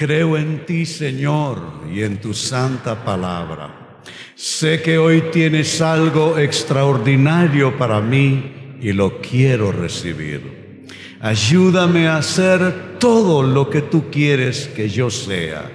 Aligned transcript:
Creo 0.00 0.38
en 0.38 0.64
ti, 0.64 0.86
Señor, 0.86 1.60
y 1.92 2.00
en 2.00 2.22
tu 2.22 2.32
santa 2.32 3.04
palabra. 3.04 4.00
Sé 4.34 4.80
que 4.80 4.96
hoy 4.96 5.24
tienes 5.30 5.82
algo 5.82 6.38
extraordinario 6.38 7.76
para 7.76 8.00
mí 8.00 8.78
y 8.80 8.94
lo 8.94 9.20
quiero 9.20 9.70
recibir. 9.70 10.86
Ayúdame 11.20 12.08
a 12.08 12.16
hacer 12.16 12.98
todo 12.98 13.42
lo 13.42 13.68
que 13.68 13.82
tú 13.82 14.08
quieres 14.10 14.68
que 14.68 14.88
yo 14.88 15.10
sea. 15.10 15.70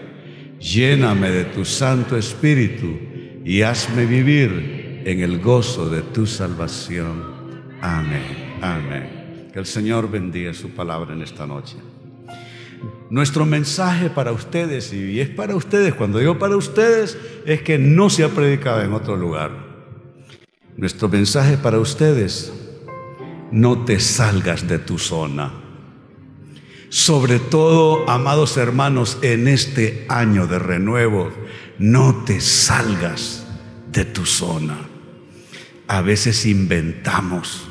Lléname 0.59 1.29
de 1.29 1.45
tu 1.45 1.63
Santo 1.63 2.17
Espíritu 2.17 2.97
y 3.45 3.61
hazme 3.61 4.07
vivir 4.07 5.03
en 5.05 5.19
el 5.19 5.37
gozo 5.39 5.87
de 5.87 6.01
tu 6.01 6.25
salvación. 6.25 7.21
Amén. 7.79 8.57
Amén. 8.59 9.49
Que 9.53 9.59
el 9.59 9.67
Señor 9.67 10.09
bendiga 10.09 10.51
su 10.51 10.71
palabra 10.71 11.13
en 11.13 11.21
esta 11.21 11.45
noche. 11.45 11.75
Nuestro 13.09 13.45
mensaje 13.45 14.09
para 14.09 14.31
ustedes, 14.31 14.91
y 14.93 15.19
es 15.19 15.29
para 15.29 15.55
ustedes, 15.55 15.93
cuando 15.93 16.19
digo 16.19 16.39
para 16.39 16.57
ustedes, 16.57 17.17
es 17.45 17.61
que 17.61 17.77
no 17.77 18.09
se 18.09 18.23
ha 18.23 18.29
predicado 18.29 18.81
en 18.81 18.93
otro 18.93 19.15
lugar. 19.15 19.51
Nuestro 20.75 21.07
mensaje 21.07 21.57
para 21.57 21.79
ustedes, 21.79 22.51
no 23.51 23.85
te 23.85 23.99
salgas 23.99 24.67
de 24.67 24.79
tu 24.79 24.97
zona. 24.97 25.53
Sobre 26.89 27.39
todo, 27.39 28.09
amados 28.09 28.57
hermanos, 28.57 29.17
en 29.21 29.47
este 29.47 30.05
año 30.09 30.47
de 30.47 30.59
renuevo, 30.59 31.31
no 31.77 32.23
te 32.25 32.41
salgas 32.41 33.45
de 33.91 34.05
tu 34.05 34.25
zona. 34.25 34.77
A 35.87 36.01
veces 36.01 36.45
inventamos 36.45 37.67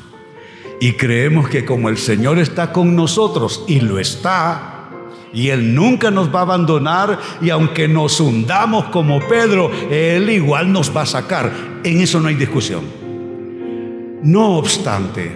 y 0.79 0.93
creemos 0.93 1.49
que 1.49 1.65
como 1.65 1.89
el 1.89 1.97
Señor 1.97 2.39
está 2.39 2.71
con 2.71 2.95
nosotros, 2.95 3.63
y 3.67 3.79
lo 3.79 3.99
está, 3.99 4.74
y 5.35 5.49
Él 5.49 5.75
nunca 5.75 6.09
nos 6.09 6.33
va 6.33 6.39
a 6.39 6.43
abandonar 6.43 7.19
y 7.41 7.49
aunque 7.49 7.87
nos 7.87 8.19
hundamos 8.21 8.85
como 8.85 9.19
Pedro, 9.27 9.69
Él 9.91 10.29
igual 10.29 10.71
nos 10.71 10.95
va 10.95 11.01
a 11.01 11.05
sacar. 11.05 11.51
En 11.83 11.99
eso 11.99 12.19
no 12.19 12.29
hay 12.29 12.35
discusión. 12.35 12.83
No 14.23 14.57
obstante, 14.57 15.35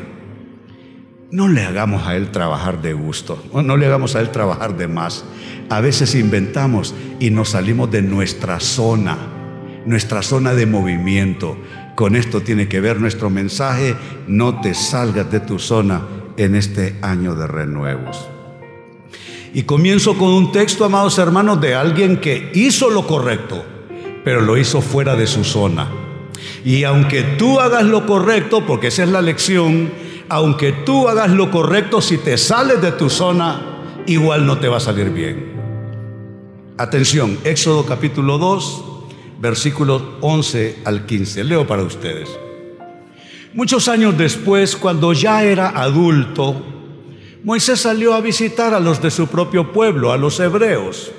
no 1.31 1.49
le 1.49 1.63
hagamos 1.63 2.07
a 2.07 2.15
Él 2.15 2.31
trabajar 2.31 2.81
de 2.81 2.93
gusto, 2.93 3.43
no 3.53 3.77
le 3.77 3.85
hagamos 3.85 4.15
a 4.15 4.21
Él 4.21 4.29
trabajar 4.29 4.77
de 4.77 4.87
más. 4.87 5.25
A 5.69 5.81
veces 5.81 6.15
inventamos 6.15 6.95
y 7.19 7.29
nos 7.29 7.49
salimos 7.49 7.91
de 7.91 8.01
nuestra 8.01 8.59
zona, 8.61 9.17
nuestra 9.85 10.21
zona 10.23 10.53
de 10.53 10.65
movimiento. 10.65 11.57
Con 11.95 12.15
esto 12.15 12.41
tiene 12.41 12.69
que 12.69 12.79
ver 12.79 13.01
nuestro 13.01 13.29
mensaje, 13.29 13.95
no 14.27 14.61
te 14.61 14.73
salgas 14.73 15.29
de 15.29 15.41
tu 15.41 15.59
zona 15.59 16.01
en 16.37 16.55
este 16.55 16.95
año 17.01 17.35
de 17.35 17.45
renuevos. 17.45 18.29
Y 19.53 19.63
comienzo 19.63 20.15
con 20.17 20.29
un 20.29 20.51
texto, 20.51 20.85
amados 20.85 21.17
hermanos, 21.17 21.59
de 21.59 21.75
alguien 21.75 22.17
que 22.17 22.51
hizo 22.53 22.89
lo 22.89 23.07
correcto, 23.07 23.63
pero 24.23 24.41
lo 24.41 24.57
hizo 24.57 24.81
fuera 24.81 25.15
de 25.15 25.25
su 25.25 25.43
zona. 25.43 25.87
Y 26.63 26.83
aunque 26.83 27.23
tú 27.23 27.59
hagas 27.59 27.83
lo 27.83 28.05
correcto, 28.05 28.65
porque 28.65 28.87
esa 28.87 29.03
es 29.03 29.09
la 29.09 29.21
lección, 29.21 29.89
aunque 30.29 30.71
tú 30.71 31.07
hagas 31.07 31.31
lo 31.31 31.49
correcto, 31.49 32.01
si 32.01 32.17
te 32.17 32.37
sales 32.37 32.81
de 32.81 32.91
tu 32.91 33.09
zona, 33.09 34.03
igual 34.05 34.45
no 34.45 34.59
te 34.59 34.67
va 34.67 34.77
a 34.77 34.81
salir 34.81 35.09
bien. 35.09 35.59
Atención, 36.77 37.37
Éxodo 37.43 37.85
capítulo 37.85 38.37
2, 38.37 38.83
versículos 39.39 40.01
11 40.21 40.79
al 40.85 41.05
15. 41.05 41.43
Leo 41.43 41.65
para 41.65 41.83
ustedes. 41.83 42.29
Muchos 43.53 43.87
años 43.87 44.15
después, 44.17 44.75
cuando 44.75 45.11
ya 45.11 45.43
era 45.43 45.69
adulto, 45.69 46.78
Moisés 47.43 47.79
salió 47.79 48.13
a 48.13 48.21
visitar 48.21 48.73
a 48.73 48.81
los 48.81 49.01
de 49.01 49.11
su 49.11 49.27
propio 49.27 49.71
pueblo, 49.71 50.11
a 50.11 50.17
los 50.17 50.39
hebreos, 50.41 51.11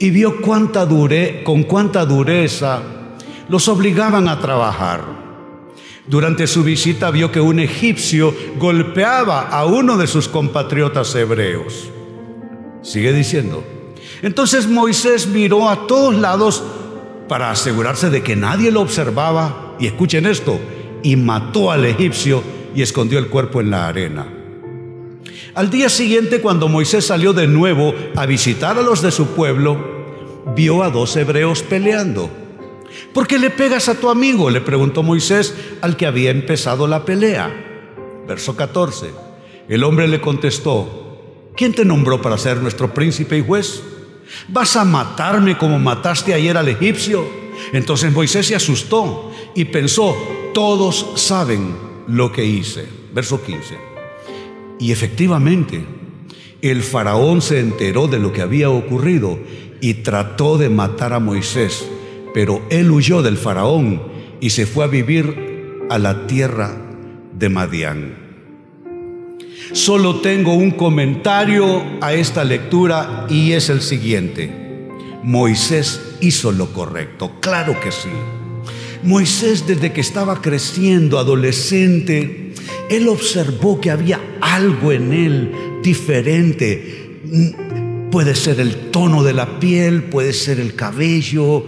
y 0.00 0.10
vio 0.10 0.40
cuánta 0.40 0.84
dure, 0.84 1.44
con 1.44 1.62
cuánta 1.62 2.04
dureza 2.04 2.82
los 3.48 3.68
obligaban 3.68 4.28
a 4.28 4.40
trabajar. 4.40 5.00
Durante 6.08 6.46
su 6.48 6.64
visita 6.64 7.10
vio 7.12 7.30
que 7.30 7.40
un 7.40 7.60
egipcio 7.60 8.34
golpeaba 8.58 9.42
a 9.48 9.64
uno 9.64 9.96
de 9.96 10.08
sus 10.08 10.26
compatriotas 10.26 11.14
hebreos. 11.14 11.88
Sigue 12.82 13.12
diciendo. 13.12 13.62
Entonces 14.22 14.66
Moisés 14.66 15.28
miró 15.28 15.68
a 15.68 15.86
todos 15.86 16.16
lados 16.16 16.64
para 17.28 17.50
asegurarse 17.50 18.10
de 18.10 18.22
que 18.22 18.34
nadie 18.34 18.72
lo 18.72 18.80
observaba, 18.80 19.76
y 19.78 19.86
escuchen 19.86 20.26
esto, 20.26 20.58
y 21.04 21.14
mató 21.14 21.70
al 21.70 21.84
egipcio 21.84 22.42
y 22.74 22.82
escondió 22.82 23.20
el 23.20 23.28
cuerpo 23.28 23.60
en 23.60 23.70
la 23.70 23.86
arena. 23.86 24.37
Al 25.54 25.70
día 25.70 25.88
siguiente, 25.88 26.40
cuando 26.40 26.68
Moisés 26.68 27.06
salió 27.06 27.32
de 27.32 27.46
nuevo 27.46 27.94
a 28.16 28.26
visitar 28.26 28.78
a 28.78 28.82
los 28.82 29.02
de 29.02 29.10
su 29.10 29.28
pueblo, 29.28 29.98
vio 30.54 30.82
a 30.82 30.90
dos 30.90 31.16
hebreos 31.16 31.62
peleando. 31.62 32.30
¿Por 33.12 33.26
qué 33.26 33.38
le 33.38 33.50
pegas 33.50 33.88
a 33.88 33.94
tu 33.94 34.08
amigo? 34.10 34.50
le 34.50 34.60
preguntó 34.60 35.02
Moisés 35.02 35.54
al 35.80 35.96
que 35.96 36.06
había 36.06 36.30
empezado 36.30 36.86
la 36.86 37.04
pelea. 37.04 37.50
Verso 38.26 38.56
14. 38.56 39.10
El 39.68 39.84
hombre 39.84 40.08
le 40.08 40.20
contestó, 40.20 41.50
¿quién 41.56 41.74
te 41.74 41.84
nombró 41.84 42.22
para 42.22 42.38
ser 42.38 42.58
nuestro 42.58 42.92
príncipe 42.92 43.38
y 43.38 43.44
juez? 43.44 43.82
¿Vas 44.48 44.76
a 44.76 44.84
matarme 44.84 45.56
como 45.56 45.78
mataste 45.78 46.34
ayer 46.34 46.56
al 46.56 46.68
egipcio? 46.68 47.24
Entonces 47.72 48.12
Moisés 48.12 48.46
se 48.46 48.54
asustó 48.54 49.32
y 49.54 49.66
pensó, 49.66 50.16
todos 50.54 51.12
saben 51.16 51.76
lo 52.06 52.32
que 52.32 52.44
hice. 52.44 52.86
Verso 53.12 53.42
15. 53.42 53.87
Y 54.78 54.92
efectivamente, 54.92 55.84
el 56.62 56.82
faraón 56.82 57.42
se 57.42 57.60
enteró 57.60 58.08
de 58.08 58.18
lo 58.18 58.32
que 58.32 58.42
había 58.42 58.70
ocurrido 58.70 59.38
y 59.80 59.94
trató 59.94 60.58
de 60.58 60.68
matar 60.68 61.12
a 61.12 61.20
Moisés, 61.20 61.88
pero 62.34 62.62
él 62.70 62.90
huyó 62.90 63.22
del 63.22 63.36
faraón 63.36 64.02
y 64.40 64.50
se 64.50 64.66
fue 64.66 64.84
a 64.84 64.88
vivir 64.88 65.86
a 65.90 65.98
la 65.98 66.26
tierra 66.26 66.76
de 67.32 67.48
Madián. 67.48 68.28
Solo 69.72 70.20
tengo 70.20 70.54
un 70.54 70.70
comentario 70.70 71.82
a 72.00 72.14
esta 72.14 72.42
lectura 72.44 73.26
y 73.28 73.52
es 73.52 73.68
el 73.68 73.82
siguiente. 73.82 74.50
Moisés 75.22 76.00
hizo 76.20 76.52
lo 76.52 76.72
correcto, 76.72 77.32
claro 77.40 77.78
que 77.80 77.92
sí. 77.92 78.08
Moisés 79.02 79.66
desde 79.66 79.92
que 79.92 80.00
estaba 80.00 80.40
creciendo, 80.40 81.18
adolescente, 81.18 82.47
él 82.88 83.08
observó 83.08 83.80
que 83.80 83.90
había 83.90 84.20
algo 84.40 84.92
en 84.92 85.12
él 85.12 85.52
diferente. 85.82 87.20
Puede 88.10 88.34
ser 88.34 88.60
el 88.60 88.90
tono 88.90 89.22
de 89.22 89.34
la 89.34 89.58
piel, 89.60 90.04
puede 90.04 90.32
ser 90.32 90.60
el 90.60 90.74
cabello, 90.74 91.66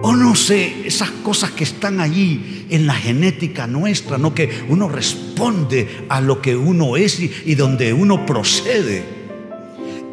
o 0.00 0.14
no 0.14 0.34
sé, 0.34 0.86
esas 0.86 1.10
cosas 1.10 1.50
que 1.52 1.64
están 1.64 2.00
allí 2.00 2.66
en 2.70 2.86
la 2.86 2.94
genética 2.94 3.66
nuestra, 3.66 4.18
¿no? 4.18 4.34
Que 4.34 4.48
uno 4.68 4.88
responde 4.88 5.88
a 6.08 6.20
lo 6.20 6.40
que 6.40 6.56
uno 6.56 6.96
es 6.96 7.20
y, 7.20 7.32
y 7.46 7.54
donde 7.54 7.92
uno 7.92 8.24
procede. 8.24 9.17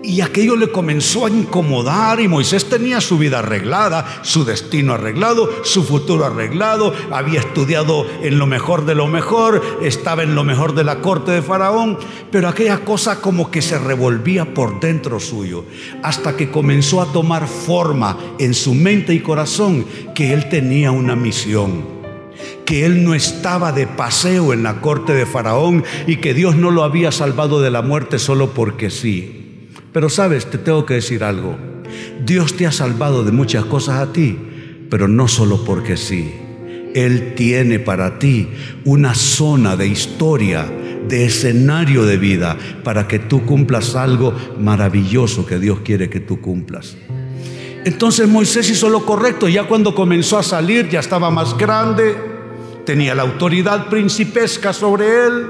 Y 0.06 0.22
aquello 0.22 0.56
le 0.56 0.72
comenzó 0.72 1.26
a 1.26 1.30
incomodar 1.32 2.20
y 2.20 2.28
Moisés 2.28 2.70
tenía 2.70 3.02
su 3.02 3.18
vida 3.18 3.40
arreglada, 3.40 4.20
su 4.22 4.46
destino 4.46 4.94
arreglado, 4.94 5.50
su 5.64 5.84
futuro 5.84 6.26
arreglado, 6.26 6.94
había 7.12 7.40
estudiado 7.40 8.06
en 8.22 8.38
lo 8.38 8.46
mejor 8.46 8.86
de 8.86 8.94
lo 8.94 9.08
mejor, 9.08 9.64
estaba 9.82 10.22
en 10.22 10.36
lo 10.36 10.44
mejor 10.44 10.76
de 10.76 10.84
la 10.84 11.02
corte 11.02 11.32
de 11.32 11.42
Faraón, 11.42 11.98
pero 12.32 12.48
aquella 12.48 12.86
cosa 12.86 13.20
como 13.20 13.50
que 13.50 13.64
se 13.64 13.80
revolvía 13.80 14.54
por 14.54 14.80
dentro 14.80 15.20
suyo, 15.20 15.66
hasta 16.04 16.38
que 16.38 16.52
comenzó 16.52 17.02
a 17.02 17.12
tomar 17.12 17.48
forma 17.48 18.16
en 18.38 18.54
su 18.54 18.76
mente 18.76 19.12
y 19.12 19.22
corazón 19.22 19.86
que 20.14 20.34
él 20.34 20.50
tenía 20.50 20.92
una 20.92 21.16
misión 21.16 21.96
que 22.66 22.86
él 22.86 23.04
no 23.04 23.14
estaba 23.14 23.72
de 23.72 23.88
paseo 23.88 24.52
en 24.52 24.64
la 24.64 24.82
corte 24.82 25.14
de 25.14 25.26
Faraón 25.26 25.84
y 26.08 26.18
que 26.18 26.34
Dios 26.34 26.56
no 26.56 26.72
lo 26.72 26.84
había 26.84 27.12
salvado 27.12 27.62
de 27.62 27.70
la 27.70 27.84
muerte 27.84 28.18
solo 28.18 28.52
porque 28.52 28.90
sí. 28.90 29.45
Pero 29.96 30.10
sabes, 30.10 30.48
te 30.48 30.58
tengo 30.58 30.86
que 30.86 30.96
decir 30.96 31.24
algo. 31.24 31.56
Dios 32.26 32.58
te 32.58 32.68
ha 32.68 32.72
salvado 32.74 33.24
de 33.24 33.32
muchas 33.32 33.64
cosas 33.64 34.02
a 34.02 34.12
ti, 34.12 34.38
pero 34.90 35.08
no 35.08 35.30
solo 35.30 35.64
porque 35.64 35.96
sí. 35.96 36.34
Él 36.94 37.34
tiene 37.38 37.80
para 37.80 38.20
ti 38.20 38.50
una 38.84 39.16
zona 39.16 39.78
de 39.78 39.88
historia, 39.88 40.70
de 41.08 41.24
escenario 41.24 42.04
de 42.04 42.18
vida, 42.18 42.58
para 42.84 43.08
que 43.08 43.20
tú 43.20 43.46
cumplas 43.46 43.96
algo 43.96 44.36
maravilloso 44.60 45.46
que 45.46 45.60
Dios 45.60 45.80
quiere 45.80 46.10
que 46.10 46.20
tú 46.20 46.42
cumplas. 46.42 46.98
Entonces 47.86 48.28
Moisés 48.28 48.70
hizo 48.70 48.90
lo 48.90 49.06
correcto, 49.06 49.48
ya 49.48 49.64
cuando 49.64 49.96
comenzó 49.96 50.38
a 50.38 50.44
salir 50.44 50.90
ya 50.90 51.00
estaba 51.00 51.32
más 51.32 51.58
grande, 51.58 52.18
tenía 52.86 53.16
la 53.16 53.22
autoridad 53.22 53.88
principesca 53.88 54.74
sobre 54.74 55.06
él 55.26 55.48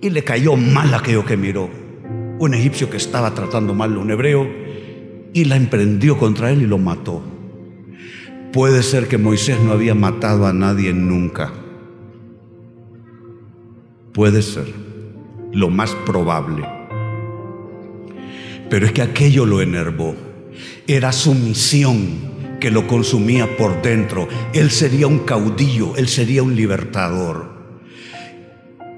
y 0.00 0.10
le 0.10 0.22
cayó 0.22 0.54
mal 0.54 0.94
aquello 0.94 1.26
que 1.26 1.36
miró 1.36 1.81
un 2.44 2.54
egipcio 2.54 2.90
que 2.90 2.96
estaba 2.96 3.34
tratando 3.34 3.72
mal 3.72 3.94
a 3.94 3.98
un 4.00 4.10
hebreo 4.10 4.50
y 5.32 5.44
la 5.44 5.54
emprendió 5.54 6.18
contra 6.18 6.50
él 6.50 6.62
y 6.62 6.66
lo 6.66 6.76
mató. 6.76 7.22
Puede 8.52 8.82
ser 8.82 9.06
que 9.06 9.16
Moisés 9.16 9.60
no 9.60 9.70
había 9.70 9.94
matado 9.94 10.44
a 10.46 10.52
nadie 10.52 10.92
nunca. 10.92 11.52
Puede 14.12 14.42
ser, 14.42 14.74
lo 15.52 15.70
más 15.70 15.94
probable. 16.04 16.66
Pero 18.68 18.86
es 18.86 18.92
que 18.92 19.02
aquello 19.02 19.46
lo 19.46 19.62
enervó. 19.62 20.16
Era 20.88 21.12
su 21.12 21.34
misión 21.34 22.58
que 22.58 22.72
lo 22.72 22.88
consumía 22.88 23.56
por 23.56 23.82
dentro. 23.82 24.28
Él 24.52 24.72
sería 24.72 25.06
un 25.06 25.20
caudillo, 25.20 25.94
él 25.94 26.08
sería 26.08 26.42
un 26.42 26.56
libertador. 26.56 27.51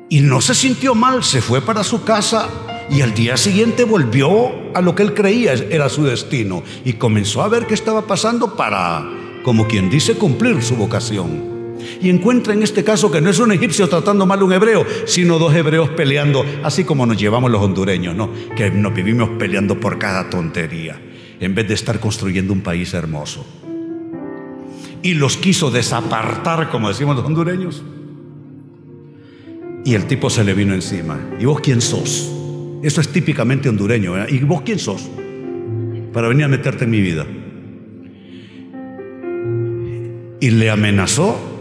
Y 0.08 0.20
no 0.20 0.40
se 0.40 0.54
sintió 0.54 0.94
mal, 0.94 1.24
se 1.24 1.40
fue 1.40 1.60
para 1.62 1.82
su 1.82 2.04
casa 2.04 2.48
y 2.90 3.00
al 3.00 3.14
día 3.14 3.36
siguiente 3.36 3.84
volvió 3.84 4.52
a 4.74 4.80
lo 4.80 4.94
que 4.94 5.02
él 5.02 5.14
creía 5.14 5.54
era 5.54 5.88
su 5.88 6.04
destino 6.04 6.62
y 6.84 6.94
comenzó 6.94 7.42
a 7.42 7.48
ver 7.48 7.66
qué 7.66 7.74
estaba 7.74 8.06
pasando 8.06 8.56
para, 8.56 9.08
como 9.42 9.66
quien 9.66 9.88
dice, 9.88 10.14
cumplir 10.14 10.62
su 10.62 10.76
vocación. 10.76 11.54
Y 12.00 12.10
encuentra 12.10 12.52
en 12.52 12.62
este 12.62 12.84
caso 12.84 13.10
que 13.10 13.20
no 13.20 13.30
es 13.30 13.38
un 13.38 13.52
egipcio 13.52 13.88
tratando 13.88 14.26
mal 14.26 14.40
a 14.40 14.44
un 14.44 14.52
hebreo, 14.52 14.86
sino 15.06 15.38
dos 15.38 15.54
hebreos 15.54 15.90
peleando, 15.90 16.44
así 16.62 16.84
como 16.84 17.06
nos 17.06 17.16
llevamos 17.16 17.50
los 17.50 17.62
hondureños, 17.62 18.14
¿no? 18.14 18.30
Que 18.56 18.70
nos 18.70 18.94
vivimos 18.94 19.30
peleando 19.38 19.80
por 19.80 19.98
cada 19.98 20.28
tontería, 20.30 21.00
en 21.40 21.54
vez 21.54 21.68
de 21.68 21.74
estar 21.74 22.00
construyendo 22.00 22.52
un 22.52 22.60
país 22.60 22.94
hermoso. 22.94 23.44
Y 25.02 25.14
los 25.14 25.36
quiso 25.36 25.70
desapartar, 25.70 26.70
como 26.70 26.88
decimos 26.88 27.16
los 27.16 27.24
hondureños. 27.24 27.82
Y 29.84 29.94
el 29.94 30.06
tipo 30.06 30.30
se 30.30 30.44
le 30.44 30.54
vino 30.54 30.74
encima. 30.74 31.20
¿Y 31.38 31.44
vos 31.44 31.60
quién 31.60 31.80
sos? 31.80 32.32
Eso 32.82 33.00
es 33.00 33.08
típicamente 33.08 33.68
hondureño. 33.68 34.14
¿Y 34.28 34.38
vos 34.40 34.62
quién 34.62 34.78
sos? 34.78 35.08
Para 36.12 36.28
venir 36.28 36.44
a 36.44 36.48
meterte 36.48 36.84
en 36.84 36.90
mi 36.90 37.00
vida. 37.00 37.26
Y 40.40 40.50
le 40.50 40.70
amenazó 40.70 41.54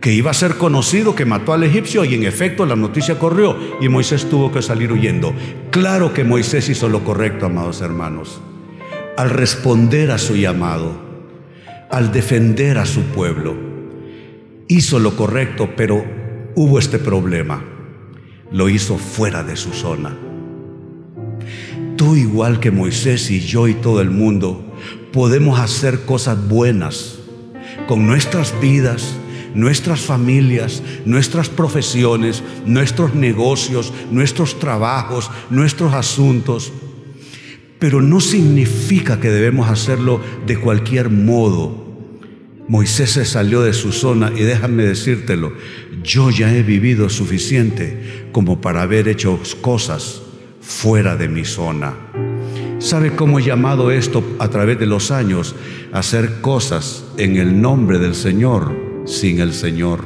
que 0.00 0.12
iba 0.12 0.32
a 0.32 0.34
ser 0.34 0.56
conocido 0.56 1.14
que 1.14 1.24
mató 1.24 1.52
al 1.52 1.62
egipcio 1.62 2.04
y 2.04 2.14
en 2.16 2.24
efecto 2.24 2.66
la 2.66 2.74
noticia 2.74 3.20
corrió 3.20 3.56
y 3.80 3.88
Moisés 3.88 4.28
tuvo 4.28 4.50
que 4.50 4.60
salir 4.60 4.92
huyendo. 4.92 5.32
Claro 5.70 6.12
que 6.12 6.24
Moisés 6.24 6.68
hizo 6.68 6.88
lo 6.88 7.04
correcto, 7.04 7.46
amados 7.46 7.80
hermanos, 7.80 8.40
al 9.16 9.30
responder 9.30 10.10
a 10.10 10.18
su 10.18 10.34
llamado, 10.34 10.92
al 11.88 12.10
defender 12.10 12.78
a 12.78 12.86
su 12.86 13.02
pueblo. 13.02 13.54
Hizo 14.66 14.98
lo 14.98 15.16
correcto, 15.16 15.70
pero 15.76 16.04
hubo 16.54 16.78
este 16.78 16.98
problema. 16.98 17.62
Lo 18.50 18.68
hizo 18.68 18.98
fuera 18.98 19.42
de 19.42 19.56
su 19.56 19.72
zona. 19.72 20.16
Tú 21.96 22.16
igual 22.16 22.60
que 22.60 22.70
Moisés 22.70 23.30
y 23.30 23.40
yo 23.40 23.68
y 23.68 23.74
todo 23.74 24.00
el 24.00 24.10
mundo 24.10 24.62
podemos 25.12 25.60
hacer 25.60 26.04
cosas 26.04 26.48
buenas 26.48 27.18
con 27.86 28.06
nuestras 28.06 28.58
vidas, 28.60 29.14
nuestras 29.54 30.00
familias, 30.00 30.82
nuestras 31.04 31.48
profesiones, 31.48 32.42
nuestros 32.66 33.14
negocios, 33.14 33.92
nuestros 34.10 34.58
trabajos, 34.58 35.30
nuestros 35.50 35.94
asuntos. 35.94 36.72
Pero 37.78 38.00
no 38.00 38.20
significa 38.20 39.20
que 39.20 39.30
debemos 39.30 39.68
hacerlo 39.68 40.20
de 40.46 40.58
cualquier 40.58 41.10
modo. 41.10 41.91
Moisés 42.68 43.10
se 43.10 43.24
salió 43.24 43.62
de 43.62 43.72
su 43.72 43.92
zona 43.92 44.32
y 44.34 44.42
déjame 44.42 44.84
decírtelo, 44.84 45.52
yo 46.02 46.30
ya 46.30 46.54
he 46.54 46.62
vivido 46.62 47.08
suficiente 47.08 48.28
como 48.32 48.60
para 48.60 48.82
haber 48.82 49.08
hecho 49.08 49.38
cosas 49.60 50.22
fuera 50.60 51.16
de 51.16 51.28
mi 51.28 51.44
zona. 51.44 51.94
¿Sabe 52.78 53.14
cómo 53.14 53.38
he 53.38 53.42
llamado 53.42 53.90
esto 53.90 54.24
a 54.38 54.48
través 54.48 54.78
de 54.78 54.86
los 54.86 55.10
años? 55.10 55.54
Hacer 55.92 56.40
cosas 56.40 57.04
en 57.16 57.36
el 57.36 57.60
nombre 57.60 57.98
del 57.98 58.14
Señor 58.14 58.74
sin 59.04 59.40
el 59.40 59.52
Señor. 59.52 60.00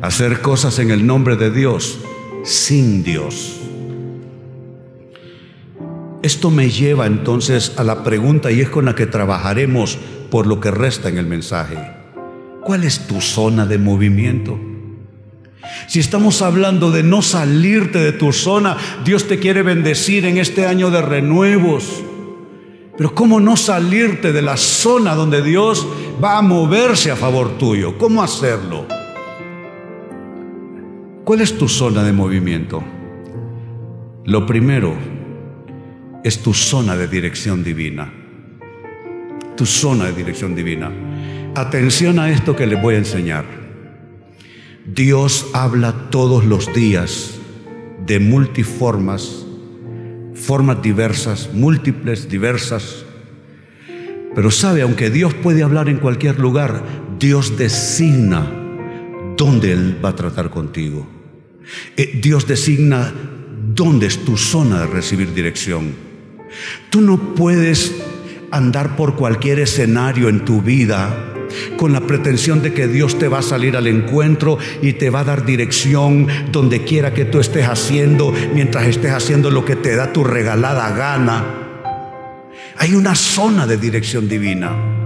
Hacer 0.00 0.40
cosas 0.40 0.78
en 0.78 0.90
el 0.90 1.06
nombre 1.06 1.36
de 1.36 1.50
Dios 1.50 1.98
sin 2.44 3.02
Dios. 3.02 3.60
Esto 6.22 6.50
me 6.50 6.70
lleva 6.70 7.06
entonces 7.06 7.74
a 7.76 7.84
la 7.84 8.02
pregunta 8.02 8.50
y 8.50 8.60
es 8.60 8.68
con 8.68 8.86
la 8.86 8.94
que 8.94 9.06
trabajaremos 9.06 9.98
por 10.30 10.46
lo 10.46 10.60
que 10.60 10.70
resta 10.70 11.08
en 11.08 11.18
el 11.18 11.26
mensaje. 11.26 11.76
¿Cuál 12.62 12.84
es 12.84 13.06
tu 13.06 13.20
zona 13.20 13.66
de 13.66 13.78
movimiento? 13.78 14.58
Si 15.86 16.00
estamos 16.00 16.42
hablando 16.42 16.90
de 16.90 17.02
no 17.02 17.22
salirte 17.22 17.98
de 17.98 18.12
tu 18.12 18.32
zona, 18.32 18.76
Dios 19.04 19.26
te 19.26 19.38
quiere 19.38 19.62
bendecir 19.62 20.24
en 20.24 20.38
este 20.38 20.66
año 20.66 20.90
de 20.90 21.02
renuevos. 21.02 22.02
Pero 22.96 23.14
¿cómo 23.14 23.40
no 23.40 23.56
salirte 23.56 24.32
de 24.32 24.42
la 24.42 24.56
zona 24.56 25.14
donde 25.14 25.40
Dios 25.42 25.86
va 26.22 26.38
a 26.38 26.42
moverse 26.42 27.10
a 27.10 27.16
favor 27.16 27.56
tuyo? 27.56 27.96
¿Cómo 27.96 28.22
hacerlo? 28.22 28.86
¿Cuál 31.24 31.40
es 31.40 31.56
tu 31.56 31.68
zona 31.68 32.02
de 32.02 32.12
movimiento? 32.12 32.82
Lo 34.24 34.46
primero 34.46 34.94
es 36.24 36.42
tu 36.42 36.52
zona 36.52 36.96
de 36.96 37.06
dirección 37.06 37.62
divina. 37.62 38.12
Tu 39.58 39.66
zona 39.66 40.06
de 40.06 40.12
dirección 40.12 40.54
divina. 40.54 40.90
Atención 41.54 42.18
a 42.18 42.30
esto 42.30 42.56
que 42.56 42.66
les 42.66 42.80
voy 42.80 42.94
a 42.94 42.98
enseñar. 42.98 43.44
Dios 44.86 45.48
habla 45.52 46.08
todos 46.10 46.46
los 46.46 46.72
días 46.72 47.34
de 48.06 48.20
multiformas 48.20 49.44
formas 50.38 50.80
diversas, 50.80 51.50
múltiples, 51.52 52.28
diversas. 52.28 53.04
Pero 54.34 54.50
sabe, 54.50 54.82
aunque 54.82 55.10
Dios 55.10 55.34
puede 55.34 55.62
hablar 55.62 55.88
en 55.88 55.98
cualquier 55.98 56.38
lugar, 56.38 56.84
Dios 57.18 57.58
designa 57.58 58.46
dónde 59.36 59.72
Él 59.72 59.98
va 60.02 60.10
a 60.10 60.16
tratar 60.16 60.50
contigo. 60.50 61.06
Eh, 61.96 62.20
Dios 62.22 62.46
designa 62.46 63.12
dónde 63.74 64.06
es 64.06 64.24
tu 64.24 64.36
zona 64.36 64.80
de 64.80 64.86
recibir 64.86 65.34
dirección. 65.34 65.92
Tú 66.90 67.00
no 67.00 67.34
puedes 67.34 67.94
andar 68.50 68.96
por 68.96 69.16
cualquier 69.16 69.60
escenario 69.60 70.28
en 70.28 70.44
tu 70.44 70.62
vida 70.62 71.34
con 71.76 71.92
la 71.92 72.00
pretensión 72.00 72.62
de 72.62 72.72
que 72.72 72.88
Dios 72.88 73.18
te 73.18 73.28
va 73.28 73.38
a 73.38 73.42
salir 73.42 73.76
al 73.76 73.86
encuentro 73.86 74.58
y 74.82 74.94
te 74.94 75.10
va 75.10 75.20
a 75.20 75.24
dar 75.24 75.44
dirección 75.44 76.26
donde 76.52 76.84
quiera 76.84 77.14
que 77.14 77.24
tú 77.24 77.40
estés 77.40 77.66
haciendo, 77.66 78.34
mientras 78.54 78.86
estés 78.86 79.12
haciendo 79.12 79.50
lo 79.50 79.64
que 79.64 79.76
te 79.76 79.96
da 79.96 80.12
tu 80.12 80.24
regalada 80.24 80.90
gana. 80.90 81.44
Hay 82.76 82.94
una 82.94 83.14
zona 83.14 83.66
de 83.66 83.76
dirección 83.76 84.28
divina. 84.28 84.97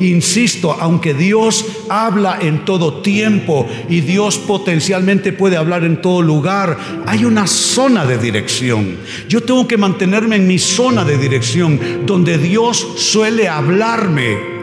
Insisto, 0.00 0.76
aunque 0.80 1.14
Dios 1.14 1.64
habla 1.88 2.38
en 2.40 2.64
todo 2.64 3.02
tiempo 3.02 3.68
y 3.88 4.00
Dios 4.00 4.38
potencialmente 4.38 5.32
puede 5.32 5.56
hablar 5.56 5.84
en 5.84 6.00
todo 6.00 6.22
lugar, 6.22 6.76
hay 7.06 7.24
una 7.24 7.46
zona 7.46 8.04
de 8.04 8.18
dirección. 8.18 8.96
Yo 9.28 9.42
tengo 9.42 9.68
que 9.68 9.76
mantenerme 9.76 10.36
en 10.36 10.46
mi 10.46 10.58
zona 10.58 11.04
de 11.04 11.18
dirección 11.18 11.80
donde 12.06 12.38
Dios 12.38 12.86
suele 12.96 13.48
hablarme. 13.48 14.54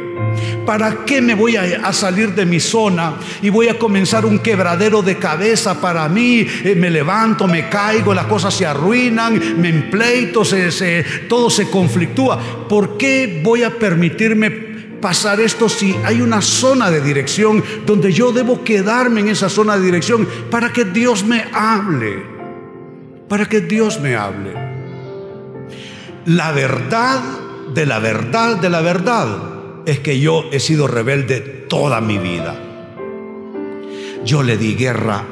¿Para 0.65 1.05
qué 1.05 1.21
me 1.21 1.33
voy 1.33 1.55
a, 1.55 1.91
salir 1.91 2.33
de 2.35 2.45
mi 2.45 2.59
zona 2.59 3.15
y 3.41 3.49
voy 3.49 3.67
a 3.67 3.77
comenzar 3.77 4.25
un 4.25 4.39
quebradero 4.39 5.01
de 5.01 5.17
cabeza 5.17 5.81
para 5.81 6.07
mí? 6.07 6.45
Eh, 6.63 6.75
me 6.77 6.89
levanto, 6.89 7.47
me 7.47 7.67
caigo, 7.67 8.13
las 8.13 8.27
cosas 8.27 8.53
se 8.53 8.65
arruinan, 8.65 9.59
me 9.59 9.69
empleito, 9.69 10.45
se, 10.45 11.03
todo 11.27 11.49
se 11.49 11.69
conflictúa. 11.69 12.39
¿Por 12.69 12.97
qué 12.97 13.41
voy 13.43 13.63
a 13.63 13.71
permitirme 13.71 14.70
pasar 15.01 15.39
esto 15.41 15.67
si 15.67 15.95
hay 16.05 16.21
una 16.21 16.41
zona 16.41 16.91
de 16.91 17.01
dirección 17.01 17.63
donde 17.85 18.13
yo 18.13 18.31
debo 18.31 18.63
quedarme 18.63 19.21
en 19.21 19.29
esa 19.29 19.49
zona 19.49 19.77
de 19.77 19.85
dirección 19.85 20.27
para 20.49 20.71
que 20.71 20.85
Dios 20.85 21.25
me 21.25 21.45
hable? 21.51 22.23
Para 23.27 23.47
que 23.47 23.61
Dios 23.61 23.99
me 23.99 24.15
hable. 24.15 24.53
La 26.25 26.51
verdad 26.51 27.19
de 27.73 27.85
la 27.85 27.99
verdad 27.99 28.57
de 28.57 28.69
la 28.69 28.81
verdad 28.81 29.27
es 29.85 29.99
que 29.99 30.19
yo 30.19 30.45
he 30.51 30.59
sido 30.59 30.87
rebelde 30.87 31.39
toda 31.67 31.99
mi 32.01 32.17
vida. 32.17 32.55
Yo 34.23 34.43
le 34.43 34.57
di 34.57 34.75
guerra 34.75 35.23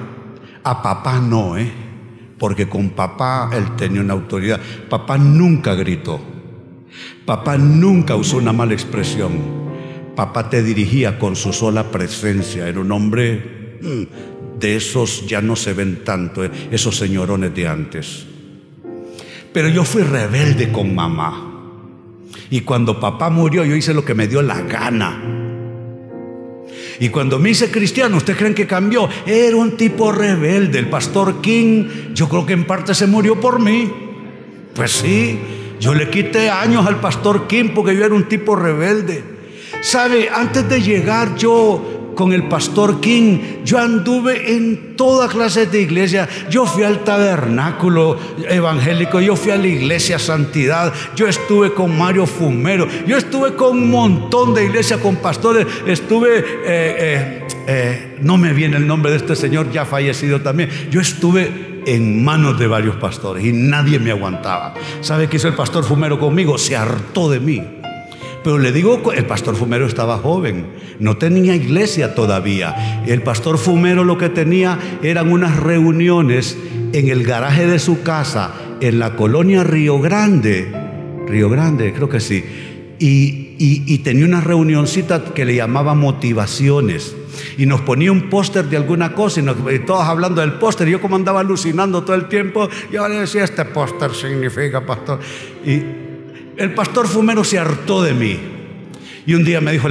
a 0.63 0.81
papá 0.81 1.19
no. 1.19 1.55
Porque 2.38 2.69
con 2.69 2.91
papá 2.91 3.49
él 3.53 3.75
tenía 3.75 4.01
una 4.01 4.13
autoridad. 4.13 4.59
Papá 4.89 5.17
nunca 5.17 5.75
gritó. 5.75 6.38
Papá 7.25 7.58
nunca 7.58 8.15
usó 8.15 8.38
una 8.38 8.53
mala 8.53 8.74
expresión. 8.74 9.60
Papá 10.15 10.50
te 10.50 10.63
dirigía 10.63 11.19
con 11.19 11.36
su 11.36 11.53
sola 11.53 11.91
presencia. 11.91 12.67
Era 12.67 12.79
un 12.79 12.91
hombre 12.91 13.77
mm, 13.81 14.60
de 14.60 14.75
esos 14.75 15.25
ya 15.27 15.41
no 15.41 15.55
se 15.55 15.74
ven 15.74 16.03
tanto, 16.03 16.43
¿eh? 16.43 16.51
esos 16.72 16.98
señorones 16.98 17.55
de 17.55 17.67
antes. 17.67 18.25
Pero 19.53 19.69
yo 19.69 19.84
fui 19.84 20.03
rebelde 20.03 20.72
con 20.72 20.93
mamá. 20.93 21.46
Y 22.51 22.62
cuando 22.62 23.00
papá 23.00 23.29
murió, 23.29 23.63
yo 23.63 23.75
hice 23.75 23.93
lo 23.93 24.03
que 24.03 24.13
me 24.13 24.27
dio 24.27 24.41
la 24.41 24.62
gana. 24.62 25.39
Y 27.00 27.10
cuando 27.10 27.39
me 27.39 27.51
hice 27.51 27.72
cristiano, 27.72 28.17
¿ustedes 28.17 28.38
creen 28.38 28.53
que 28.53 28.67
cambió? 28.67 29.08
Era 29.25 29.55
un 29.55 29.77
tipo 29.77 30.12
rebelde. 30.12 30.79
El 30.79 30.89
pastor 30.89 31.41
King, 31.41 32.13
yo 32.13 32.27
creo 32.27 32.46
que 32.46 32.53
en 32.53 32.65
parte 32.65 32.93
se 32.93 33.08
murió 33.08 33.39
por 33.39 33.60
mí. 33.60 33.89
Pues 34.75 34.91
sí, 34.91 35.39
yo 35.79 35.93
le 35.93 36.09
quité 36.09 36.50
años 36.50 36.86
al 36.86 37.00
pastor 37.00 37.48
King 37.48 37.69
porque 37.74 37.95
yo 37.95 38.05
era 38.05 38.13
un 38.13 38.27
tipo 38.27 38.55
rebelde. 38.55 39.24
¿Sabe? 39.81 40.29
Antes 40.29 40.67
de 40.67 40.81
llegar 40.81 41.36
yo 41.36 42.00
con 42.19 42.33
el 42.33 42.43
pastor 42.50 43.00
King, 43.00 43.63
yo 43.63 43.79
anduve 43.79 44.53
en 44.53 44.98
toda 44.98 45.29
clase 45.29 45.67
de 45.67 45.81
iglesia. 45.81 46.27
Yo 46.50 46.65
fui 46.65 46.83
al 46.83 47.05
tabernáculo 47.05 48.17
evangélico, 48.50 49.21
yo 49.21 49.38
fui 49.38 49.51
a 49.51 49.55
la 49.55 49.67
iglesia 49.67 50.19
Santidad, 50.19 50.91
yo 51.15 51.29
estuve 51.29 51.74
con 51.74 51.98
Mario 51.98 52.25
Fumero, 52.25 52.89
yo 53.07 53.15
estuve 53.15 53.53
con 53.53 53.77
un 53.77 53.89
montón 53.89 54.53
de 54.53 54.65
iglesias, 54.65 55.00
con 55.00 55.15
pastores, 55.15 55.65
estuve, 55.88 56.39
eh, 56.39 56.43
eh, 56.65 57.48
eh, 57.67 58.17
no 58.21 58.36
me 58.36 58.51
viene 58.51 58.75
el 58.75 58.86
nombre 58.86 59.12
de 59.12 59.17
este 59.17 59.38
señor, 59.38 59.71
ya 59.71 59.86
fallecido 59.86 60.41
también, 60.41 60.69
yo 60.91 61.00
estuve 61.00 61.68
en 61.86 62.24
manos 62.24 62.59
de 62.59 62.67
varios 62.67 62.95
pastores 62.95 63.45
y 63.45 63.51
nadie 63.51 64.00
me 64.00 64.12
aguantaba. 64.12 64.74
¿Sabe 65.01 65.27
qué 65.27 65.38
hizo 65.38 65.48
el 65.48 65.55
pastor 65.55 65.83
Fumero 65.83 66.19
conmigo? 66.19 66.57
Se 66.57 66.75
hartó 66.75 67.29
de 67.29 67.39
mí. 67.39 67.63
Pero 68.43 68.57
le 68.57 68.71
digo, 68.71 69.12
el 69.12 69.25
pastor 69.25 69.55
Fumero 69.55 69.86
estaba 69.86 70.17
joven, 70.17 70.67
no 71.00 71.17
tenía 71.17 71.55
iglesia 71.55 72.15
todavía. 72.15 73.03
El 73.05 73.21
pastor 73.21 73.57
Fumero 73.57 74.03
lo 74.03 74.17
que 74.17 74.29
tenía 74.29 74.79
eran 75.03 75.31
unas 75.31 75.57
reuniones 75.57 76.57
en 76.93 77.09
el 77.09 77.24
garaje 77.24 77.67
de 77.67 77.79
su 77.79 78.01
casa, 78.01 78.53
en 78.79 79.00
la 79.00 79.15
colonia 79.15 79.63
Río 79.63 80.00
Grande. 80.00 80.71
Río 81.27 81.50
Grande, 81.50 81.93
creo 81.93 82.07
que 82.07 82.21
sí. 82.21 82.43
Y, 82.98 83.48
tenía 83.99 84.25
una 84.25 84.41
reunioncita 84.41 85.23
que 85.33 85.45
le 85.45 85.55
llamaba 85.55 85.93
motivaciones. 85.93 87.15
Y 87.57 87.65
nos 87.65 87.81
ponía 87.81 88.11
un 88.11 88.29
póster 88.29 88.65
de 88.65 88.77
alguna 88.77 89.13
cosa 89.13 89.41
y, 89.41 89.79
todos 89.79 90.03
hablando 90.03 90.41
del 90.41 90.53
póster. 90.53 90.87
Y 90.87 90.91
yo 90.91 91.01
como 91.01 91.15
andaba 91.15 91.41
alucinando 91.41 92.03
todo 92.03 92.15
el 92.15 92.27
tiempo, 92.27 92.69
yo 92.91 93.07
le 93.07 93.19
decía, 93.19 93.43
este 93.43 93.65
póster 93.65 94.13
significa, 94.13 94.85
pastor. 94.85 95.19
Y 95.65 95.81
el 96.57 96.73
pastor 96.73 97.07
Fumero 97.07 97.43
se 97.43 97.59
hartó 97.59 98.01
de 98.01 98.13
mí. 98.13 98.39
Y 99.25 99.33
un 99.33 99.43
día 99.43 99.61
me 99.61 99.71
dijo, 99.71 99.87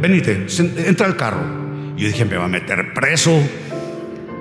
venite, 0.00 0.46
entra 0.86 1.06
al 1.06 1.16
carro. 1.16 1.62
Y 1.96 2.02
yo 2.02 2.08
dije, 2.08 2.24
me 2.24 2.36
va 2.36 2.44
a 2.44 2.48
meter 2.48 2.92
preso, 2.92 3.40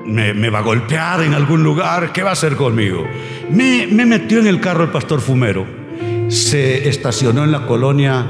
me, 0.05 0.49
va 0.49 0.59
a 0.59 0.63
golpear 0.63 1.21
en 1.21 1.33
algún 1.33 1.63
lugar, 1.63 2.11
¿qué 2.11 2.23
va 2.23 2.31
a 2.31 2.33
hacer 2.33 2.55
conmigo? 2.55 3.05
Me, 3.51 3.87
me 3.87 4.05
metió 4.05 4.39
en 4.39 4.47
el 4.47 4.59
carro 4.59 4.83
el 4.83 4.89
pastor 4.89 5.21
Fumero. 5.21 5.65
Se 6.29 6.89
estacionó 6.89 7.43
en 7.43 7.51
la 7.51 7.65
colonia 7.67 8.25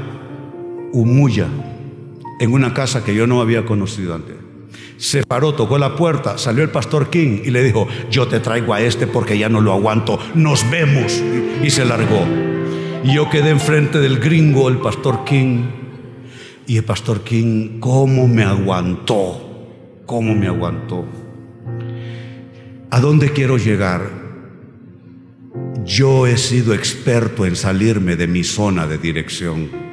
Umuya, 0.92 1.48
en 2.40 2.52
una 2.52 2.74
casa 2.74 3.04
que 3.04 3.14
yo 3.14 3.26
no 3.26 3.40
había 3.40 3.64
conocido 3.64 4.14
antes. 4.14 4.36
Se 4.96 5.24
paró, 5.24 5.54
tocó 5.54 5.78
la 5.78 5.96
puerta, 5.96 6.38
salió 6.38 6.62
el 6.62 6.70
pastor 6.70 7.10
King 7.10 7.40
y 7.44 7.50
le 7.50 7.64
dijo, 7.64 7.88
yo 8.10 8.28
te 8.28 8.40
traigo 8.40 8.72
a 8.72 8.80
este 8.80 9.06
porque 9.06 9.36
ya 9.36 9.48
no 9.48 9.60
lo 9.60 9.72
aguanto, 9.72 10.18
nos 10.34 10.68
vemos. 10.70 11.20
Y 11.62 11.70
se 11.70 11.84
largó. 11.84 12.24
Y 13.02 13.14
yo 13.14 13.28
quedé 13.28 13.50
enfrente 13.50 13.98
del 13.98 14.20
gringo, 14.20 14.68
el 14.68 14.78
pastor 14.78 15.24
King. 15.24 15.64
Y 16.66 16.76
el 16.76 16.84
pastor 16.84 17.22
King, 17.22 17.80
¿cómo 17.80 18.28
me 18.28 18.44
aguantó? 18.44 20.02
¿Cómo 20.06 20.34
me 20.34 20.46
aguantó? 20.46 21.04
¿A 22.90 23.00
dónde 23.00 23.30
quiero 23.30 23.56
llegar? 23.56 24.08
Yo 25.84 26.26
he 26.26 26.36
sido 26.36 26.74
experto 26.74 27.44
en 27.44 27.56
salirme 27.56 28.14
de 28.14 28.28
mi 28.28 28.44
zona 28.44 28.86
de 28.86 28.98
dirección. 28.98 29.91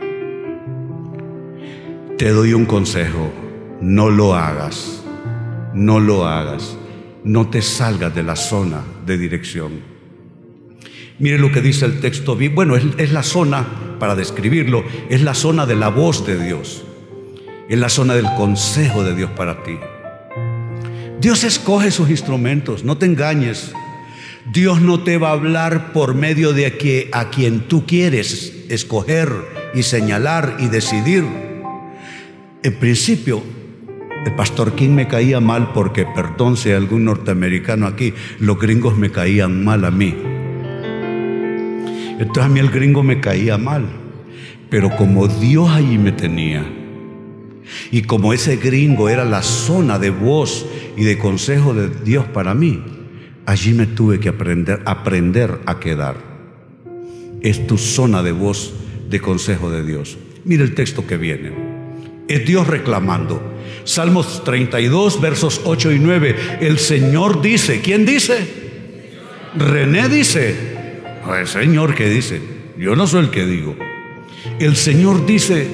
Te 2.19 2.31
doy 2.31 2.53
un 2.53 2.65
consejo, 2.65 3.31
no 3.79 4.09
lo 4.09 4.35
hagas, 4.35 5.01
no 5.73 6.01
lo 6.01 6.27
hagas, 6.27 6.75
no 7.23 7.49
te 7.49 7.61
salgas 7.61 8.13
de 8.13 8.23
la 8.23 8.35
zona 8.35 8.83
de 9.05 9.17
dirección. 9.17 9.79
Mire 11.17 11.39
lo 11.39 11.49
que 11.53 11.61
dice 11.61 11.85
el 11.85 12.01
texto. 12.01 12.37
Bueno, 12.53 12.75
es, 12.75 13.13
la 13.13 13.23
zona, 13.23 13.65
para 14.01 14.15
describirlo, 14.17 14.83
es 15.09 15.21
la 15.21 15.33
zona 15.33 15.65
de 15.65 15.77
la 15.77 15.87
voz 15.87 16.27
de 16.27 16.43
Dios. 16.43 16.83
Es 17.69 17.79
la 17.79 17.87
zona 17.87 18.15
del 18.15 18.27
consejo 18.35 19.05
de 19.05 19.15
Dios 19.15 19.31
para 19.31 19.63
ti. 19.63 19.77
Dios 21.21 21.45
escoge 21.45 21.89
sus 21.89 22.09
instrumentos, 22.09 22.83
no 22.83 22.97
te 22.97 23.05
engañes. 23.05 23.71
Dios 24.51 24.81
no 24.81 25.03
te 25.05 25.17
va 25.17 25.29
a 25.29 25.33
hablar 25.33 25.93
por 25.93 26.15
medio 26.15 26.51
de 26.51 27.09
a 27.13 27.29
quien 27.29 27.61
tú 27.61 27.85
quieres 27.85 28.65
escoger 28.67 29.31
y 29.73 29.83
señalar 29.83 30.57
y 30.59 30.67
decidir. 30.67 31.23
En 32.61 32.73
principio, 32.73 33.41
el 34.25 34.35
pastor 34.35 34.75
King 34.75 34.89
me 34.89 35.07
caía 35.07 35.39
mal 35.39 35.71
porque, 35.71 36.05
perdón 36.05 36.57
si 36.57 36.69
hay 36.69 36.75
algún 36.75 37.05
norteamericano 37.05 37.87
aquí, 37.87 38.13
los 38.39 38.59
gringos 38.59 38.97
me 38.97 39.11
caían 39.11 39.63
mal 39.63 39.85
a 39.85 39.91
mí. 39.91 40.13
Entonces 42.19 42.43
a 42.43 42.49
mí 42.49 42.59
el 42.59 42.69
gringo 42.69 43.01
me 43.01 43.21
caía 43.21 43.57
mal. 43.57 43.85
Pero 44.69 44.93
como 44.97 45.27
Dios 45.27 45.69
allí 45.69 45.97
me 45.97 46.11
tenía, 46.11 46.65
y 47.91 48.01
como 48.01 48.33
ese 48.33 48.57
gringo 48.57 49.07
era 49.09 49.23
la 49.23 49.41
zona 49.41 49.97
de 49.97 50.09
voz 50.09 50.65
y 50.97 51.03
de 51.05 51.17
consejo 51.17 51.73
de 51.73 51.89
Dios 51.89 52.25
para 52.25 52.53
mí, 52.53 52.83
allí 53.45 53.73
me 53.73 53.87
tuve 53.87 54.19
que 54.19 54.29
aprender, 54.29 54.81
aprender 54.85 55.59
a 55.65 55.79
quedar. 55.79 56.17
Es 57.41 57.65
tu 57.67 57.77
zona 57.77 58.21
de 58.21 58.33
voz 58.33 58.73
de 59.09 59.21
consejo 59.21 59.71
de 59.71 59.83
Dios. 59.83 60.17
Mira 60.43 60.63
el 60.63 60.75
texto 60.75 61.07
que 61.07 61.17
viene. 61.17 61.68
Es 62.29 62.45
Dios 62.45 62.67
reclamando. 62.67 63.41
Salmos 63.85 64.43
32, 64.43 65.19
versos 65.19 65.61
8 65.63 65.93
y 65.93 65.99
9. 65.99 66.35
El 66.61 66.77
Señor 66.77 67.41
dice, 67.41 67.81
¿quién 67.81 68.05
dice? 68.05 68.69
René 69.57 70.07
dice, 70.09 70.55
el 71.39 71.47
Señor 71.47 71.95
que 71.95 72.07
dice, 72.07 72.39
yo 72.77 72.95
no 72.95 73.07
soy 73.07 73.25
el 73.25 73.31
que 73.31 73.47
digo. 73.47 73.75
El 74.59 74.75
Señor 74.75 75.25
dice, 75.25 75.67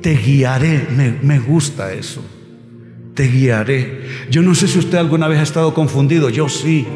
te 0.00 0.14
guiaré. 0.14 0.86
Me, 0.96 1.18
me 1.20 1.40
gusta 1.40 1.92
eso. 1.92 2.24
Te 3.14 3.26
guiaré. 3.26 4.02
Yo 4.30 4.40
no 4.42 4.54
sé 4.54 4.68
si 4.68 4.78
usted 4.78 4.98
alguna 4.98 5.26
vez 5.26 5.40
ha 5.40 5.42
estado 5.42 5.74
confundido. 5.74 6.30
Yo 6.30 6.48
sí. 6.48 6.86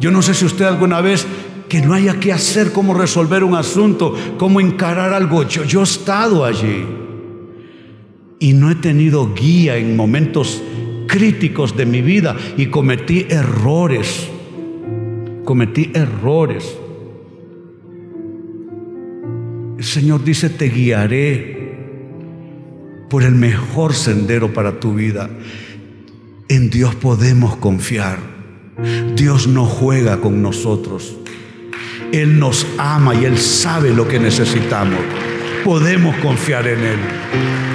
Yo 0.00 0.10
no 0.10 0.20
sé 0.20 0.34
si 0.34 0.44
usted 0.44 0.64
alguna 0.64 1.00
vez 1.00 1.28
que 1.68 1.80
no 1.80 1.94
haya 1.94 2.18
que 2.18 2.32
hacer, 2.32 2.72
cómo 2.72 2.92
resolver 2.92 3.44
un 3.44 3.54
asunto, 3.54 4.16
cómo 4.36 4.60
encarar 4.60 5.12
algo. 5.12 5.46
Yo, 5.46 5.62
yo 5.62 5.78
he 5.78 5.84
estado 5.84 6.44
allí 6.44 7.03
y 8.44 8.52
no 8.52 8.70
he 8.70 8.74
tenido 8.74 9.32
guía 9.32 9.78
en 9.78 9.96
momentos 9.96 10.62
críticos 11.08 11.78
de 11.78 11.86
mi 11.86 12.02
vida 12.02 12.36
y 12.58 12.66
cometí 12.66 13.24
errores. 13.30 14.28
Cometí 15.46 15.90
errores. 15.94 16.76
El 19.78 19.84
Señor 19.84 20.24
dice, 20.24 20.50
te 20.50 20.68
guiaré 20.68 21.74
por 23.08 23.22
el 23.22 23.34
mejor 23.34 23.94
sendero 23.94 24.52
para 24.52 24.78
tu 24.78 24.92
vida. 24.92 25.30
En 26.46 26.68
Dios 26.68 26.94
podemos 26.96 27.56
confiar. 27.56 28.18
Dios 29.16 29.48
no 29.48 29.64
juega 29.64 30.20
con 30.20 30.42
nosotros. 30.42 31.16
Él 32.12 32.38
nos 32.38 32.66
ama 32.76 33.14
y 33.14 33.24
Él 33.24 33.38
sabe 33.38 33.94
lo 33.94 34.06
que 34.06 34.20
necesitamos. 34.20 35.00
Podemos 35.64 36.14
confiar 36.16 36.68
en 36.68 36.80
Él. 36.80 37.73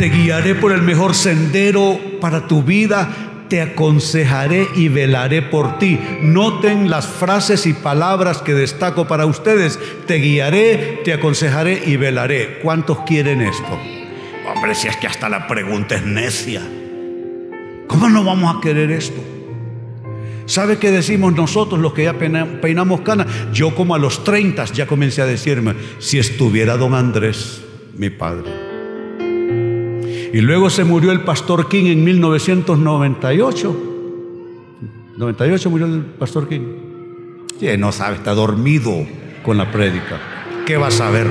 Te 0.00 0.08
guiaré 0.08 0.54
por 0.54 0.72
el 0.72 0.80
mejor 0.80 1.14
sendero 1.14 2.00
para 2.22 2.46
tu 2.46 2.62
vida 2.62 3.30
te 3.50 3.60
aconsejaré 3.60 4.66
y 4.74 4.88
velaré 4.88 5.42
por 5.42 5.78
ti. 5.78 5.98
Noten 6.22 6.88
las 6.88 7.06
frases 7.06 7.66
y 7.66 7.74
palabras 7.74 8.40
que 8.40 8.54
destaco 8.54 9.06
para 9.06 9.26
ustedes. 9.26 9.78
Te 10.06 10.14
guiaré, 10.14 11.02
te 11.04 11.12
aconsejaré 11.12 11.82
y 11.84 11.98
velaré. 11.98 12.60
¿Cuántos 12.62 13.00
quieren 13.00 13.42
esto? 13.42 13.78
Hombre, 14.48 14.74
si 14.74 14.88
es 14.88 14.96
que 14.96 15.06
hasta 15.06 15.28
la 15.28 15.46
pregunta 15.46 15.96
es 15.96 16.06
necia. 16.06 16.62
¿Cómo 17.86 18.08
no 18.08 18.24
vamos 18.24 18.56
a 18.56 18.60
querer 18.62 18.90
esto? 18.92 19.20
¿Sabe 20.46 20.78
qué 20.78 20.90
decimos 20.90 21.34
nosotros 21.34 21.78
los 21.78 21.92
que 21.92 22.04
ya 22.04 22.14
peinamos 22.14 23.02
canas? 23.02 23.26
Yo 23.52 23.74
como 23.74 23.94
a 23.94 23.98
los 23.98 24.24
30 24.24 24.64
ya 24.64 24.86
comencé 24.86 25.20
a 25.20 25.26
decirme, 25.26 25.74
si 25.98 26.18
estuviera 26.18 26.78
don 26.78 26.94
Andrés, 26.94 27.60
mi 27.98 28.08
padre 28.08 28.69
y 30.32 30.40
luego 30.40 30.70
se 30.70 30.84
murió 30.84 31.12
el 31.12 31.22
pastor 31.22 31.68
King 31.68 31.86
en 31.86 32.04
1998. 32.04 33.86
98 35.16 35.70
murió 35.70 35.86
el 35.86 36.00
pastor 36.02 36.48
King. 36.48 36.60
Sí, 37.58 37.66
no 37.78 37.92
sabe, 37.92 38.16
está 38.16 38.32
dormido 38.34 39.06
con 39.42 39.58
la 39.58 39.70
prédica. 39.70 40.20
¿Qué 40.66 40.76
va 40.76 40.86
a 40.86 40.90
saber? 40.90 41.26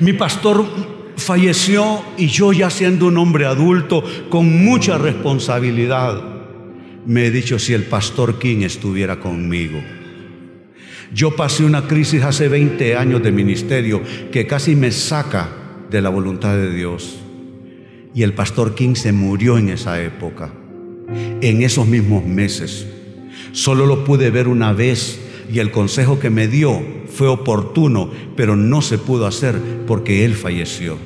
Mi 0.00 0.12
pastor 0.12 0.64
falleció 1.16 2.02
y 2.16 2.28
yo 2.28 2.52
ya 2.52 2.70
siendo 2.70 3.06
un 3.06 3.16
hombre 3.18 3.46
adulto 3.46 4.04
con 4.28 4.64
mucha 4.64 4.98
responsabilidad, 4.98 6.22
me 7.06 7.26
he 7.26 7.30
dicho 7.30 7.58
si 7.58 7.74
el 7.74 7.84
pastor 7.84 8.38
King 8.38 8.62
estuviera 8.62 9.18
conmigo. 9.18 9.78
Yo 11.12 11.34
pasé 11.34 11.64
una 11.64 11.86
crisis 11.86 12.22
hace 12.22 12.48
20 12.48 12.96
años 12.96 13.22
de 13.22 13.32
ministerio 13.32 14.02
que 14.30 14.46
casi 14.46 14.76
me 14.76 14.92
saca 14.92 15.48
de 15.90 16.02
la 16.02 16.10
voluntad 16.10 16.54
de 16.54 16.74
Dios. 16.74 17.20
Y 18.14 18.22
el 18.22 18.34
pastor 18.34 18.74
King 18.74 18.94
se 18.94 19.12
murió 19.12 19.58
en 19.58 19.70
esa 19.70 20.02
época, 20.02 20.52
en 21.40 21.62
esos 21.62 21.86
mismos 21.86 22.24
meses. 22.24 22.86
Solo 23.52 23.86
lo 23.86 24.04
pude 24.04 24.30
ver 24.30 24.48
una 24.48 24.72
vez 24.72 25.20
y 25.50 25.60
el 25.60 25.70
consejo 25.70 26.20
que 26.20 26.30
me 26.30 26.46
dio 26.46 26.82
fue 27.06 27.28
oportuno, 27.28 28.10
pero 28.36 28.54
no 28.56 28.82
se 28.82 28.98
pudo 28.98 29.26
hacer 29.26 29.58
porque 29.86 30.24
él 30.24 30.34
falleció. 30.34 30.98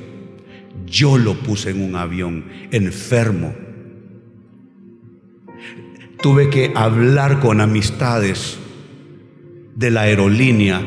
Yo 0.86 1.16
lo 1.16 1.34
puse 1.34 1.70
en 1.70 1.82
un 1.82 1.94
avión 1.94 2.46
enfermo. 2.72 3.54
Tuve 6.20 6.50
que 6.50 6.72
hablar 6.74 7.40
con 7.40 7.60
amistades 7.60 8.58
de 9.74 9.90
la 9.90 10.02
aerolínea 10.02 10.86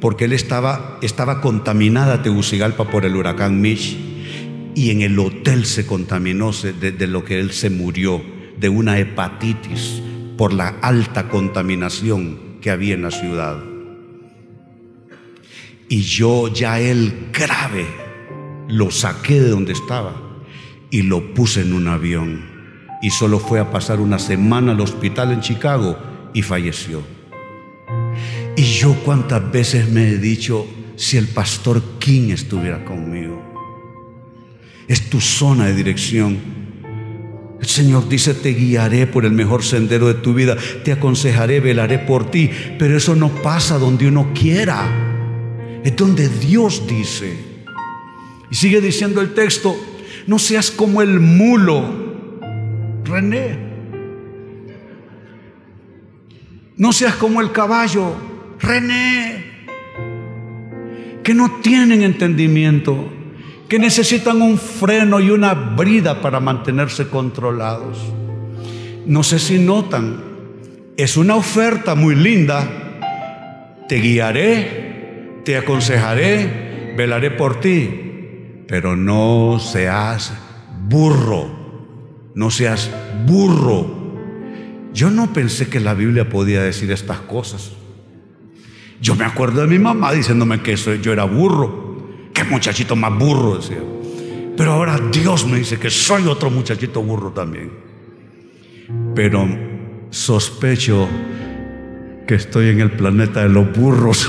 porque 0.00 0.26
él 0.26 0.32
estaba, 0.32 0.98
estaba 1.02 1.40
contaminada 1.40 2.22
Tegucigalpa 2.22 2.90
por 2.90 3.04
el 3.04 3.16
huracán 3.16 3.60
Mitch 3.60 3.96
y 4.74 4.90
en 4.90 5.02
el 5.02 5.18
hotel 5.18 5.66
se 5.66 5.86
contaminó 5.86 6.52
de, 6.52 7.06
lo 7.08 7.24
que 7.24 7.40
él 7.40 7.50
se 7.50 7.68
murió, 7.68 8.22
de 8.58 8.68
una 8.68 8.98
hepatitis 8.98 10.02
por 10.36 10.52
la 10.52 10.68
alta 10.82 11.28
contaminación 11.28 12.58
que 12.60 12.70
había 12.70 12.94
en 12.94 13.02
la 13.02 13.10
ciudad. 13.10 13.58
Y 15.88 16.02
yo 16.02 16.52
ya 16.52 16.78
él 16.78 17.30
grave 17.32 17.86
lo 18.68 18.90
saqué 18.90 19.40
de 19.40 19.48
donde 19.48 19.72
estaba 19.72 20.14
y 20.90 21.02
lo 21.02 21.34
puse 21.34 21.62
en 21.62 21.72
un 21.72 21.88
avión. 21.88 22.44
Y 23.02 23.10
solo 23.10 23.40
fue 23.40 23.58
a 23.58 23.72
pasar 23.72 23.98
una 24.00 24.18
semana 24.18 24.72
al 24.72 24.80
hospital 24.80 25.32
en 25.32 25.40
Chicago 25.40 25.98
y 26.34 26.42
falleció. 26.42 27.02
Y 28.58 28.64
yo 28.64 28.92
cuántas 29.04 29.52
veces 29.52 29.88
me 29.88 30.08
he 30.08 30.18
dicho, 30.18 30.66
si 30.96 31.16
el 31.16 31.28
pastor 31.28 31.80
King 32.00 32.30
estuviera 32.30 32.84
conmigo. 32.84 33.40
Es 34.88 35.08
tu 35.08 35.20
zona 35.20 35.66
de 35.66 35.74
dirección. 35.74 36.36
El 37.60 37.66
Señor 37.68 38.08
dice, 38.08 38.34
te 38.34 38.54
guiaré 38.54 39.06
por 39.06 39.24
el 39.24 39.30
mejor 39.30 39.62
sendero 39.62 40.08
de 40.08 40.14
tu 40.14 40.34
vida, 40.34 40.56
te 40.82 40.90
aconsejaré, 40.90 41.60
velaré 41.60 42.00
por 42.00 42.32
ti, 42.32 42.50
pero 42.80 42.96
eso 42.96 43.14
no 43.14 43.28
pasa 43.28 43.78
donde 43.78 44.08
uno 44.08 44.32
quiera, 44.34 45.80
es 45.84 45.94
donde 45.94 46.28
Dios 46.28 46.82
dice. 46.88 47.36
Y 48.50 48.56
sigue 48.56 48.80
diciendo 48.80 49.20
el 49.20 49.34
texto, 49.34 49.76
no 50.26 50.40
seas 50.40 50.72
como 50.72 51.00
el 51.00 51.20
mulo, 51.20 52.40
René, 53.04 53.56
no 56.76 56.92
seas 56.92 57.14
como 57.14 57.40
el 57.40 57.52
caballo, 57.52 58.16
René, 58.60 59.44
que 61.22 61.34
no 61.34 61.60
tienen 61.62 62.02
entendimiento, 62.02 63.12
que 63.68 63.78
necesitan 63.78 64.42
un 64.42 64.58
freno 64.58 65.20
y 65.20 65.30
una 65.30 65.54
brida 65.54 66.20
para 66.22 66.40
mantenerse 66.40 67.08
controlados. 67.08 67.98
No 69.06 69.22
sé 69.22 69.38
si 69.38 69.58
notan, 69.58 70.22
es 70.96 71.16
una 71.16 71.36
oferta 71.36 71.94
muy 71.94 72.14
linda. 72.14 72.66
Te 73.88 73.96
guiaré, 73.96 75.40
te 75.44 75.56
aconsejaré, 75.56 76.94
velaré 76.96 77.30
por 77.30 77.60
ti, 77.60 78.64
pero 78.66 78.96
no 78.96 79.58
seas 79.60 80.32
burro, 80.88 81.48
no 82.34 82.50
seas 82.50 82.90
burro. 83.26 83.96
Yo 84.92 85.10
no 85.10 85.32
pensé 85.32 85.68
que 85.68 85.80
la 85.80 85.94
Biblia 85.94 86.28
podía 86.28 86.62
decir 86.62 86.90
estas 86.90 87.20
cosas. 87.20 87.77
Yo 89.00 89.14
me 89.14 89.24
acuerdo 89.24 89.60
de 89.60 89.66
mi 89.66 89.78
mamá 89.78 90.12
diciéndome 90.12 90.60
que 90.60 90.76
yo 90.76 91.12
era 91.12 91.24
burro. 91.24 91.96
Qué 92.32 92.44
muchachito 92.44 92.96
más 92.96 93.16
burro, 93.16 93.56
decía. 93.56 93.82
Pero 94.56 94.72
ahora 94.72 94.98
Dios 95.12 95.46
me 95.46 95.58
dice 95.58 95.78
que 95.78 95.88
soy 95.90 96.26
otro 96.26 96.50
muchachito 96.50 97.00
burro 97.00 97.30
también. 97.30 97.70
Pero 99.14 99.46
sospecho 100.10 101.08
que 102.26 102.34
estoy 102.34 102.70
en 102.70 102.80
el 102.80 102.90
planeta 102.90 103.42
de 103.42 103.48
los 103.48 103.72
burros. 103.72 104.28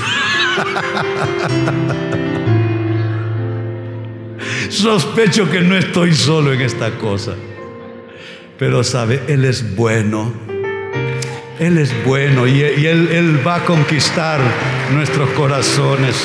sospecho 4.68 5.50
que 5.50 5.62
no 5.62 5.76
estoy 5.76 6.14
solo 6.14 6.52
en 6.52 6.60
esta 6.60 6.96
cosa. 6.98 7.34
Pero 8.58 8.84
sabe, 8.84 9.22
Él 9.26 9.44
es 9.44 9.74
bueno. 9.74 10.32
Él 11.60 11.76
es 11.76 11.92
bueno 12.06 12.46
y, 12.46 12.62
él, 12.62 13.08
él 13.12 13.46
va 13.46 13.56
a 13.56 13.64
conquistar 13.66 14.40
nuestros 14.94 15.28
corazones. 15.32 16.16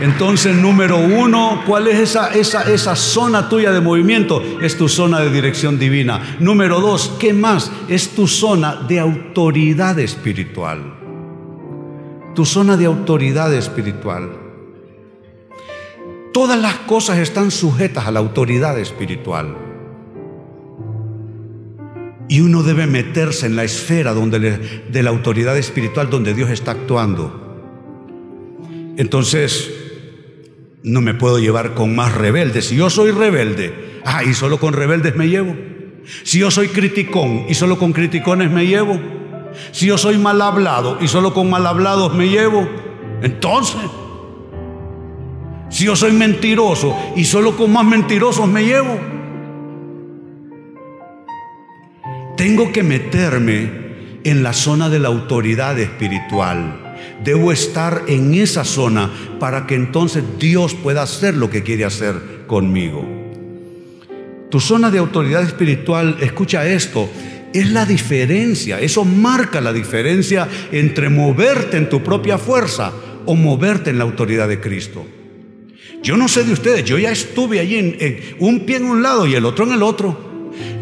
Entonces, 0.00 0.56
número 0.56 0.98
uno, 0.98 1.62
¿cuál 1.64 1.86
es 1.86 2.00
esa, 2.00 2.34
esa, 2.34 2.68
esa, 2.68 2.96
zona 2.96 3.48
tuya 3.48 3.70
de 3.70 3.80
movimiento? 3.80 4.42
Es 4.60 4.76
tu 4.76 4.88
zona 4.88 5.20
de 5.20 5.30
dirección 5.30 5.78
divina. 5.78 6.36
Número 6.40 6.80
dos, 6.80 7.14
¿qué 7.20 7.32
más? 7.32 7.70
Es 7.88 8.08
tu 8.16 8.26
zona 8.26 8.74
de 8.74 8.98
autoridad 8.98 9.96
espiritual. 10.00 10.94
Tu 12.34 12.44
zona 12.44 12.76
de 12.76 12.86
autoridad 12.86 13.54
espiritual. 13.54 14.32
Todas 16.32 16.60
las 16.60 16.74
cosas 16.74 17.18
están 17.18 17.52
sujetas 17.52 18.08
a 18.08 18.10
la 18.10 18.18
autoridad 18.18 18.76
espiritual. 18.80 19.65
Y 22.28 22.40
uno 22.40 22.62
debe 22.62 22.86
meterse 22.86 23.46
en 23.46 23.56
la 23.56 23.64
esfera 23.64 24.12
donde 24.12 24.38
de 24.88 25.02
la 25.02 25.10
autoridad 25.10 25.56
espiritual 25.56 26.10
donde 26.10 26.34
Dios 26.34 26.50
está 26.50 26.72
actuando. 26.72 27.42
Entonces, 28.96 29.70
no 30.82 31.00
me 31.00 31.14
puedo 31.14 31.38
llevar 31.38 31.74
con 31.74 31.94
más 31.94 32.14
rebeldes. 32.14 32.66
Si 32.66 32.76
yo 32.76 32.90
soy 32.90 33.10
rebelde, 33.10 34.00
ah, 34.04 34.24
y 34.24 34.34
solo 34.34 34.58
con 34.58 34.72
rebeldes 34.72 35.16
me 35.16 35.28
llevo. 35.28 35.54
Si 36.22 36.38
yo 36.38 36.50
soy 36.50 36.68
criticón 36.68 37.46
y 37.48 37.54
solo 37.54 37.78
con 37.78 37.92
criticones 37.92 38.50
me 38.50 38.66
llevo. 38.66 38.98
Si 39.72 39.86
yo 39.86 39.98
soy 39.98 40.18
mal 40.18 40.40
hablado 40.40 40.98
y 41.00 41.08
solo 41.08 41.34
con 41.34 41.50
mal 41.50 41.66
hablados 41.66 42.14
me 42.14 42.28
llevo. 42.28 42.68
Entonces, 43.22 43.80
si 45.70 45.84
yo 45.86 45.96
soy 45.96 46.12
mentiroso 46.12 46.96
y 47.16 47.24
solo 47.24 47.56
con 47.56 47.72
más 47.72 47.84
mentirosos 47.84 48.48
me 48.48 48.64
llevo. 48.64 49.15
Tengo 52.36 52.70
que 52.70 52.82
meterme 52.82 53.70
en 54.24 54.42
la 54.42 54.52
zona 54.52 54.90
de 54.90 54.98
la 54.98 55.08
autoridad 55.08 55.78
espiritual. 55.78 56.96
Debo 57.24 57.50
estar 57.50 58.04
en 58.08 58.34
esa 58.34 58.64
zona 58.64 59.10
para 59.40 59.66
que 59.66 59.74
entonces 59.74 60.22
Dios 60.38 60.74
pueda 60.74 61.02
hacer 61.02 61.34
lo 61.34 61.48
que 61.48 61.62
quiere 61.62 61.84
hacer 61.84 62.44
conmigo. 62.46 63.04
Tu 64.50 64.60
zona 64.60 64.90
de 64.90 64.98
autoridad 64.98 65.42
espiritual, 65.42 66.18
escucha 66.20 66.66
esto, 66.68 67.08
es 67.54 67.70
la 67.70 67.86
diferencia, 67.86 68.80
eso 68.80 69.04
marca 69.04 69.60
la 69.60 69.72
diferencia 69.72 70.46
entre 70.72 71.08
moverte 71.08 71.78
en 71.78 71.88
tu 71.88 72.02
propia 72.02 72.36
fuerza 72.36 72.92
o 73.24 73.34
moverte 73.34 73.90
en 73.90 73.98
la 73.98 74.04
autoridad 74.04 74.46
de 74.46 74.60
Cristo. 74.60 75.06
Yo 76.02 76.16
no 76.16 76.28
sé 76.28 76.44
de 76.44 76.52
ustedes, 76.52 76.84
yo 76.84 76.98
ya 76.98 77.10
estuve 77.10 77.60
allí 77.60 77.76
en, 77.76 78.20
un 78.38 78.60
pie 78.60 78.76
en 78.76 78.84
un 78.84 79.02
lado 79.02 79.26
y 79.26 79.34
el 79.34 79.44
otro 79.44 79.64
en 79.64 79.72
el 79.72 79.82
otro. 79.82 80.25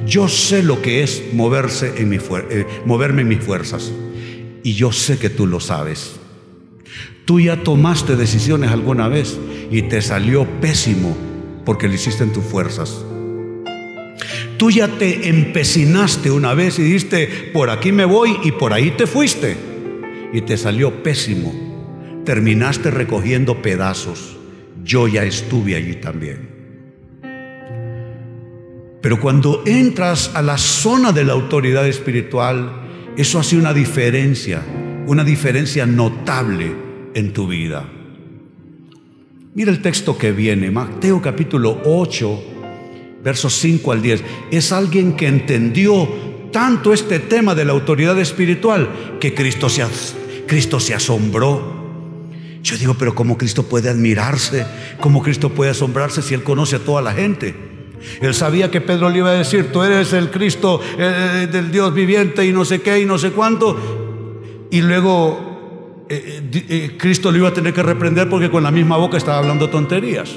Yo 0.07 0.29
sé 0.29 0.63
lo 0.63 0.83
que 0.83 1.03
es 1.03 1.21
eh, 1.21 2.67
moverme 2.85 3.23
en 3.23 3.29
mis 3.29 3.41
fuerzas. 3.41 3.93
Y 4.63 4.75
yo 4.75 4.93
sé 4.93 5.19
que 5.19 5.31
tú 5.31 5.47
lo 5.47 5.61
sabes. 5.61 6.17
Tú 7.25 7.41
ya 7.41 7.63
tomaste 7.63 8.17
decisiones 8.17 8.71
alguna 8.71 9.09
vez 9.09 9.39
y 9.71 9.83
te 9.83 10.03
salió 10.03 10.47
pésimo 10.61 11.17
porque 11.65 11.89
lo 11.89 11.95
hiciste 11.95 12.23
en 12.23 12.33
tus 12.33 12.45
fuerzas. 12.45 13.05
Tú 14.59 14.71
ya 14.71 14.89
te 14.89 15.29
empecinaste 15.29 16.31
una 16.31 16.55
vez 16.55 16.79
y 16.79 16.83
dijiste, 16.83 17.51
por 17.53 17.71
aquí 17.71 17.93
me 17.93 18.05
voy 18.05 18.39
y 18.45 18.53
por 18.53 18.73
ahí 18.73 18.91
te 18.93 19.07
fuiste. 19.07 19.57
Y 20.33 20.43
te 20.43 20.57
salió 20.57 21.03
pésimo. 21.03 21.53
Terminaste 22.25 22.91
recogiendo 22.91 23.63
pedazos. 23.63 24.37
Yo 24.83 25.09
ya 25.09 25.25
estuve 25.25 25.77
allí 25.77 25.95
también. 25.97 26.54
Pero 29.05 29.21
cuando 29.21 29.63
entras 29.67 30.31
a 30.33 30.41
la 30.41 30.57
zona 30.57 31.13
de 31.13 31.25
la 31.25 31.35
autoridad 31.35 31.87
espiritual, 31.87 33.13
eso 33.19 33.39
hace 33.39 33.59
una 33.59 33.75
diferencia, 33.75 34.63
una 35.07 35.23
diferencia 35.23 35.85
notable 35.85 36.75
en 37.13 37.35
tu 37.35 37.47
vida. 37.47 37.87
Mira 39.55 39.71
el 39.71 39.83
texto 39.83 40.17
que 40.17 40.33
viene, 40.33 40.71
Mateo 40.71 41.21
capítulo 41.21 41.83
8, 41.85 42.45
versos 43.23 43.53
5 43.53 43.93
al 43.93 44.01
10. 44.01 44.25
Es 44.51 44.73
alguien 44.73 45.17
que 45.17 45.27
entendió 45.27 46.09
tanto 46.51 46.95
este 46.95 47.19
tema 47.19 47.55
de 47.55 47.67
la 47.67 47.75
autoridad 47.75 48.19
espiritual 48.19 48.89
que 49.21 49.35
Cristo 49.35 49.69
se, 49.69 49.85
Cristo 50.47 50.81
se 50.81 50.95
asombró. 50.95 52.23
Yo 52.63 52.79
digo, 52.79 52.95
pero 52.95 53.15
¿cómo 53.15 53.37
Cristo 53.37 53.65
puede 53.65 53.91
admirarse? 53.91 54.65
¿Cómo 54.99 55.23
Cristo 55.23 55.51
puede 55.51 55.73
asombrarse 55.73 56.23
si 56.23 56.33
Él 56.33 56.43
conoce 56.43 56.77
a 56.77 56.79
toda 56.79 57.03
la 57.03 57.13
gente? 57.13 57.74
Él 58.21 58.35
sabía 58.35 58.71
que 58.71 58.81
Pedro 58.81 59.11
le 59.11 59.19
iba 59.19 59.31
a 59.31 59.35
decir, 59.35 59.73
tú 59.73 59.83
eres 59.83 60.13
el 60.13 60.31
Cristo 60.31 60.81
eh, 60.99 61.49
del 61.51 61.71
Dios 61.71 61.93
viviente 61.95 62.45
y 62.45 62.53
no 62.53 62.65
sé 62.65 62.83
qué 62.83 63.01
y 63.01 63.05
no 63.05 63.19
sé 63.19 63.31
cuánto. 63.31 64.67
Y 64.71 64.83
luego 64.83 66.05
eh, 66.09 66.43
eh, 66.53 66.97
Cristo 66.99 67.33
le 67.33 67.39
iba 67.39 67.49
a 67.49 67.55
tener 67.55 67.73
que 67.73 67.83
reprender 67.83 68.29
porque 68.29 68.51
con 68.51 68.63
la 68.63 68.71
misma 68.71 68.97
boca 68.97 69.17
estaba 69.17 69.39
hablando 69.39 69.71
tonterías. 69.71 70.31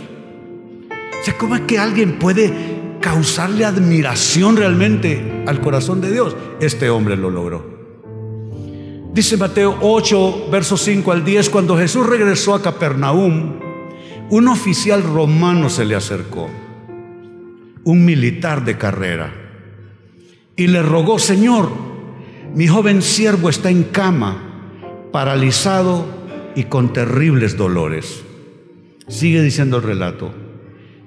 O 0.90 1.38
¿cómo 1.38 1.56
es 1.56 1.62
que 1.62 1.78
alguien 1.78 2.20
puede 2.20 2.54
causarle 3.02 3.66
admiración 3.66 4.56
realmente 4.56 5.44
al 5.46 5.60
corazón 5.60 6.00
de 6.00 6.12
Dios? 6.12 6.36
Este 6.62 6.90
hombre 6.90 7.18
lo 7.18 7.30
logró. 7.30 7.78
Dice 9.14 9.36
Mateo 9.36 9.78
8, 9.82 10.48
versos 10.52 10.82
5 10.84 11.12
al 11.12 11.26
10, 11.26 11.50
cuando 11.50 11.76
Jesús 11.78 12.06
regresó 12.06 12.54
a 12.54 12.62
Capernaum, 12.62 13.60
un 14.30 14.48
oficial 14.48 15.02
romano 15.02 15.70
se 15.70 15.86
le 15.86 15.96
acercó, 15.96 16.50
un 17.88 18.04
militar 18.04 18.66
de 18.66 18.78
carrera, 18.78 19.34
y 20.58 20.68
le 20.68 20.82
rogó, 20.82 21.20
Señor, 21.20 21.72
mi 22.54 22.68
joven 22.68 23.02
siervo 23.02 23.48
está 23.48 23.70
en 23.70 23.84
cama, 23.84 25.08
paralizado 25.14 26.06
y 26.54 26.64
con 26.64 26.92
terribles 26.92 27.56
dolores. 27.56 28.26
Sigue 29.08 29.42
diciendo 29.42 29.78
el 29.78 29.84
relato. 29.84 30.34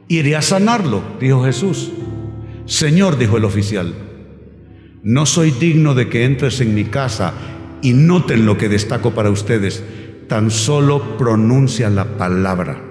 Iré 0.08 0.36
a 0.36 0.40
sanarlo, 0.40 1.02
dijo 1.20 1.44
Jesús. 1.44 1.92
Señor, 2.64 3.18
dijo 3.18 3.36
el 3.36 3.44
oficial, 3.44 3.92
no 5.02 5.26
soy 5.26 5.50
digno 5.50 5.94
de 5.94 6.08
que 6.08 6.24
entres 6.24 6.62
en 6.62 6.74
mi 6.74 6.84
casa 6.84 7.34
y 7.82 7.92
noten 7.92 8.46
lo 8.46 8.56
que 8.56 8.70
destaco 8.70 9.10
para 9.10 9.28
ustedes. 9.28 9.84
Tan 10.28 10.50
solo 10.50 11.18
pronuncia 11.18 11.90
la 11.90 12.16
palabra. 12.16 12.89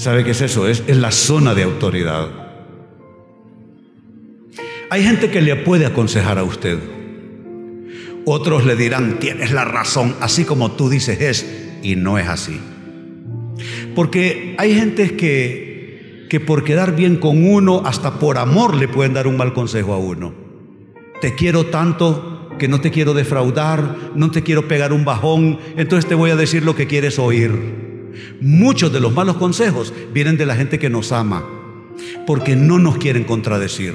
¿Sabe 0.00 0.24
qué 0.24 0.30
es 0.30 0.40
eso? 0.40 0.66
Es, 0.66 0.82
es 0.86 0.96
la 0.96 1.10
zona 1.10 1.54
de 1.54 1.62
autoridad. 1.62 2.30
Hay 4.88 5.04
gente 5.04 5.30
que 5.30 5.42
le 5.42 5.56
puede 5.56 5.84
aconsejar 5.84 6.38
a 6.38 6.42
usted. 6.42 6.78
Otros 8.24 8.64
le 8.64 8.76
dirán, 8.76 9.18
tienes 9.18 9.52
la 9.52 9.66
razón, 9.66 10.16
así 10.22 10.46
como 10.46 10.70
tú 10.72 10.88
dices 10.88 11.20
es, 11.20 11.46
y 11.82 11.96
no 11.96 12.16
es 12.16 12.28
así. 12.28 12.58
Porque 13.94 14.54
hay 14.56 14.74
gente 14.74 15.18
que, 15.18 16.26
que 16.30 16.40
por 16.40 16.64
quedar 16.64 16.96
bien 16.96 17.16
con 17.16 17.46
uno, 17.46 17.82
hasta 17.84 18.18
por 18.18 18.38
amor 18.38 18.76
le 18.76 18.88
pueden 18.88 19.12
dar 19.12 19.26
un 19.26 19.36
mal 19.36 19.52
consejo 19.52 19.92
a 19.92 19.98
uno. 19.98 20.32
Te 21.20 21.34
quiero 21.34 21.66
tanto 21.66 22.48
que 22.58 22.68
no 22.68 22.80
te 22.80 22.90
quiero 22.90 23.12
defraudar, 23.12 23.96
no 24.14 24.30
te 24.30 24.42
quiero 24.42 24.66
pegar 24.66 24.94
un 24.94 25.04
bajón, 25.04 25.58
entonces 25.76 26.08
te 26.08 26.14
voy 26.14 26.30
a 26.30 26.36
decir 26.36 26.64
lo 26.64 26.74
que 26.74 26.86
quieres 26.86 27.18
oír. 27.18 27.89
Muchos 28.40 28.92
de 28.92 29.00
los 29.00 29.12
malos 29.12 29.36
consejos 29.36 29.92
vienen 30.12 30.36
de 30.36 30.46
la 30.46 30.56
gente 30.56 30.78
que 30.78 30.90
nos 30.90 31.12
ama, 31.12 31.44
porque 32.26 32.56
no 32.56 32.78
nos 32.78 32.98
quieren 32.98 33.24
contradecir, 33.24 33.94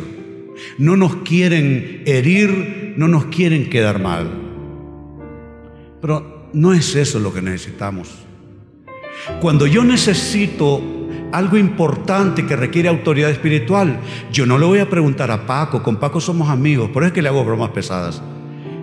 no 0.78 0.96
nos 0.96 1.18
quieren 1.18 2.04
herir, 2.06 2.94
no 2.98 3.08
nos 3.08 3.26
quieren 3.26 3.70
quedar 3.70 4.02
mal. 4.02 4.30
Pero 6.02 6.50
no 6.54 6.74
es 6.74 6.96
eso 6.96 7.20
lo 7.20 7.34
que 7.34 7.42
necesitamos. 7.42 8.10
Cuando 9.42 9.66
yo 9.66 9.84
necesito 9.84 10.82
algo 11.32 11.58
importante 11.58 12.46
que 12.46 12.56
requiere 12.56 12.88
autoridad 12.88 13.30
espiritual, 13.30 14.00
yo 14.32 14.46
no 14.46 14.58
le 14.58 14.66
voy 14.66 14.80
a 14.80 14.90
preguntar 14.90 15.32
a 15.32 15.46
Paco, 15.46 15.84
con 15.84 15.98
Paco 15.98 16.22
somos 16.22 16.50
amigos, 16.50 16.90
por 16.92 17.04
eso 17.04 17.08
es 17.08 17.14
que 17.14 17.22
le 17.22 17.30
hago 17.30 17.44
bromas 17.44 17.72
pesadas. 17.72 18.22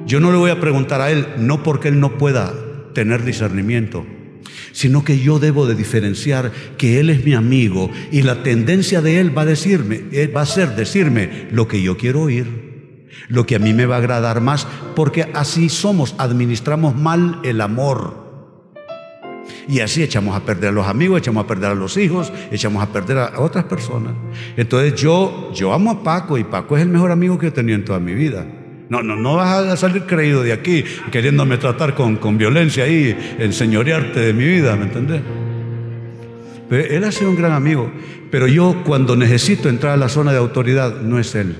Yo 0.07 0.21
no 0.21 0.33
le 0.33 0.39
voy 0.39 0.51
a 0.51 0.61
preguntar 0.61 1.01
a 1.01 1.11
él, 1.11 1.27
no 1.39 1.63
porque 1.63 1.89
él 1.89 2.01
no 2.01 2.19
pueda 2.19 2.53
tener 2.93 3.25
discernimiento, 3.25 4.05
sino 4.73 5.05
que 5.05 5.19
yo 5.19 5.39
debo 5.39 5.67
de 5.67 5.75
diferenciar 5.75 6.53
que 6.77 7.01
él 7.01 7.11
es 7.11 7.25
mi 7.25 7.35
amigo 7.35 7.91
y 8.11 8.23
la 8.23 8.43
tendencia 8.43 9.01
de 9.03 9.21
él 9.21 9.37
va 9.37 9.43
a 9.43 9.47
decirme, 9.47 10.03
va 10.35 10.43
a 10.43 10.47
ser 10.47 10.75
decirme 10.77 11.49
lo 11.51 11.69
que 11.69 11.83
yo 11.83 11.97
quiero 11.97 12.23
oír, 12.23 13.09
lo 13.29 13.47
que 13.47 13.57
a 13.57 13.59
mí 13.59 13.73
me 13.73 13.87
va 13.87 13.97
a 13.97 13.99
agradar 13.99 14.41
más, 14.41 14.67
porque 14.97 15.29
así 15.35 15.69
somos, 15.69 16.15
administramos 16.19 16.97
mal 16.97 17.41
el 17.45 17.61
amor. 17.61 18.23
Y 19.69 19.81
así 19.81 20.03
echamos 20.03 20.35
a 20.35 20.45
perder 20.45 20.71
a 20.71 20.73
los 20.73 20.87
amigos, 20.87 21.19
echamos 21.19 21.45
a 21.45 21.47
perder 21.47 21.71
a 21.71 21.75
los 21.75 21.97
hijos, 21.97 22.33
echamos 22.51 22.83
a 22.83 22.93
perder 22.93 23.19
a 23.19 23.41
otras 23.41 23.65
personas. 23.65 24.13
Entonces 24.57 25.01
yo, 25.01 25.53
yo 25.55 25.73
amo 25.73 25.91
a 25.91 26.03
Paco 26.03 26.39
y 26.39 26.45
Paco 26.45 26.77
es 26.77 26.83
el 26.83 26.89
mejor 26.89 27.11
amigo 27.13 27.39
que 27.39 27.49
he 27.49 27.51
tenido 27.51 27.77
en 27.77 27.85
toda 27.85 28.01
mi 28.01 28.15
vida. 28.15 28.47
No, 28.93 29.03
no, 29.03 29.17
no 29.17 29.37
vas 29.37 29.67
a 29.69 29.77
salir 29.79 30.03
creído 30.03 30.43
de 30.43 30.53
aquí 30.53 30.85
queriéndome 31.11 31.57
tratar 31.57 31.95
con, 31.95 32.17
con 32.17 32.37
violencia 32.37 32.87
y 32.87 33.17
enseñorearte 33.39 34.21
de 34.21 34.35
mi 34.35 34.45
vida, 34.45 34.77
¿me 34.77 34.85
entendés? 34.85 35.23
él 36.71 37.03
ha 37.03 37.11
sido 37.11 37.31
un 37.31 37.37
gran 37.37 37.53
amigo, 37.53 37.91
pero 38.31 38.47
yo 38.47 38.83
cuando 38.85 39.17
necesito 39.17 39.71
entrar 39.71 39.95
a 39.95 39.97
la 39.97 40.11
zona 40.11 40.33
de 40.33 40.37
autoridad, 40.37 41.01
no 41.01 41.19
es 41.19 41.35
él. 41.35 41.57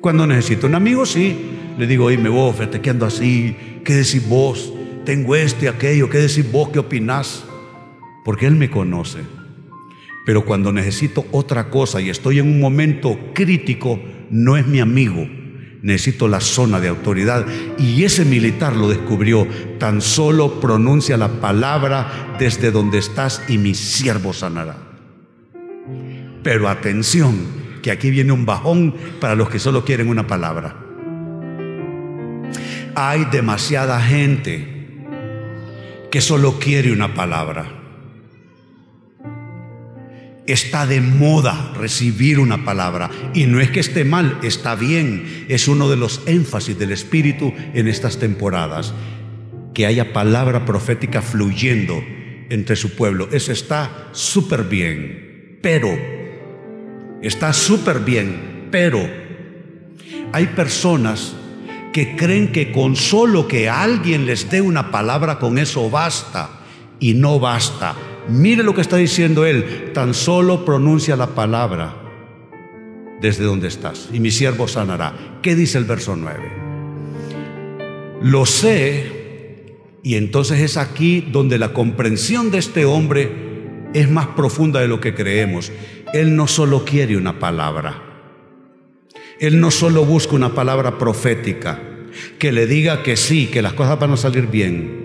Cuando 0.00 0.24
necesito 0.24 0.68
un 0.68 0.76
amigo, 0.76 1.04
sí, 1.04 1.36
le 1.76 1.86
digo, 1.88 2.04
oye, 2.04 2.16
me 2.16 2.28
voy, 2.28 2.52
fíjate 2.52 2.80
que 2.80 2.90
así, 2.90 3.56
¿qué 3.84 3.94
decís 3.94 4.28
vos? 4.28 4.72
tengo 5.04 5.34
esto 5.34 5.64
y 5.64 5.68
aquello, 5.68 6.08
¿qué 6.08 6.18
decís 6.18 6.48
vos? 6.48 6.68
¿Qué 6.68 6.78
opinás? 6.78 7.44
Porque 8.24 8.46
Él 8.46 8.54
me 8.54 8.70
conoce. 8.70 9.18
Pero 10.24 10.44
cuando 10.44 10.70
necesito 10.70 11.26
otra 11.32 11.70
cosa 11.70 12.00
y 12.00 12.08
estoy 12.08 12.38
en 12.38 12.46
un 12.46 12.60
momento 12.60 13.18
crítico, 13.34 14.00
no 14.30 14.56
es 14.56 14.64
mi 14.64 14.78
amigo. 14.78 15.26
Necesito 15.84 16.28
la 16.28 16.40
zona 16.40 16.80
de 16.80 16.88
autoridad. 16.88 17.44
Y 17.76 18.04
ese 18.04 18.24
militar 18.24 18.74
lo 18.74 18.88
descubrió. 18.88 19.46
Tan 19.78 20.00
solo 20.00 20.58
pronuncia 20.58 21.18
la 21.18 21.28
palabra 21.28 22.36
desde 22.38 22.70
donde 22.70 22.96
estás 22.96 23.42
y 23.48 23.58
mi 23.58 23.74
siervo 23.74 24.32
sanará. 24.32 24.78
Pero 26.42 26.70
atención, 26.70 27.36
que 27.82 27.90
aquí 27.90 28.10
viene 28.10 28.32
un 28.32 28.46
bajón 28.46 28.94
para 29.20 29.34
los 29.34 29.50
que 29.50 29.58
solo 29.58 29.84
quieren 29.84 30.08
una 30.08 30.26
palabra. 30.26 30.74
Hay 32.94 33.26
demasiada 33.26 34.00
gente 34.00 35.04
que 36.10 36.22
solo 36.22 36.58
quiere 36.58 36.92
una 36.92 37.12
palabra. 37.12 37.83
Está 40.46 40.86
de 40.86 41.00
moda 41.00 41.72
recibir 41.74 42.38
una 42.38 42.66
palabra 42.66 43.10
y 43.32 43.46
no 43.46 43.60
es 43.60 43.70
que 43.70 43.80
esté 43.80 44.04
mal, 44.04 44.38
está 44.42 44.74
bien. 44.74 45.46
Es 45.48 45.68
uno 45.68 45.88
de 45.88 45.96
los 45.96 46.20
énfasis 46.26 46.78
del 46.78 46.92
Espíritu 46.92 47.54
en 47.72 47.88
estas 47.88 48.18
temporadas, 48.18 48.92
que 49.72 49.86
haya 49.86 50.12
palabra 50.12 50.66
profética 50.66 51.22
fluyendo 51.22 52.04
entre 52.50 52.76
su 52.76 52.94
pueblo. 52.94 53.28
Eso 53.32 53.52
está 53.52 54.08
súper 54.12 54.64
bien, 54.64 55.58
pero, 55.62 55.88
está 57.22 57.54
súper 57.54 58.00
bien, 58.00 58.68
pero 58.70 59.00
hay 60.32 60.46
personas 60.48 61.34
que 61.94 62.16
creen 62.16 62.52
que 62.52 62.70
con 62.70 62.96
solo 62.96 63.48
que 63.48 63.70
alguien 63.70 64.26
les 64.26 64.50
dé 64.50 64.60
una 64.60 64.90
palabra 64.90 65.38
con 65.38 65.58
eso 65.58 65.88
basta 65.88 66.50
y 67.00 67.14
no 67.14 67.38
basta. 67.38 67.94
Mire 68.28 68.62
lo 68.62 68.74
que 68.74 68.80
está 68.80 68.96
diciendo 68.96 69.44
él, 69.44 69.90
tan 69.92 70.14
solo 70.14 70.64
pronuncia 70.64 71.16
la 71.16 71.28
palabra 71.28 72.04
desde 73.20 73.44
donde 73.44 73.68
estás 73.68 74.08
y 74.12 74.20
mi 74.20 74.30
siervo 74.30 74.68
sanará. 74.68 75.38
¿Qué 75.42 75.54
dice 75.54 75.78
el 75.78 75.84
verso 75.84 76.16
9? 76.16 76.52
Lo 78.22 78.46
sé 78.46 79.76
y 80.02 80.16
entonces 80.16 80.60
es 80.60 80.76
aquí 80.76 81.20
donde 81.20 81.58
la 81.58 81.72
comprensión 81.72 82.50
de 82.50 82.58
este 82.58 82.84
hombre 82.84 83.30
es 83.92 84.10
más 84.10 84.28
profunda 84.28 84.80
de 84.80 84.88
lo 84.88 85.00
que 85.00 85.14
creemos. 85.14 85.70
Él 86.12 86.36
no 86.36 86.46
solo 86.46 86.84
quiere 86.84 87.16
una 87.16 87.38
palabra, 87.38 88.02
él 89.40 89.60
no 89.60 89.70
solo 89.70 90.04
busca 90.04 90.34
una 90.34 90.54
palabra 90.54 90.96
profética 90.98 91.80
que 92.38 92.52
le 92.52 92.66
diga 92.66 93.02
que 93.02 93.16
sí, 93.16 93.46
que 93.46 93.62
las 93.62 93.72
cosas 93.72 93.98
van 93.98 94.12
a 94.12 94.16
salir 94.16 94.46
bien. 94.46 95.03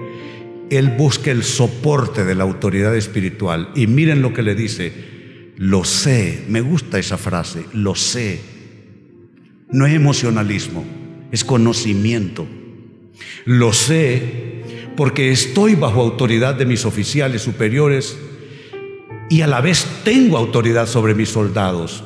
Él 0.70 0.90
busca 0.98 1.32
el 1.32 1.44
soporte 1.44 2.24
de 2.26 2.36
la 2.36 2.44
autoridad 2.44 2.96
espiritual. 2.96 3.70
Y 3.76 3.88
miren 3.88 4.22
lo 4.22 4.34
que 4.34 4.44
le 4.44 4.56
dice. 4.56 4.94
Lo 5.58 5.84
sé, 5.84 6.46
me 6.48 6.62
gusta 6.62 7.00
esa 7.00 7.18
frase, 7.18 7.66
lo 7.74 7.94
sé. 7.94 8.40
No 9.72 9.86
es 9.86 9.94
emocionalismo, 9.94 10.86
es 11.32 11.44
conocimiento. 11.44 12.48
Lo 13.46 13.74
sé 13.74 14.64
porque 14.96 15.32
estoy 15.32 15.76
bajo 15.76 16.02
autoridad 16.02 16.56
de 16.56 16.66
mis 16.66 16.86
oficiales 16.86 17.42
superiores 17.42 18.18
y 19.30 19.42
a 19.42 19.48
la 19.48 19.62
vez 19.62 19.86
tengo 20.04 20.38
autoridad 20.38 20.88
sobre 20.88 21.14
mis 21.14 21.30
soldados. 21.30 22.04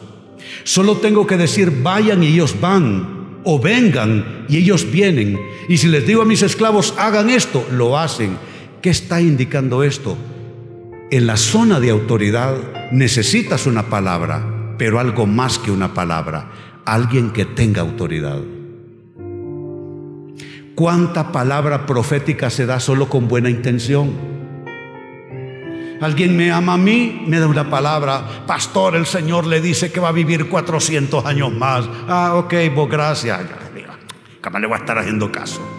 Solo 0.64 0.98
tengo 0.98 1.26
que 1.26 1.38
decir, 1.38 1.72
vayan 1.82 2.24
y 2.24 2.28
ellos 2.28 2.56
van, 2.60 3.40
o 3.44 3.60
vengan 3.60 4.46
y 4.50 4.58
ellos 4.58 4.90
vienen. 4.92 5.40
Y 5.70 5.78
si 5.78 5.88
les 5.88 6.06
digo 6.06 6.22
a 6.22 6.26
mis 6.26 6.42
esclavos, 6.42 6.94
hagan 6.98 7.30
esto, 7.30 7.66
lo 7.72 7.98
hacen. 7.98 8.38
¿Qué 8.84 8.90
está 8.90 9.22
indicando 9.22 9.82
esto? 9.82 10.18
En 11.10 11.26
la 11.26 11.38
zona 11.38 11.80
de 11.80 11.90
autoridad 11.90 12.58
necesitas 12.92 13.66
una 13.66 13.84
palabra, 13.84 14.76
pero 14.78 15.00
algo 15.00 15.26
más 15.26 15.58
que 15.58 15.72
una 15.72 15.94
palabra, 15.94 16.52
alguien 16.84 17.32
que 17.32 17.46
tenga 17.46 17.82
autoridad. 17.82 18.42
¿Cuánta 20.76 21.32
palabra 21.32 21.86
profética 21.86 22.50
se 22.50 22.66
da 22.66 22.82
solo 22.82 23.08
con 23.08 23.30
buena 23.30 23.50
intención? 23.50 24.12
Alguien 26.02 26.36
me 26.36 26.52
ama 26.52 26.74
a 26.74 26.78
mí, 26.78 27.24
me 27.26 27.40
da 27.40 27.48
una 27.48 27.70
palabra. 27.70 28.44
Pastor, 28.46 28.98
el 28.98 29.06
Señor 29.06 29.48
le 29.48 29.62
dice 29.62 29.94
que 29.94 30.02
va 30.02 30.10
a 30.10 30.12
vivir 30.12 30.50
400 30.50 31.26
años 31.26 31.54
más. 31.54 31.90
Ah, 32.10 32.34
ok, 32.36 32.54
vos 32.76 32.90
gracias. 32.90 33.40
Jamás 34.42 34.62
le 34.62 34.68
voy 34.68 34.76
a 34.76 34.80
estar 34.80 34.98
haciendo 34.98 35.32
caso. 35.32 35.73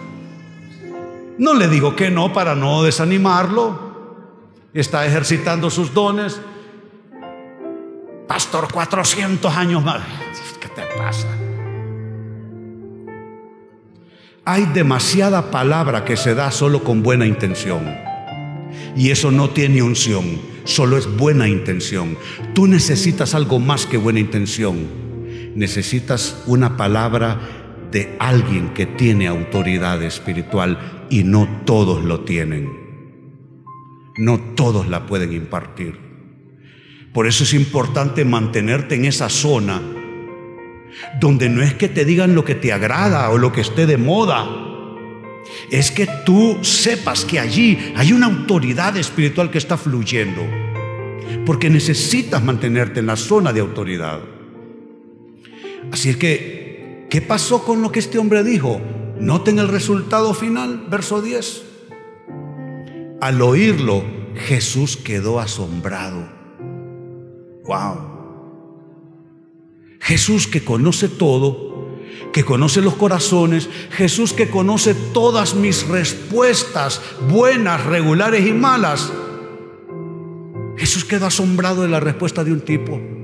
No 1.37 1.53
le 1.53 1.67
digo 1.67 1.95
que 1.95 2.09
no 2.09 2.31
para 2.33 2.55
no 2.55 2.83
desanimarlo. 2.83 3.95
Está 4.73 5.05
ejercitando 5.05 5.69
sus 5.69 5.93
dones. 5.93 6.39
Pastor, 8.27 8.71
400 8.71 9.55
años 9.55 9.83
más. 9.83 10.01
¿Qué 10.59 10.67
te 10.69 10.81
pasa? 10.97 11.27
Hay 14.45 14.65
demasiada 14.67 15.49
palabra 15.49 16.05
que 16.05 16.17
se 16.17 16.35
da 16.35 16.51
solo 16.51 16.83
con 16.83 17.03
buena 17.03 17.25
intención. 17.25 17.83
Y 18.95 19.09
eso 19.09 19.31
no 19.31 19.49
tiene 19.49 19.81
unción, 19.81 20.39
solo 20.63 20.97
es 20.97 21.07
buena 21.17 21.47
intención. 21.47 22.17
Tú 22.53 22.67
necesitas 22.67 23.35
algo 23.35 23.59
más 23.59 23.85
que 23.85 23.97
buena 23.97 24.19
intención. 24.19 24.87
Necesitas 25.55 26.43
una 26.45 26.77
palabra 26.77 27.39
de 27.91 28.15
alguien 28.19 28.69
que 28.73 28.85
tiene 28.85 29.27
autoridad 29.27 30.01
espiritual 30.03 30.94
y 31.09 31.23
no 31.23 31.47
todos 31.65 32.03
lo 32.03 32.21
tienen. 32.21 32.69
No 34.17 34.39
todos 34.55 34.87
la 34.87 35.05
pueden 35.05 35.33
impartir. 35.33 35.97
Por 37.13 37.27
eso 37.27 37.43
es 37.43 37.53
importante 37.53 38.25
mantenerte 38.25 38.95
en 38.95 39.05
esa 39.05 39.29
zona 39.29 39.81
donde 41.19 41.49
no 41.49 41.61
es 41.61 41.73
que 41.73 41.89
te 41.89 42.05
digan 42.05 42.35
lo 42.35 42.45
que 42.45 42.55
te 42.55 42.73
agrada 42.73 43.29
o 43.29 43.37
lo 43.37 43.51
que 43.51 43.61
esté 43.61 43.85
de 43.85 43.97
moda. 43.97 44.47
Es 45.69 45.91
que 45.91 46.07
tú 46.25 46.57
sepas 46.61 47.25
que 47.25 47.39
allí 47.39 47.93
hay 47.95 48.13
una 48.13 48.27
autoridad 48.27 48.97
espiritual 48.97 49.51
que 49.51 49.57
está 49.57 49.77
fluyendo. 49.77 50.41
Porque 51.45 51.69
necesitas 51.69 52.43
mantenerte 52.43 52.99
en 52.99 53.07
la 53.07 53.15
zona 53.15 53.53
de 53.53 53.61
autoridad. 53.61 54.19
Así 55.91 56.09
es 56.09 56.17
que, 56.17 57.07
¿qué 57.09 57.21
pasó 57.21 57.63
con 57.63 57.81
lo 57.81 57.91
que 57.91 57.99
este 57.99 58.17
hombre 58.17 58.43
dijo? 58.43 58.81
Noten 59.19 59.59
el 59.59 59.67
resultado 59.67 60.33
final, 60.33 60.87
verso 60.89 61.21
10. 61.21 61.63
Al 63.21 63.41
oírlo, 63.41 64.03
Jesús 64.35 64.97
quedó 64.97 65.39
asombrado. 65.39 66.29
Wow. 67.65 68.15
Jesús 70.01 70.47
que 70.47 70.63
conoce 70.63 71.07
todo, 71.07 71.97
que 72.31 72.43
conoce 72.43 72.81
los 72.81 72.95
corazones, 72.95 73.69
Jesús 73.91 74.33
que 74.33 74.49
conoce 74.49 74.93
todas 74.93 75.55
mis 75.55 75.87
respuestas, 75.87 77.01
buenas, 77.29 77.85
regulares 77.85 78.45
y 78.45 78.51
malas. 78.51 79.11
Jesús 80.77 81.05
quedó 81.05 81.25
asombrado 81.25 81.81
de 81.81 81.87
la 81.87 82.01
respuesta 82.01 82.43
de 82.43 82.51
un 82.51 82.61
tipo. 82.61 83.14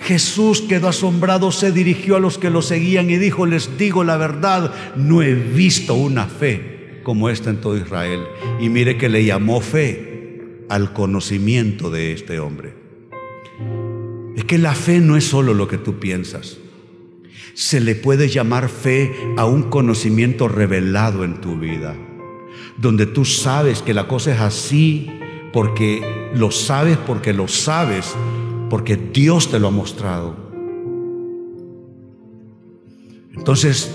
Jesús 0.00 0.62
quedó 0.62 0.88
asombrado, 0.88 1.52
se 1.52 1.72
dirigió 1.72 2.16
a 2.16 2.20
los 2.20 2.38
que 2.38 2.50
lo 2.50 2.62
seguían 2.62 3.10
y 3.10 3.18
dijo, 3.18 3.46
les 3.46 3.76
digo 3.76 4.02
la 4.02 4.16
verdad, 4.16 4.72
no 4.96 5.22
he 5.22 5.34
visto 5.34 5.94
una 5.94 6.26
fe 6.26 7.00
como 7.02 7.28
esta 7.28 7.50
en 7.50 7.60
todo 7.60 7.76
Israel. 7.76 8.20
Y 8.60 8.68
mire 8.68 8.96
que 8.96 9.08
le 9.08 9.24
llamó 9.24 9.60
fe 9.60 10.64
al 10.68 10.92
conocimiento 10.92 11.90
de 11.90 12.12
este 12.12 12.38
hombre. 12.40 12.74
Es 14.36 14.44
que 14.44 14.58
la 14.58 14.74
fe 14.74 15.00
no 15.00 15.16
es 15.16 15.24
solo 15.24 15.52
lo 15.52 15.68
que 15.68 15.78
tú 15.78 15.98
piensas. 15.98 16.58
Se 17.54 17.80
le 17.80 17.94
puede 17.94 18.28
llamar 18.28 18.68
fe 18.68 19.12
a 19.36 19.44
un 19.44 19.64
conocimiento 19.64 20.48
revelado 20.48 21.24
en 21.24 21.40
tu 21.40 21.58
vida, 21.58 21.96
donde 22.78 23.06
tú 23.06 23.24
sabes 23.24 23.82
que 23.82 23.92
la 23.92 24.08
cosa 24.08 24.32
es 24.32 24.40
así 24.40 25.10
porque 25.52 26.30
lo 26.34 26.50
sabes, 26.50 26.96
porque 26.96 27.32
lo 27.32 27.48
sabes, 27.48 28.14
porque 28.70 28.96
Dios 28.96 29.50
te 29.50 29.58
lo 29.58 29.68
ha 29.68 29.72
mostrado. 29.72 30.36
Entonces, 33.36 33.90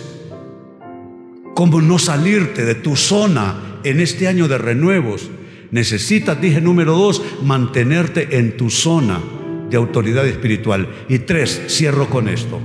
¿cómo 1.55 1.81
no 1.81 1.97
salirte 1.97 2.65
de 2.65 2.75
tu 2.75 2.95
zona 2.95 3.79
en 3.83 4.01
este 4.01 4.27
año 4.27 4.47
de 4.47 4.57
renuevos? 4.57 5.31
Necesitas, 5.71 6.39
dije 6.39 6.61
número 6.61 6.95
dos, 6.95 7.23
mantenerte 7.43 8.37
en 8.37 8.57
tu 8.57 8.69
zona 8.69 9.21
de 9.69 9.77
autoridad 9.77 10.27
espiritual. 10.27 10.89
Y 11.09 11.19
tres, 11.19 11.63
cierro 11.67 12.09
con 12.09 12.27
esto. 12.27 12.59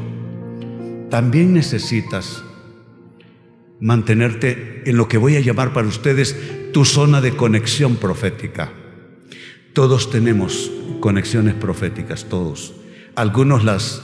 También 1.08 1.54
necesitas 1.54 2.42
mantenerte 3.80 4.82
en 4.84 4.96
lo 4.96 5.08
que 5.08 5.16
voy 5.16 5.36
a 5.36 5.40
llamar 5.40 5.72
para 5.72 5.88
ustedes 5.88 6.36
tu 6.72 6.84
zona 6.84 7.20
de 7.20 7.36
conexión 7.36 7.96
profética. 7.96 8.72
Todos 9.72 10.10
tenemos 10.10 10.70
conexiones 11.00 11.54
proféticas, 11.54 12.24
todos. 12.24 12.74
Algunos 13.14 13.64
las 13.64 14.02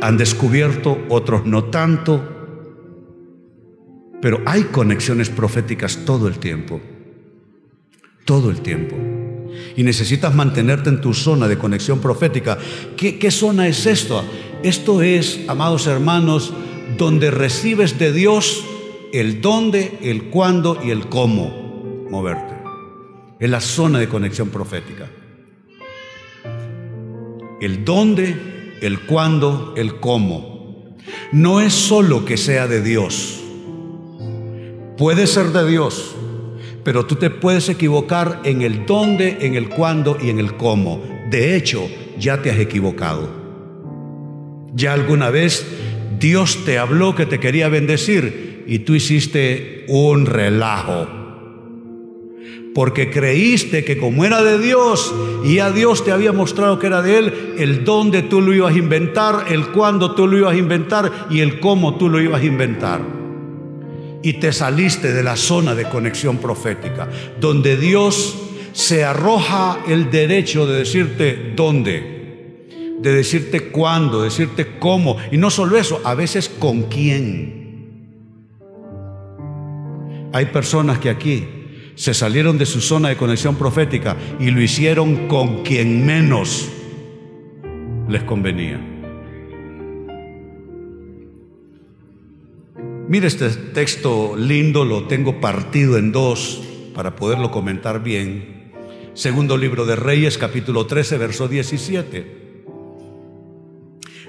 han 0.00 0.16
descubierto, 0.16 0.98
otros 1.08 1.46
no 1.46 1.64
tanto, 1.64 2.22
pero 4.22 4.40
hay 4.46 4.64
conexiones 4.64 5.30
proféticas 5.30 6.04
todo 6.04 6.28
el 6.28 6.38
tiempo, 6.38 6.80
todo 8.24 8.50
el 8.50 8.60
tiempo 8.60 8.96
y 9.76 9.82
necesitas 9.82 10.34
mantenerte 10.34 10.88
en 10.88 11.00
tu 11.00 11.14
zona 11.14 11.48
de 11.48 11.58
conexión 11.58 12.00
profética. 12.00 12.58
¿Qué, 12.96 13.30
zona 13.30 13.68
es 13.68 13.86
esto? 13.86 14.24
Esto 14.62 15.02
es, 15.02 15.40
amados 15.48 15.86
hermanos, 15.86 16.52
donde 16.98 17.30
recibes 17.30 17.98
de 17.98 18.12
Dios 18.12 18.64
el 19.12 19.40
dónde, 19.40 19.98
el 20.02 20.24
cuándo 20.24 20.78
y 20.82 20.90
el 20.90 21.08
cómo 21.08 22.06
moverte. 22.10 22.59
Es 23.40 23.48
la 23.48 23.62
zona 23.62 23.98
de 23.98 24.08
conexión 24.08 24.50
profética. 24.50 25.08
El 27.60 27.86
dónde, 27.86 28.36
el 28.82 29.00
cuándo, 29.00 29.72
el 29.78 29.98
cómo. 29.98 30.96
No 31.32 31.62
es 31.62 31.72
solo 31.72 32.26
que 32.26 32.36
sea 32.36 32.66
de 32.68 32.82
Dios. 32.82 33.40
Puede 34.98 35.26
ser 35.26 35.46
de 35.52 35.66
Dios, 35.66 36.14
pero 36.84 37.06
tú 37.06 37.16
te 37.16 37.30
puedes 37.30 37.70
equivocar 37.70 38.42
en 38.44 38.60
el 38.60 38.84
dónde, 38.84 39.38
en 39.40 39.54
el 39.54 39.70
cuándo 39.70 40.18
y 40.20 40.28
en 40.28 40.38
el 40.38 40.58
cómo. 40.58 41.02
De 41.30 41.56
hecho, 41.56 41.88
ya 42.18 42.42
te 42.42 42.50
has 42.50 42.58
equivocado. 42.58 43.40
Ya 44.74 44.92
alguna 44.92 45.30
vez 45.30 45.66
Dios 46.18 46.66
te 46.66 46.78
habló 46.78 47.14
que 47.14 47.24
te 47.24 47.40
quería 47.40 47.70
bendecir 47.70 48.64
y 48.66 48.80
tú 48.80 48.94
hiciste 48.94 49.86
un 49.88 50.26
relajo. 50.26 51.19
Porque 52.74 53.10
creíste 53.10 53.84
que 53.84 53.98
como 53.98 54.24
era 54.24 54.42
de 54.42 54.58
Dios 54.58 55.12
y 55.44 55.58
a 55.58 55.70
Dios 55.70 56.04
te 56.04 56.12
había 56.12 56.32
mostrado 56.32 56.78
que 56.78 56.86
era 56.86 57.02
de 57.02 57.18
Él, 57.18 57.54
el 57.58 57.84
dónde 57.84 58.22
tú 58.22 58.40
lo 58.40 58.54
ibas 58.54 58.74
a 58.74 58.78
inventar, 58.78 59.46
el 59.48 59.68
cuándo 59.68 60.14
tú 60.14 60.26
lo 60.26 60.38
ibas 60.38 60.54
a 60.54 60.58
inventar 60.58 61.26
y 61.30 61.40
el 61.40 61.58
cómo 61.60 61.96
tú 61.96 62.08
lo 62.08 62.20
ibas 62.20 62.42
a 62.42 62.44
inventar 62.44 63.20
y 64.22 64.34
te 64.34 64.52
saliste 64.52 65.12
de 65.12 65.22
la 65.22 65.36
zona 65.36 65.74
de 65.74 65.88
conexión 65.88 66.38
profética, 66.38 67.08
donde 67.40 67.76
Dios 67.76 68.38
se 68.72 69.04
arroja 69.04 69.80
el 69.88 70.10
derecho 70.10 70.66
de 70.66 70.78
decirte 70.78 71.52
dónde, 71.56 72.66
de 73.00 73.12
decirte 73.12 73.70
cuándo, 73.70 74.22
decirte 74.22 74.78
cómo, 74.78 75.16
y 75.30 75.36
no 75.36 75.50
solo 75.50 75.76
eso, 75.76 76.00
a 76.04 76.14
veces 76.14 76.48
con 76.48 76.82
quién. 76.82 77.58
Hay 80.32 80.46
personas 80.46 80.98
que 80.98 81.10
aquí 81.10 81.46
se 82.00 82.14
salieron 82.14 82.56
de 82.56 82.64
su 82.64 82.80
zona 82.80 83.10
de 83.10 83.18
conexión 83.18 83.56
profética 83.56 84.16
y 84.38 84.50
lo 84.50 84.62
hicieron 84.62 85.28
con 85.28 85.62
quien 85.62 86.06
menos 86.06 86.70
les 88.08 88.22
convenía. 88.22 88.80
Mire 93.06 93.26
este 93.26 93.50
texto 93.50 94.34
lindo, 94.34 94.86
lo 94.86 95.08
tengo 95.08 95.42
partido 95.42 95.98
en 95.98 96.10
dos 96.10 96.62
para 96.94 97.16
poderlo 97.16 97.50
comentar 97.50 98.02
bien. 98.02 98.72
Segundo 99.12 99.58
libro 99.58 99.84
de 99.84 99.96
Reyes, 99.96 100.38
capítulo 100.38 100.86
13, 100.86 101.18
verso 101.18 101.48
17. 101.48 102.64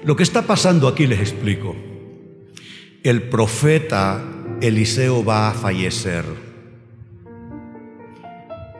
Lo 0.04 0.14
que 0.14 0.24
está 0.24 0.42
pasando 0.42 0.88
aquí 0.88 1.06
les 1.06 1.20
explico. 1.20 1.74
El 3.02 3.22
profeta 3.30 4.22
Eliseo 4.60 5.24
va 5.24 5.48
a 5.48 5.54
fallecer. 5.54 6.51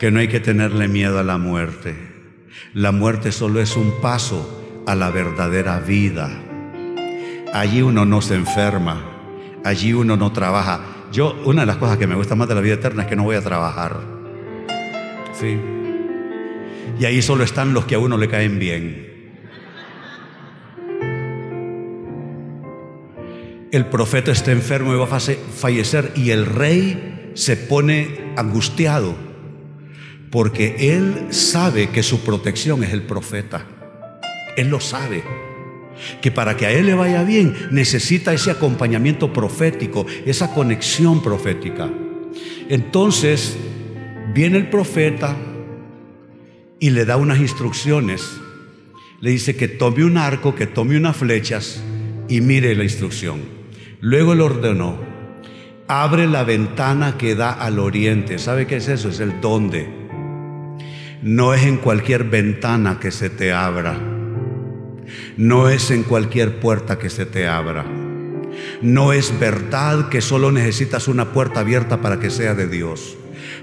Que 0.02 0.10
no 0.10 0.18
hay 0.18 0.26
que 0.26 0.40
tenerle 0.40 0.88
miedo 0.88 1.20
a 1.20 1.22
la 1.22 1.38
muerte. 1.38 1.94
La 2.74 2.90
muerte 2.90 3.30
solo 3.30 3.60
es 3.60 3.76
un 3.76 4.00
paso 4.00 4.82
a 4.84 4.96
la 4.96 5.10
verdadera 5.10 5.78
vida. 5.78 6.28
Allí 7.54 7.82
uno 7.82 8.04
no 8.04 8.20
se 8.20 8.34
enferma, 8.34 9.00
allí 9.62 9.92
uno 9.92 10.16
no 10.16 10.32
trabaja. 10.32 10.80
Yo, 11.12 11.40
una 11.44 11.60
de 11.60 11.66
las 11.66 11.76
cosas 11.76 11.98
que 11.98 12.08
me 12.08 12.16
gusta 12.16 12.34
más 12.34 12.48
de 12.48 12.56
la 12.56 12.60
vida 12.60 12.74
eterna 12.74 13.04
es 13.04 13.08
que 13.08 13.14
no 13.14 13.22
voy 13.22 13.36
a 13.36 13.42
trabajar. 13.42 14.00
¿Sí? 15.38 15.56
Y 16.98 17.04
ahí 17.04 17.22
solo 17.22 17.44
están 17.44 17.72
los 17.72 17.84
que 17.84 17.94
a 17.94 18.00
uno 18.00 18.18
le 18.18 18.26
caen 18.26 18.58
bien. 18.58 19.30
El 23.70 23.86
profeta 23.86 24.32
está 24.32 24.50
enfermo 24.50 24.92
y 24.94 24.96
va 24.96 25.04
a 25.04 25.20
fallecer 25.20 26.10
y 26.16 26.30
el 26.30 26.44
rey 26.44 27.30
se 27.34 27.56
pone 27.56 28.32
angustiado 28.36 29.30
porque 30.32 30.96
él 30.96 31.26
sabe 31.28 31.90
que 31.90 32.02
su 32.02 32.20
protección 32.20 32.82
es 32.82 32.94
el 32.94 33.02
profeta. 33.02 33.66
Él 34.56 34.70
lo 34.70 34.80
sabe 34.80 35.22
que 36.22 36.30
para 36.30 36.56
que 36.56 36.64
a 36.64 36.70
él 36.70 36.86
le 36.86 36.94
vaya 36.94 37.22
bien 37.22 37.54
necesita 37.70 38.32
ese 38.32 38.50
acompañamiento 38.50 39.30
profético, 39.30 40.06
esa 40.24 40.54
conexión 40.54 41.22
profética. 41.22 41.90
Entonces 42.70 43.58
viene 44.32 44.56
el 44.56 44.70
profeta 44.70 45.36
y 46.80 46.88
le 46.90 47.04
da 47.04 47.18
unas 47.18 47.38
instrucciones. 47.38 48.26
Le 49.20 49.32
dice 49.32 49.54
que 49.54 49.68
tome 49.68 50.02
un 50.02 50.16
arco, 50.16 50.54
que 50.54 50.66
tome 50.66 50.96
unas 50.96 51.14
flechas 51.14 51.82
y 52.26 52.40
mire 52.40 52.74
la 52.74 52.84
instrucción. 52.84 53.42
Luego 54.00 54.34
le 54.34 54.42
ordenó, 54.42 54.98
abre 55.88 56.26
la 56.26 56.42
ventana 56.42 57.18
que 57.18 57.34
da 57.34 57.52
al 57.52 57.78
oriente. 57.78 58.38
¿Sabe 58.38 58.66
qué 58.66 58.76
es 58.76 58.88
eso? 58.88 59.10
Es 59.10 59.20
el 59.20 59.38
donde. 59.42 60.01
No 61.22 61.54
es 61.54 61.62
en 61.62 61.76
cualquier 61.76 62.24
ventana 62.24 62.98
que 62.98 63.12
se 63.12 63.30
te 63.30 63.52
abra. 63.52 63.96
No 65.36 65.68
es 65.68 65.92
en 65.92 66.02
cualquier 66.02 66.58
puerta 66.58 66.98
que 66.98 67.10
se 67.10 67.26
te 67.26 67.46
abra. 67.46 67.86
No 68.80 69.12
es 69.12 69.38
verdad 69.38 70.08
que 70.08 70.20
solo 70.20 70.50
necesitas 70.50 71.06
una 71.06 71.32
puerta 71.32 71.60
abierta 71.60 72.00
para 72.00 72.18
que 72.18 72.28
sea 72.28 72.54
de 72.54 72.66
Dios. 72.66 73.16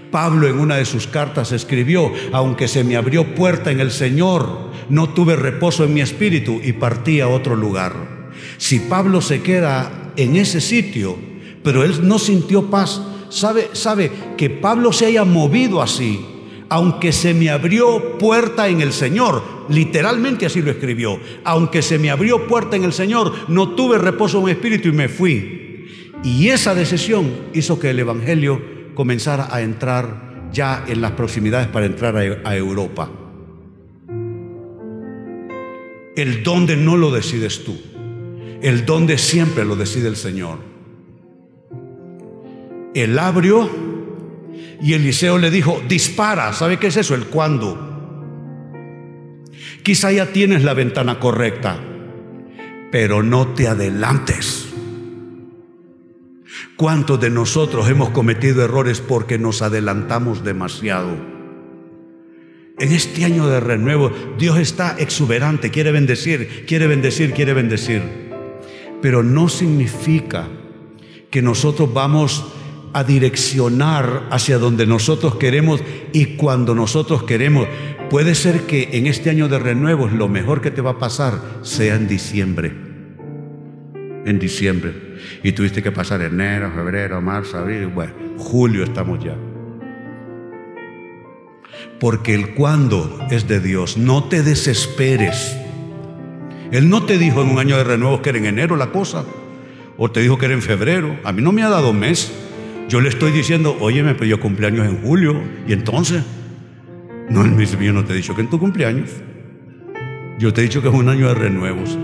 Pablo 0.10 0.48
en 0.48 0.58
una 0.58 0.78
de 0.78 0.86
sus 0.86 1.06
cartas 1.06 1.52
escribió, 1.52 2.13
aunque 2.32 2.69
se 2.69 2.86
me 2.86 2.95
abrió 2.95 3.36
puerta 3.36 3.72
en 3.72 3.82
el 3.82 3.91
Señor, 3.91 4.72
no 4.88 5.10
tuve 5.10 5.36
reposo 5.36 5.84
en 5.84 5.93
mi 5.93 6.00
espíritu 6.00 6.62
y 6.63 6.72
partí 6.72 7.19
a 7.19 7.28
otro 7.28 7.58
lugar. 7.58 8.32
Si 8.58 8.80
Pablo 8.80 9.19
se 9.19 9.41
queda 9.41 10.13
en 10.15 10.38
ese 10.38 10.62
sitio, 10.62 11.17
pero 11.62 11.84
él 11.84 12.08
no 12.08 12.19
sintió 12.19 12.69
paz, 12.69 13.02
sabe, 13.28 13.69
sabe 13.74 14.10
que 14.38 14.50
Pablo 14.50 14.93
se 14.93 15.08
haya 15.08 15.26
movido 15.26 15.82
así, 15.82 16.26
aunque 16.69 17.12
se 17.12 17.34
me 17.34 17.49
abrió 17.49 18.17
puerta 18.19 18.69
en 18.69 18.82
el 18.82 18.93
Señor, 18.93 19.41
literalmente 19.69 20.45
así 20.45 20.62
lo 20.62 20.71
escribió, 20.71 21.19
aunque 21.43 21.82
se 21.82 21.97
me 21.97 22.12
abrió 22.12 22.47
puerta 22.47 22.75
en 22.75 22.84
el 22.84 22.93
Señor, 22.93 23.34
no 23.47 23.69
tuve 23.69 23.97
reposo 23.97 24.38
en 24.39 24.45
mi 24.45 24.51
espíritu 24.51 24.89
y 24.89 24.93
me 24.93 25.10
fui. 25.10 25.88
Y 26.23 26.49
esa 26.49 26.75
decisión 26.75 27.32
hizo 27.53 27.79
que 27.79 27.89
el 27.89 27.99
Evangelio 27.99 28.62
comenzara 28.93 29.47
a 29.51 29.62
entrar 29.62 30.49
ya 30.51 30.84
en 30.88 31.01
las 31.01 31.12
proximidades 31.13 31.67
para 31.67 31.86
entrar 31.86 32.15
a, 32.17 32.55
Europa. 32.55 33.10
El 36.15 36.43
dónde 36.43 36.75
no 36.75 36.97
lo 36.97 37.12
decides 37.12 37.63
tú, 37.63 37.79
el 38.62 38.86
dónde 38.86 39.17
siempre 39.17 39.63
lo 39.65 39.75
decide 39.75 40.08
el 40.08 40.17
Señor. 40.17 40.58
Él 42.93 43.17
abrió 43.17 43.88
y 44.82 44.94
Eliseo 44.94 45.38
le 45.38 45.52
dijo, 45.52 45.82
dispara. 45.88 46.54
¿Sabe 46.54 46.78
qué 46.78 46.88
es 46.88 46.98
eso? 46.98 47.15
El 47.15 47.26
cuándo. 47.26 47.88
Quizá 49.84 50.12
ya 50.12 50.28
tienes 50.28 50.63
la 50.63 50.74
ventana 50.74 51.20
correcta, 51.20 51.80
pero 52.92 53.24
no 53.24 53.50
te 53.50 53.68
adelantes. 53.68 54.68
¿Cuántos 56.76 57.20
de 57.20 57.30
nosotros 57.30 57.89
hemos 57.89 58.10
cometido 58.10 58.63
errores 58.63 59.02
porque 59.02 59.38
nos 59.38 59.62
adelantamos 59.62 60.44
demasiado? 60.44 61.10
En 62.80 62.94
este 62.94 63.26
año 63.26 63.48
de 63.48 63.60
renuevo, 63.60 64.12
Dios 64.38 64.58
está 64.58 64.96
exuberante, 64.98 65.70
quiere 65.70 65.92
bendecir, 65.92 66.65
quiere 66.65 66.88
bendecir, 66.88 67.34
quiere 67.34 67.54
bendecir. 67.54 68.02
Pero 69.02 69.24
no 69.24 69.50
significa 69.50 70.48
que 71.30 71.42
nosotros 71.42 71.94
vamos 71.94 72.54
a 72.93 73.04
direccionar 73.04 74.28
hacia 74.32 74.58
donde 74.58 74.86
nosotros 74.86 75.36
queremos 75.36 75.82
y 76.13 76.38
cuando 76.38 76.75
nosotros 76.75 77.23
queremos. 77.23 77.67
Puede 78.10 78.34
ser 78.34 78.62
que 78.62 78.89
en 78.93 79.06
este 79.06 79.30
año 79.30 79.47
de 79.47 79.60
renuevo 79.60 80.08
lo 80.08 80.28
mejor 80.28 80.62
que 80.62 80.71
te 80.71 80.82
va 80.82 80.91
a 80.91 80.99
pasar 80.99 81.39
sea 81.62 81.95
en 81.95 82.08
diciembre. 82.08 82.73
En 84.25 84.39
diciembre. 84.39 85.10
Y 85.43 85.52
tuviste 85.52 85.84
que 85.84 85.91
pasar 85.91 86.21
enero, 86.21 86.71
febrero, 86.73 87.21
marzo, 87.21 87.58
abril, 87.58 87.88
bueno, 87.88 88.13
julio 88.38 88.84
estamos 88.84 89.23
ya. 89.23 89.36
Porque 91.99 92.34
el 92.34 92.56
cuando 92.56 93.19
es 93.30 93.47
de 93.47 93.60
Dios. 93.60 93.97
No 93.97 94.23
te 94.23 94.41
desesperes. 94.41 95.56
Él 96.71 96.89
no 96.89 97.04
te 97.06 97.17
dijo 97.17 97.41
en 97.41 97.49
un 97.49 97.60
año 97.60 97.78
de 97.78 97.84
renuevo 97.84 98.21
que 98.21 98.30
era 98.30 98.39
en 98.39 98.45
enero 98.45 98.75
la 98.75 98.91
cosa. 98.91 99.25
O 99.97 100.10
te 100.10 100.21
dijo 100.21 100.38
que 100.38 100.45
era 100.45 100.56
en 100.56 100.62
febrero. 100.62 101.19
A 101.23 101.32
mí 101.32 101.41
no 101.41 101.52
me 101.52 101.62
ha 101.63 101.69
dado 101.69 101.93
mes. 101.93 102.32
Yo 102.89 102.99
le 103.02 103.10
estoy 103.10 103.32
diciendo, 103.32 103.78
oye, 103.80 104.02
me 104.02 104.15
pidió 104.15 104.39
cumpleaños 104.39 104.88
en 104.88 105.04
julio. 105.04 105.39
Y 105.67 105.73
entonces, 105.73 106.23
no, 107.30 107.43
mío 107.43 107.93
no 107.93 108.04
te 108.04 108.13
he 108.13 108.15
dicho 108.15 108.36
que 108.36 108.41
en 108.41 108.49
tu 108.49 108.58
cumpleaños. 108.58 109.12
Yo 110.39 110.52
te 110.52 110.62
he 110.62 110.63
dicho 110.63 110.82
que 110.82 110.88
es 110.88 110.93
un 110.93 111.08
año 111.08 111.28
de 111.28 111.36
renuevos. 111.36 111.97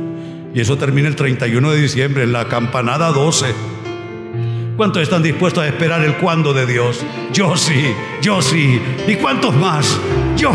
Y 0.54 0.62
eso 0.62 0.78
termina 0.78 1.08
el 1.08 1.16
31 1.16 1.72
de 1.72 1.82
diciembre, 1.82 2.24
en 2.24 2.32
la 2.32 2.48
campanada 2.48 3.12
12. 3.12 3.48
¿Cuántos 4.78 5.02
están 5.02 5.24
dispuestos 5.24 5.64
a 5.64 5.68
esperar 5.68 6.04
el 6.04 6.18
cuándo 6.18 6.54
de 6.54 6.68
Dios? 6.68 7.04
Yo 7.34 7.58
sí, 7.58 7.94
yo 8.22 8.44
sí. 8.44 8.80
¿Y 9.08 9.16
cuántos 9.16 9.56
más? 9.56 10.00
Yo. 10.38 10.52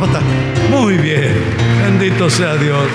Muy 0.70 0.96
bien. 0.96 1.34
Bendito 1.82 2.30
sea 2.30 2.54
Dios. 2.56 2.86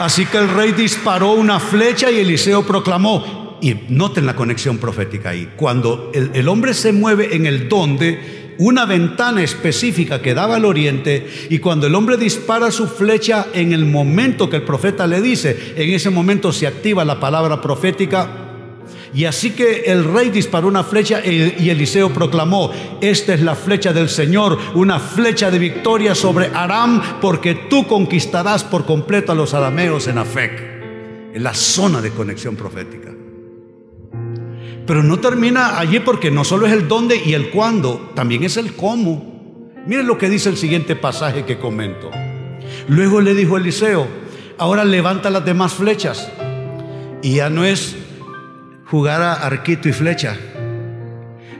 Así 0.00 0.26
que 0.26 0.38
el 0.38 0.48
rey 0.48 0.72
disparó 0.72 1.30
una 1.32 1.60
flecha 1.60 2.10
y 2.10 2.18
Eliseo 2.18 2.66
proclamó, 2.66 3.41
y 3.62 3.76
noten 3.88 4.26
la 4.26 4.36
conexión 4.36 4.76
profética 4.76 5.30
ahí. 5.30 5.52
Cuando 5.56 6.10
el, 6.12 6.48
hombre 6.48 6.74
se 6.74 6.92
mueve 6.92 7.34
en 7.36 7.46
el 7.46 7.68
donde, 7.68 8.56
una 8.58 8.84
ventana 8.84 9.42
específica 9.42 10.20
que 10.20 10.34
daba 10.34 10.56
al 10.56 10.64
oriente, 10.64 11.26
y 11.48 11.60
cuando 11.60 11.86
el 11.86 11.94
hombre 11.94 12.16
dispara 12.16 12.72
su 12.72 12.88
flecha 12.88 13.46
en 13.54 13.72
el 13.72 13.86
momento 13.86 14.50
que 14.50 14.56
el 14.56 14.64
profeta 14.64 15.06
le 15.06 15.22
dice, 15.22 15.74
en 15.76 15.90
ese 15.90 16.10
momento 16.10 16.52
se 16.52 16.66
activa 16.66 17.04
la 17.04 17.20
palabra 17.20 17.60
profética. 17.60 18.48
Y 19.14 19.26
así 19.26 19.50
que 19.50 19.84
el 19.86 20.04
rey 20.04 20.30
disparó 20.30 20.66
una 20.66 20.82
flecha 20.82 21.24
y 21.24 21.70
Eliseo 21.70 22.12
proclamó, 22.12 22.72
esta 23.00 23.34
es 23.34 23.42
la 23.42 23.54
flecha 23.54 23.92
del 23.92 24.08
Señor, 24.08 24.58
una 24.74 24.98
flecha 24.98 25.50
de 25.50 25.58
victoria 25.58 26.14
sobre 26.14 26.46
Aram, 26.52 27.20
porque 27.20 27.54
tú 27.70 27.86
conquistarás 27.86 28.64
por 28.64 28.86
completo 28.86 29.30
a 29.30 29.34
los 29.36 29.54
arameos 29.54 30.08
en 30.08 30.18
Afec, 30.18 31.32
en 31.34 31.42
la 31.42 31.54
zona 31.54 32.00
de 32.00 32.10
conexión 32.10 32.56
profética. 32.56 33.11
Pero 34.92 35.02
no 35.02 35.20
termina 35.20 35.78
allí 35.78 36.00
porque 36.00 36.30
no 36.30 36.44
solo 36.44 36.66
es 36.66 36.72
el 36.74 36.86
dónde 36.86 37.16
y 37.24 37.32
el 37.32 37.48
cuándo, 37.48 38.12
también 38.14 38.44
es 38.44 38.58
el 38.58 38.74
cómo. 38.74 39.72
Miren 39.86 40.06
lo 40.06 40.18
que 40.18 40.28
dice 40.28 40.50
el 40.50 40.58
siguiente 40.58 40.96
pasaje 40.96 41.46
que 41.46 41.56
comento. 41.56 42.10
Luego 42.88 43.22
le 43.22 43.34
dijo 43.34 43.56
Eliseo, 43.56 44.06
ahora 44.58 44.84
levanta 44.84 45.30
las 45.30 45.46
demás 45.46 45.72
flechas. 45.72 46.30
Y 47.22 47.36
ya 47.36 47.48
no 47.48 47.64
es 47.64 47.96
jugar 48.84 49.22
a 49.22 49.32
arquito 49.32 49.88
y 49.88 49.94
flecha. 49.94 50.36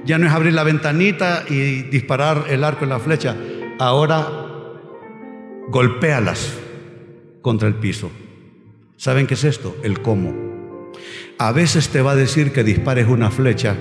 Ya 0.04 0.18
no 0.18 0.26
es 0.26 0.32
abrir 0.34 0.52
la 0.52 0.64
ventanita 0.64 1.44
y 1.48 1.84
disparar 1.84 2.44
el 2.50 2.62
arco 2.62 2.84
en 2.84 2.90
la 2.90 3.00
flecha. 3.00 3.34
Ahora 3.78 4.28
golpéalas 5.68 6.52
contra 7.40 7.66
el 7.66 7.76
piso. 7.76 8.10
¿Saben 8.98 9.26
qué 9.26 9.32
es 9.32 9.44
esto? 9.44 9.74
El 9.82 10.02
cómo. 10.02 10.51
A 11.38 11.52
veces 11.52 11.88
te 11.88 12.02
va 12.02 12.12
a 12.12 12.16
decir 12.16 12.52
que 12.52 12.64
dispares 12.64 13.08
una 13.08 13.30
flecha 13.30 13.76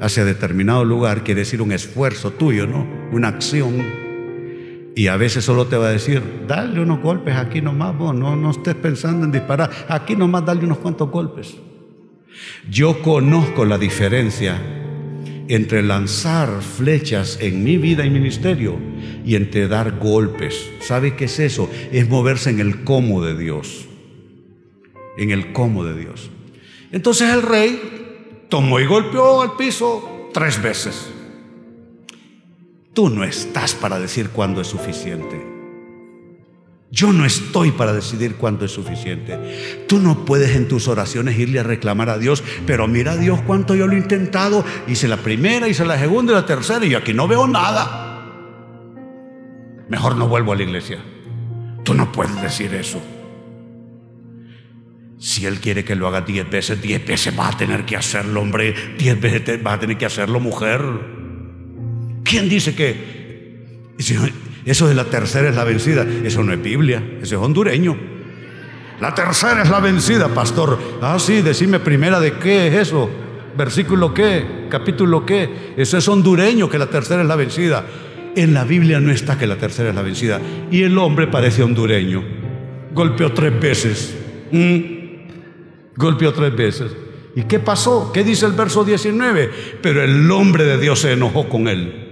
hacia 0.00 0.24
determinado 0.24 0.84
lugar, 0.84 1.24
quiere 1.24 1.40
decir 1.40 1.62
un 1.62 1.72
esfuerzo 1.72 2.30
tuyo, 2.32 2.66
¿no? 2.66 2.86
Una 3.12 3.28
acción. 3.28 3.82
Y 4.96 5.08
a 5.08 5.16
veces 5.16 5.44
solo 5.44 5.66
te 5.66 5.76
va 5.76 5.88
a 5.88 5.90
decir, 5.90 6.22
dale 6.46 6.80
unos 6.80 7.00
golpes 7.00 7.34
aquí 7.34 7.60
nomás, 7.60 7.96
vos 7.96 8.14
no, 8.14 8.36
no 8.36 8.50
estés 8.50 8.76
pensando 8.76 9.24
en 9.24 9.32
disparar, 9.32 9.70
aquí 9.88 10.14
nomás 10.14 10.44
dale 10.44 10.64
unos 10.64 10.78
cuantos 10.78 11.10
golpes. 11.10 11.56
Yo 12.70 13.02
conozco 13.02 13.64
la 13.64 13.78
diferencia 13.78 14.60
entre 15.48 15.82
lanzar 15.82 16.62
flechas 16.62 17.38
en 17.40 17.64
mi 17.64 17.76
vida 17.76 18.04
y 18.06 18.10
ministerio 18.10 18.78
y 19.24 19.34
entre 19.34 19.68
dar 19.68 19.98
golpes. 19.98 20.70
¿Sabe 20.80 21.16
qué 21.16 21.26
es 21.26 21.38
eso? 21.38 21.70
Es 21.92 22.08
moverse 22.08 22.50
en 22.50 22.60
el 22.60 22.84
cómo 22.84 23.22
de 23.22 23.36
Dios. 23.36 23.86
En 25.18 25.30
el 25.30 25.52
cómo 25.52 25.84
de 25.84 25.98
Dios. 25.98 26.30
Entonces 26.94 27.28
el 27.28 27.42
rey 27.42 28.46
tomó 28.48 28.78
y 28.78 28.86
golpeó 28.86 29.42
al 29.42 29.56
piso 29.56 30.30
tres 30.32 30.62
veces. 30.62 31.10
Tú 32.92 33.10
no 33.10 33.24
estás 33.24 33.74
para 33.74 33.98
decir 33.98 34.28
cuándo 34.30 34.60
es 34.60 34.68
suficiente. 34.68 35.44
Yo 36.92 37.12
no 37.12 37.24
estoy 37.24 37.72
para 37.72 37.92
decidir 37.92 38.36
cuándo 38.36 38.64
es 38.64 38.70
suficiente. 38.70 39.84
Tú 39.88 39.98
no 39.98 40.24
puedes 40.24 40.54
en 40.54 40.68
tus 40.68 40.86
oraciones 40.86 41.36
irle 41.36 41.58
a 41.58 41.64
reclamar 41.64 42.10
a 42.10 42.16
Dios, 42.18 42.44
pero 42.64 42.86
mira 42.86 43.16
Dios 43.16 43.40
cuánto 43.44 43.74
yo 43.74 43.88
lo 43.88 43.94
he 43.94 43.98
intentado. 43.98 44.64
Hice 44.86 45.08
la 45.08 45.16
primera, 45.16 45.66
hice 45.66 45.84
la 45.84 45.98
segunda 45.98 46.30
y 46.30 46.36
la 46.36 46.46
tercera 46.46 46.86
y 46.86 46.94
aquí 46.94 47.12
no 47.12 47.26
veo 47.26 47.48
nada. 47.48 48.22
Mejor 49.88 50.14
no 50.14 50.28
vuelvo 50.28 50.52
a 50.52 50.56
la 50.56 50.62
iglesia. 50.62 50.98
Tú 51.82 51.92
no 51.92 52.12
puedes 52.12 52.40
decir 52.40 52.72
eso. 52.72 53.02
Si 55.24 55.46
Él 55.46 55.58
quiere 55.58 55.86
que 55.86 55.94
lo 55.94 56.06
haga 56.06 56.20
diez 56.20 56.50
veces, 56.50 56.82
diez 56.82 57.02
veces 57.06 57.32
va 57.36 57.48
a 57.48 57.56
tener 57.56 57.86
que 57.86 57.96
hacerlo, 57.96 58.42
hombre. 58.42 58.74
Diez 58.98 59.18
veces 59.18 59.58
va 59.66 59.72
a 59.72 59.80
tener 59.80 59.96
que 59.96 60.04
hacerlo, 60.04 60.38
mujer. 60.38 60.82
¿Quién 62.22 62.46
dice 62.46 62.74
que 62.74 63.96
eso 64.66 64.86
de 64.86 64.94
la 64.94 65.06
tercera 65.06 65.48
es 65.48 65.56
la 65.56 65.64
vencida? 65.64 66.06
Eso 66.22 66.42
no 66.42 66.52
es 66.52 66.62
Biblia, 66.62 67.02
eso 67.22 67.36
es 67.36 67.42
hondureño. 67.42 67.96
La 69.00 69.14
tercera 69.14 69.62
es 69.62 69.70
la 69.70 69.80
vencida, 69.80 70.28
pastor. 70.28 70.78
Ah, 71.00 71.16
sí, 71.18 71.40
decime 71.40 71.80
primera 71.80 72.20
de 72.20 72.34
qué 72.34 72.66
es 72.66 72.88
eso. 72.88 73.08
Versículo 73.56 74.12
qué, 74.12 74.66
capítulo 74.68 75.24
qué. 75.24 75.72
Eso 75.78 75.96
es 75.96 76.06
hondureño, 76.06 76.68
que 76.68 76.76
la 76.76 76.90
tercera 76.90 77.22
es 77.22 77.28
la 77.28 77.36
vencida. 77.36 77.86
En 78.36 78.52
la 78.52 78.64
Biblia 78.64 79.00
no 79.00 79.10
está 79.10 79.38
que 79.38 79.46
la 79.46 79.56
tercera 79.56 79.88
es 79.88 79.94
la 79.94 80.02
vencida. 80.02 80.38
Y 80.70 80.82
el 80.82 80.98
hombre 80.98 81.28
parece 81.28 81.62
hondureño. 81.62 82.22
Golpeó 82.92 83.32
tres 83.32 83.58
veces. 83.58 84.18
Mm 84.52 84.93
golpeó 85.96 86.32
tres 86.32 86.54
veces. 86.54 86.92
¿Y 87.36 87.42
qué 87.42 87.58
pasó? 87.58 88.12
¿Qué 88.12 88.22
dice 88.22 88.46
el 88.46 88.52
verso 88.52 88.84
19? 88.84 89.50
Pero 89.82 90.02
el 90.02 90.30
hombre 90.30 90.64
de 90.64 90.78
Dios 90.78 91.00
se 91.00 91.12
enojó 91.12 91.48
con 91.48 91.68
él 91.68 92.04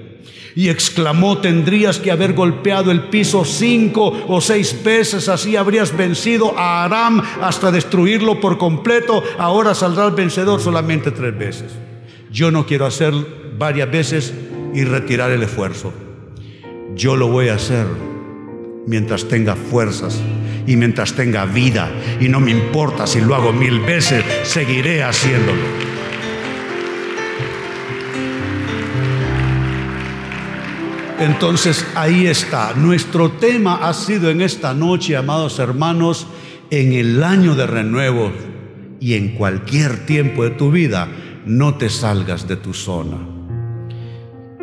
y 0.54 0.68
exclamó, 0.68 1.38
tendrías 1.38 1.98
que 1.98 2.10
haber 2.10 2.34
golpeado 2.34 2.90
el 2.90 3.04
piso 3.04 3.44
cinco 3.44 4.12
o 4.28 4.40
seis 4.40 4.82
veces, 4.84 5.28
así 5.28 5.56
habrías 5.56 5.96
vencido 5.96 6.58
a 6.58 6.84
Aram 6.84 7.22
hasta 7.40 7.70
destruirlo 7.70 8.40
por 8.40 8.58
completo, 8.58 9.22
ahora 9.38 9.74
saldrá 9.74 10.06
el 10.06 10.14
vencedor 10.14 10.60
solamente 10.60 11.10
tres 11.10 11.36
veces. 11.36 11.72
Yo 12.30 12.50
no 12.50 12.66
quiero 12.66 12.86
hacer 12.86 13.12
varias 13.58 13.90
veces 13.90 14.34
y 14.74 14.84
retirar 14.84 15.30
el 15.30 15.42
esfuerzo. 15.42 15.92
Yo 16.94 17.16
lo 17.16 17.28
voy 17.28 17.48
a 17.48 17.54
hacer 17.54 17.86
mientras 18.86 19.26
tenga 19.28 19.56
fuerzas 19.56 20.20
y 20.66 20.76
mientras 20.76 21.14
tenga 21.14 21.44
vida. 21.44 21.90
Y 22.20 22.28
no 22.28 22.40
me 22.40 22.50
importa 22.50 23.06
si 23.06 23.20
lo 23.20 23.34
hago 23.34 23.52
mil 23.52 23.80
veces, 23.80 24.24
seguiré 24.44 25.02
haciéndolo. 25.02 25.92
Entonces 31.18 31.86
ahí 31.94 32.26
está. 32.26 32.74
Nuestro 32.74 33.30
tema 33.30 33.88
ha 33.88 33.94
sido 33.94 34.28
en 34.30 34.40
esta 34.40 34.74
noche, 34.74 35.16
amados 35.16 35.58
hermanos, 35.60 36.26
en 36.70 36.92
el 36.94 37.22
año 37.22 37.54
de 37.54 37.66
renuevo 37.66 38.32
y 38.98 39.14
en 39.14 39.34
cualquier 39.34 40.04
tiempo 40.06 40.42
de 40.42 40.50
tu 40.50 40.70
vida, 40.70 41.08
no 41.46 41.74
te 41.74 41.90
salgas 41.90 42.48
de 42.48 42.56
tu 42.56 42.74
zona. 42.74 43.18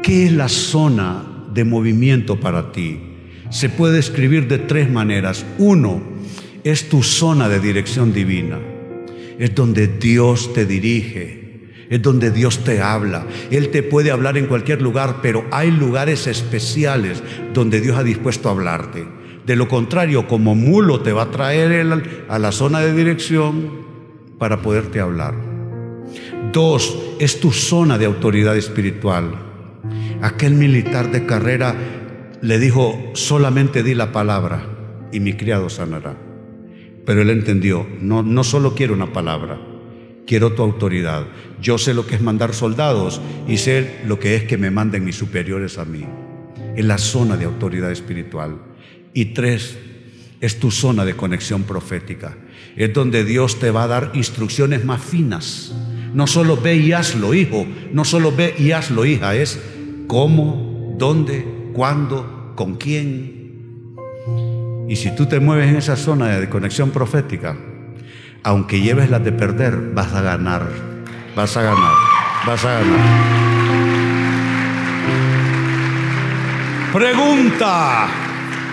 ¿Qué 0.02 0.26
es 0.26 0.32
la 0.32 0.50
zona 0.50 1.24
de 1.54 1.64
movimiento 1.64 2.40
para 2.40 2.72
ti? 2.72 3.09
Se 3.50 3.70
puede 3.70 4.00
escribir 4.00 4.48
de 4.48 4.60
tres 4.60 4.90
maneras. 4.90 5.46
Uno, 5.58 6.02
es 6.64 6.90
tu 6.90 7.04
zona 7.04 7.50
de 7.50 7.60
dirección 7.60 8.14
divina. 8.14 8.60
Es 9.38 9.56
donde 9.56 9.88
Dios 9.88 10.54
te 10.54 10.66
dirige 10.66 11.40
es 11.90 12.02
donde 12.02 12.32
Dios 12.32 12.64
te 12.64 12.82
habla. 12.82 13.26
Él 13.50 13.70
te 13.70 13.84
puede 13.84 14.12
hablar 14.12 14.38
en 14.38 14.46
cualquier 14.46 14.82
lugar, 14.82 15.18
pero 15.22 15.46
hay 15.52 15.72
lugares 15.72 16.28
especiales 16.28 17.24
donde 17.54 17.82
Dios 17.82 17.98
ha 17.98 18.04
dispuesto 18.04 18.48
a 18.48 18.52
hablarte. 18.52 19.08
De 19.46 19.56
lo 19.56 19.68
contrario, 19.68 20.28
como 20.28 20.54
mulo 20.54 21.02
te 21.02 21.12
va 21.12 21.24
a 21.24 21.32
traer 21.32 21.92
a 22.30 22.40
la 22.40 22.52
zona 22.52 22.80
de 22.82 22.94
dirección 22.94 23.72
para 24.38 24.62
poderte 24.62 25.00
hablar. 25.00 25.34
Dos, 26.54 26.98
es 27.20 27.40
tu 27.40 27.52
zona 27.52 27.98
de 27.98 28.06
autoridad 28.06 28.56
espiritual. 28.56 29.32
Aquel 30.22 30.54
militar 30.54 31.12
de 31.12 31.26
carrera 31.26 31.76
le 32.42 32.60
dijo, 32.60 33.12
solamente 33.14 33.84
di 33.84 33.96
la 33.96 34.12
palabra 34.12 34.66
y 35.12 35.20
mi 35.20 35.34
criado 35.34 35.70
sanará. 35.70 36.16
Pero 37.06 37.22
él 37.22 37.30
entendió, 37.30 37.88
no, 38.02 38.24
no 38.24 38.44
solo 38.44 38.76
quiero 38.76 38.94
una 38.94 39.12
palabra, 39.12 39.60
quiero 40.28 40.54
tu 40.54 40.62
autoridad. 40.62 41.26
Yo 41.62 41.78
sé 41.78 41.94
lo 41.94 42.06
que 42.06 42.16
es 42.16 42.22
mandar 42.22 42.54
soldados 42.54 43.22
y 43.48 43.58
sé 43.58 44.02
lo 44.06 44.20
que 44.20 44.36
es 44.36 44.44
que 44.44 44.58
me 44.58 44.72
manden 44.72 45.06
mis 45.06 45.16
superiores 45.16 45.78
a 45.78 45.86
mí. 45.86 46.06
En 46.76 46.88
la 46.88 46.98
zona 46.98 47.36
de 47.36 47.46
autoridad 47.46 47.92
espiritual. 47.92 48.58
Y 49.14 49.26
tres, 49.34 49.78
es 50.40 50.60
tu 50.60 50.72
zona 50.72 51.04
de 51.04 51.16
conexión 51.16 51.64
profética. 51.64 52.38
Es 52.76 52.94
donde 52.94 53.26
Dios 53.26 53.60
te 53.60 53.72
va 53.72 53.84
a 53.84 53.88
dar 53.88 54.12
instrucciones 54.14 54.86
más 54.86 55.02
finas. 55.02 55.74
No 56.14 56.28
solo 56.28 56.58
ve 56.58 56.76
y 56.76 56.94
hazlo, 56.94 57.34
hijo. 57.34 57.66
No 57.92 58.06
solo 58.06 58.32
ve 58.32 58.54
y 58.58 58.72
hazlo, 58.72 59.06
hija. 59.06 59.36
Es 59.36 59.60
cómo, 60.08 60.96
dónde, 60.98 61.46
cuándo, 61.74 62.54
con 62.56 62.76
quién. 62.76 63.96
Y 64.88 64.96
si 64.96 65.16
tú 65.16 65.28
te 65.28 65.40
mueves 65.40 65.70
en 65.70 65.78
esa 65.78 65.96
zona 65.96 66.28
de 66.40 66.50
conexión 66.50 66.92
profética, 66.92 67.56
aunque 68.44 68.82
lleves 68.82 69.10
las 69.10 69.24
de 69.24 69.32
perder, 69.32 69.92
vas 69.94 70.14
a 70.14 70.22
ganar, 70.22 70.68
vas 71.36 71.56
a 71.58 71.62
ganar, 71.62 71.94
vas 72.46 72.66
a 72.66 72.74
ganar. 72.80 73.00
Pregunta, 76.94 78.08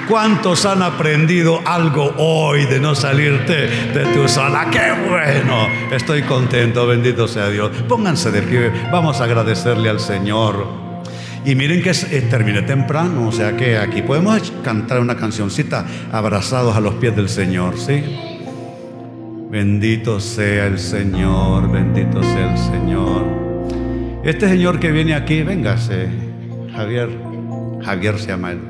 ¿cuántos 0.08 0.64
han 0.64 0.82
aprendido 0.82 1.60
algo 1.66 2.14
hoy 2.16 2.64
de 2.64 2.80
no 2.80 2.94
salirte 2.94 3.68
de 3.92 4.06
tu 4.14 4.26
sala? 4.26 4.70
¡Qué 4.70 4.92
bueno! 5.06 5.68
Estoy 5.90 6.22
contento, 6.22 6.86
bendito 6.86 7.28
sea 7.28 7.50
Dios. 7.50 7.70
Pónganse 7.86 8.30
de 8.30 8.40
pie, 8.40 8.72
vamos 8.90 9.20
a 9.20 9.24
agradecerle 9.24 9.90
al 9.90 10.00
Señor. 10.00 10.85
Y 11.46 11.54
miren 11.54 11.80
que 11.80 11.92
terminé 12.22 12.62
temprano, 12.62 13.28
o 13.28 13.30
sea 13.30 13.56
que 13.56 13.78
aquí 13.78 14.02
podemos 14.02 14.52
cantar 14.64 14.98
una 14.98 15.16
cancioncita 15.16 15.86
abrazados 16.10 16.76
a 16.76 16.80
los 16.80 16.94
pies 16.96 17.14
del 17.14 17.28
Señor, 17.28 17.78
¿sí? 17.78 18.02
Bendito 19.48 20.18
sea 20.18 20.66
el 20.66 20.80
Señor, 20.80 21.70
bendito 21.70 22.20
sea 22.20 22.50
el 22.50 22.58
Señor. 22.58 24.20
Este 24.24 24.48
señor 24.48 24.80
que 24.80 24.90
viene 24.90 25.14
aquí, 25.14 25.44
véngase, 25.44 26.08
Javier, 26.74 27.10
Javier 27.80 28.18
se 28.18 28.26
llama 28.26 28.50
él. 28.50 28.60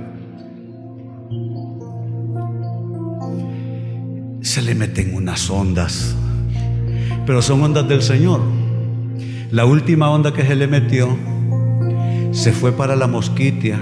Se 4.43 4.61
le 4.61 4.75
meten 4.75 5.15
unas 5.15 5.49
ondas, 5.49 6.15
pero 7.25 7.41
son 7.41 7.63
ondas 7.63 7.89
del 7.89 8.03
Señor. 8.03 8.43
La 9.51 9.65
última 9.65 10.11
onda 10.11 10.35
que 10.35 10.45
se 10.45 10.55
le 10.55 10.67
metió 10.67 11.36
se 12.37 12.53
fue 12.53 12.73
para 12.73 12.97
la 12.97 13.07
mosquitia, 13.07 13.79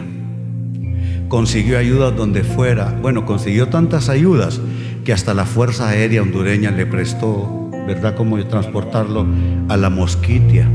consiguió 1.29 1.77
ayuda 1.77 2.13
donde 2.13 2.45
fuera. 2.45 2.97
Bueno, 3.03 3.27
consiguió 3.27 3.67
tantas 3.69 4.09
ayudas 4.09 4.61
que 5.05 5.13
hasta 5.13 5.35
la 5.35 5.45
Fuerza 5.45 5.89
Aérea 5.89 6.23
Hondureña 6.23 6.71
le 6.71 6.87
prestó, 6.87 7.69
¿verdad?, 7.89 8.15
cómo 8.15 8.43
transportarlo 8.47 9.27
a 9.69 9.77
la 9.77 9.91
Mosquitia. 9.91 10.69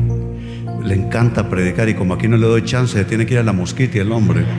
Le 0.83 0.93
encanta 0.93 1.49
predicar 1.49 1.87
y 1.87 1.93
como 1.93 2.15
aquí 2.15 2.27
no 2.27 2.35
le 2.35 2.47
doy 2.47 2.65
chance, 2.65 3.01
tiene 3.05 3.25
que 3.25 3.35
ir 3.35 3.39
a 3.39 3.43
la 3.43 3.53
Mosquitia 3.53 4.01
el 4.01 4.11
hombre. 4.11 4.43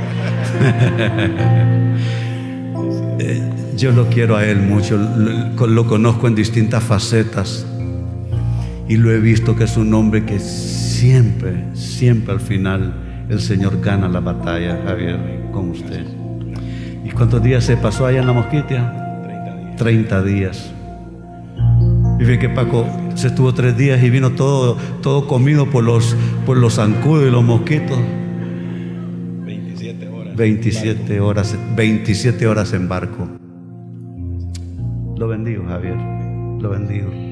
Eh, 3.22 3.42
yo 3.76 3.92
lo 3.92 4.06
quiero 4.06 4.34
a 4.34 4.46
él 4.46 4.62
mucho, 4.62 4.96
lo 4.96 5.86
conozco 5.86 6.26
en 6.26 6.34
distintas 6.34 6.82
facetas 6.82 7.66
y 8.88 8.96
lo 8.96 9.12
he 9.12 9.20
visto 9.20 9.54
que 9.56 9.64
es 9.64 9.76
un 9.76 9.92
hombre 9.92 10.24
que 10.24 10.38
siempre, 10.38 11.66
siempre 11.74 12.32
al 12.32 12.40
final 12.40 13.09
el 13.30 13.40
Señor 13.40 13.80
gana 13.80 14.08
la 14.08 14.20
batalla, 14.20 14.82
Javier, 14.84 15.18
con 15.52 15.70
usted. 15.70 16.04
¿Y 17.04 17.10
cuántos 17.10 17.42
días 17.42 17.64
se 17.64 17.76
pasó 17.76 18.06
allá 18.06 18.20
en 18.20 18.26
la 18.26 18.32
Mosquitia? 18.32 19.74
30 19.76 20.22
días. 20.24 20.72
Y 22.18 22.24
ve 22.24 22.38
que 22.38 22.48
Paco 22.48 22.84
se 23.14 23.28
estuvo 23.28 23.54
tres 23.54 23.76
días 23.76 24.02
y 24.02 24.10
vino 24.10 24.32
todo, 24.32 24.76
todo 25.00 25.26
comido 25.26 25.70
por 25.70 25.84
los, 25.84 26.16
por 26.44 26.58
los 26.58 26.74
zancudos 26.74 27.28
y 27.28 27.30
los 27.30 27.42
mosquitos. 27.42 27.98
27 29.46 30.08
horas. 30.08 30.36
27 30.36 31.20
horas, 31.20 31.58
27 31.76 32.46
horas 32.46 32.72
en 32.74 32.88
barco. 32.88 33.28
Lo 35.16 35.28
bendigo, 35.28 35.64
Javier. 35.66 35.96
Lo 36.60 36.68
bendigo. 36.68 37.29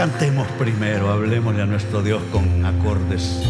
Cantemos 0.00 0.48
primero, 0.52 1.10
hablemosle 1.10 1.60
a 1.60 1.66
nuestro 1.66 2.02
Dios 2.02 2.22
con 2.32 2.64
acordes. 2.64 3.42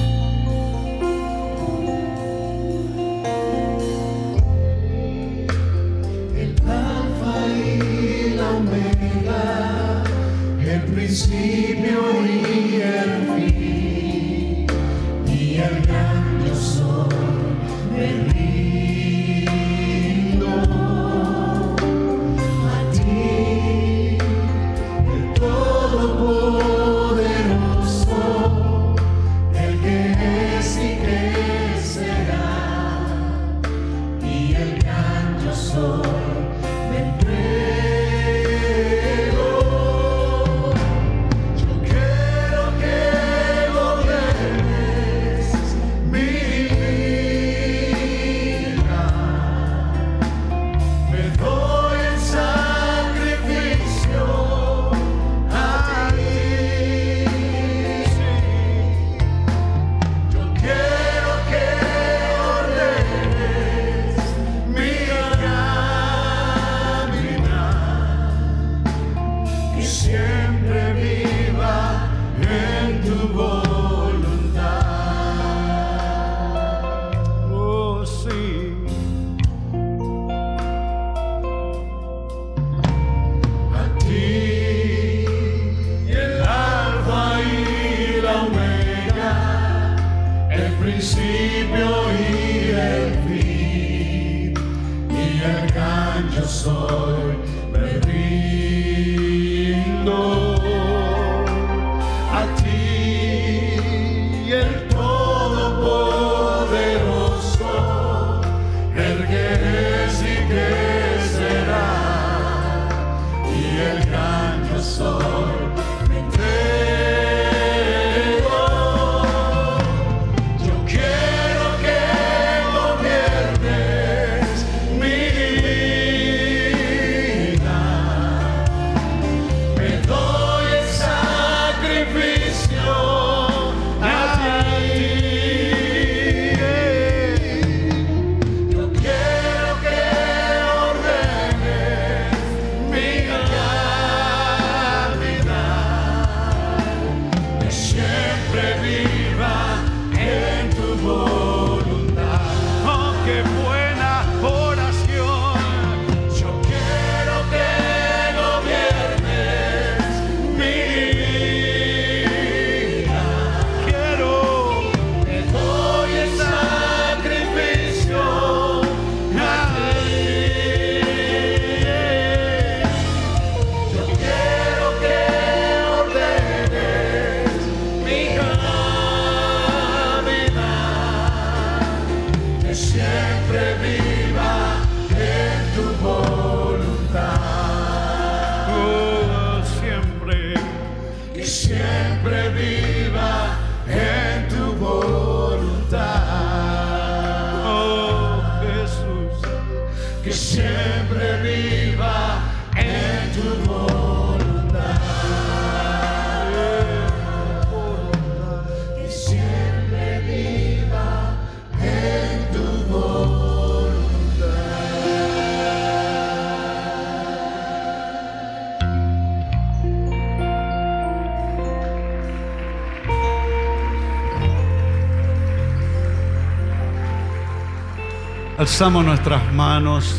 Alzamos 228.60 229.06
nuestras 229.06 229.54
manos 229.54 230.14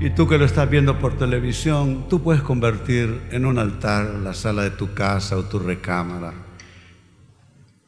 y 0.00 0.10
tú 0.10 0.26
que 0.26 0.36
lo 0.36 0.46
estás 0.46 0.68
viendo 0.68 0.98
por 0.98 1.16
televisión, 1.16 2.08
tú 2.08 2.20
puedes 2.20 2.42
convertir 2.42 3.22
en 3.30 3.46
un 3.46 3.56
altar 3.56 4.16
la 4.16 4.34
sala 4.34 4.64
de 4.64 4.70
tu 4.70 4.94
casa 4.94 5.36
o 5.36 5.44
tu 5.44 5.60
recámara. 5.60 6.34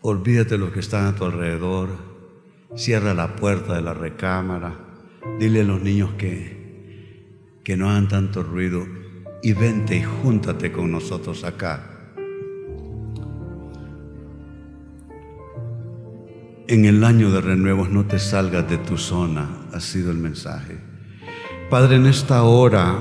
Olvídate 0.00 0.50
de 0.50 0.58
los 0.58 0.70
que 0.70 0.78
están 0.78 1.06
a 1.06 1.16
tu 1.16 1.24
alrededor. 1.24 1.88
Cierra 2.76 3.14
la 3.14 3.34
puerta 3.34 3.74
de 3.74 3.82
la 3.82 3.94
recámara. 3.94 4.76
Dile 5.40 5.62
a 5.62 5.64
los 5.64 5.82
niños 5.82 6.10
que, 6.16 7.58
que 7.64 7.76
no 7.76 7.90
hagan 7.90 8.06
tanto 8.06 8.44
ruido 8.44 8.86
y 9.42 9.54
vente 9.54 9.96
y 9.96 10.04
júntate 10.04 10.70
con 10.70 10.92
nosotros 10.92 11.42
acá. 11.42 11.94
En 16.66 16.86
el 16.86 17.04
año 17.04 17.30
de 17.30 17.42
renuevos 17.42 17.90
no 17.90 18.06
te 18.06 18.18
salgas 18.18 18.70
de 18.70 18.78
tu 18.78 18.96
zona, 18.96 19.63
ha 19.74 19.80
sido 19.80 20.10
el 20.10 20.18
mensaje. 20.18 20.78
Padre, 21.68 21.96
en 21.96 22.06
esta 22.06 22.44
hora 22.44 22.96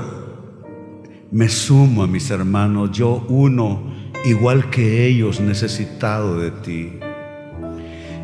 me 1.31 1.47
sumo 1.47 2.03
a 2.03 2.07
mis 2.07 2.31
hermanos, 2.31 2.91
yo 2.91 3.25
uno, 3.29 3.93
igual 4.25 4.69
que 4.69 5.05
ellos, 5.05 5.39
necesitado 5.39 6.39
de 6.39 6.51
ti. 6.51 6.93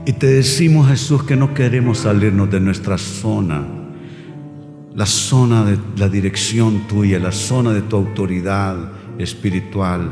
Y 0.05 0.13
te 0.13 0.27
decimos, 0.27 0.89
Jesús, 0.89 1.23
que 1.23 1.35
no 1.35 1.53
queremos 1.53 1.99
salirnos 1.99 2.49
de 2.49 2.59
nuestra 2.59 2.97
zona, 2.97 3.63
la 4.95 5.05
zona 5.05 5.63
de 5.63 5.77
la 5.97 6.09
dirección 6.09 6.87
tuya, 6.87 7.19
la 7.19 7.31
zona 7.31 7.71
de 7.71 7.83
tu 7.83 7.97
autoridad 7.97 8.91
espiritual, 9.19 10.09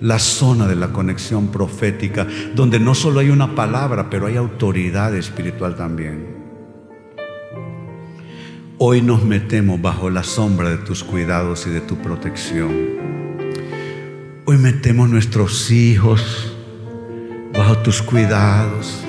la 0.00 0.20
zona 0.20 0.68
de 0.68 0.76
la 0.76 0.92
conexión 0.92 1.48
profética, 1.48 2.26
donde 2.54 2.78
no 2.78 2.94
solo 2.94 3.18
hay 3.18 3.30
una 3.30 3.56
palabra, 3.56 4.08
pero 4.08 4.26
hay 4.26 4.36
autoridad 4.36 5.16
espiritual 5.16 5.74
también. 5.74 6.37
Hoy 8.80 9.02
nos 9.02 9.24
metemos 9.24 9.82
bajo 9.82 10.08
la 10.08 10.22
sombra 10.22 10.70
de 10.70 10.76
tus 10.76 11.02
cuidados 11.02 11.66
y 11.66 11.70
de 11.70 11.80
tu 11.80 11.96
protección. 11.96 12.70
Hoy 14.44 14.56
metemos 14.56 15.10
nuestros 15.10 15.72
hijos 15.72 16.54
bajo 17.52 17.78
tus 17.78 18.00
cuidados. 18.02 19.02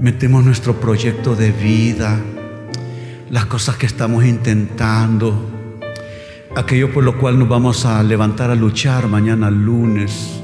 Metemos 0.00 0.44
nuestro 0.44 0.78
proyecto 0.78 1.34
de 1.34 1.50
vida, 1.50 2.20
las 3.30 3.46
cosas 3.46 3.76
que 3.76 3.86
estamos 3.86 4.22
intentando, 4.26 5.34
aquello 6.54 6.92
por 6.92 7.04
lo 7.04 7.18
cual 7.18 7.38
nos 7.38 7.48
vamos 7.48 7.86
a 7.86 8.02
levantar 8.02 8.50
a 8.50 8.54
luchar 8.54 9.08
mañana 9.08 9.50
lunes. 9.50 10.42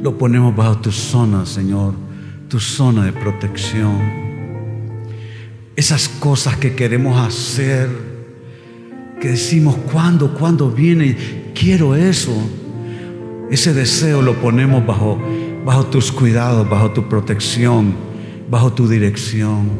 Lo 0.00 0.16
ponemos 0.16 0.54
bajo 0.54 0.78
tu 0.78 0.92
zona, 0.92 1.44
Señor, 1.44 1.94
tu 2.48 2.60
zona 2.60 3.04
de 3.04 3.12
protección 3.12 4.27
esas 5.78 6.08
cosas 6.08 6.56
que 6.56 6.74
queremos 6.74 7.24
hacer, 7.24 7.88
que 9.20 9.28
decimos, 9.28 9.76
¿cuándo? 9.92 10.34
¿Cuándo 10.34 10.72
viene? 10.72 11.52
Quiero 11.54 11.94
eso. 11.94 12.32
Ese 13.48 13.72
deseo 13.72 14.20
lo 14.20 14.34
ponemos 14.40 14.84
bajo, 14.84 15.22
bajo 15.64 15.86
tus 15.86 16.10
cuidados, 16.10 16.68
bajo 16.68 16.90
tu 16.90 17.08
protección, 17.08 17.94
bajo 18.50 18.72
tu 18.72 18.88
dirección. 18.88 19.70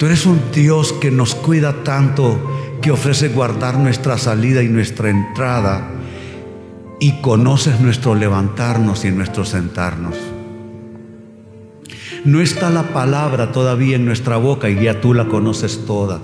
Tú 0.00 0.06
eres 0.06 0.26
un 0.26 0.40
Dios 0.52 0.92
que 0.92 1.12
nos 1.12 1.36
cuida 1.36 1.84
tanto, 1.84 2.80
que 2.82 2.90
ofrece 2.90 3.28
guardar 3.28 3.78
nuestra 3.78 4.18
salida 4.18 4.64
y 4.64 4.68
nuestra 4.68 5.10
entrada, 5.10 5.92
y 6.98 7.20
conoces 7.20 7.78
nuestro 7.78 8.16
levantarnos 8.16 9.04
y 9.04 9.12
nuestro 9.12 9.44
sentarnos. 9.44 10.16
No 12.26 12.40
está 12.40 12.70
la 12.70 12.82
palabra 12.92 13.52
todavía 13.52 13.94
en 13.94 14.04
nuestra 14.04 14.36
boca 14.36 14.68
y 14.68 14.82
ya 14.82 15.00
tú 15.00 15.14
la 15.14 15.26
conoces 15.26 15.86
toda. 15.86 16.20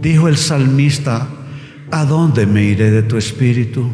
Dijo 0.00 0.28
el 0.28 0.36
salmista, 0.36 1.26
¿a 1.90 2.04
dónde 2.04 2.46
me 2.46 2.62
iré 2.62 2.92
de 2.92 3.02
tu 3.02 3.16
espíritu? 3.16 3.90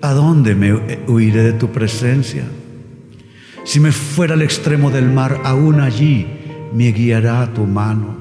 ¿A 0.00 0.14
dónde 0.14 0.54
me 0.54 0.72
huiré 1.06 1.42
de 1.42 1.52
tu 1.52 1.68
presencia? 1.70 2.44
Si 3.64 3.78
me 3.78 3.92
fuera 3.92 4.32
al 4.32 4.40
extremo 4.40 4.90
del 4.90 5.10
mar, 5.10 5.38
aún 5.44 5.80
allí 5.80 6.26
me 6.72 6.90
guiará 6.90 7.52
tu 7.52 7.66
mano. 7.66 8.16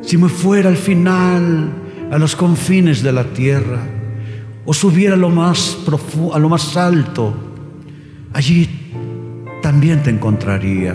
Si 0.00 0.16
me 0.16 0.30
fuera 0.30 0.70
al 0.70 0.78
final, 0.78 1.70
a 2.10 2.16
los 2.16 2.34
confines 2.34 3.02
de 3.02 3.12
la 3.12 3.24
tierra, 3.24 3.86
o 4.64 4.72
subiera 4.72 5.16
a 5.16 5.18
lo 5.18 5.28
más 5.28 5.76
a 6.32 6.38
lo 6.38 6.48
más 6.48 6.78
alto, 6.78 7.34
allí 8.32 8.83
también 9.64 10.02
te 10.02 10.10
encontraría. 10.10 10.94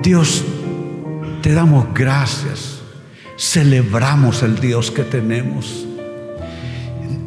Dios, 0.00 0.44
te 1.42 1.52
damos 1.52 1.92
gracias. 1.92 2.82
Celebramos 3.36 4.44
el 4.44 4.60
Dios 4.60 4.92
que 4.92 5.02
tenemos. 5.02 5.84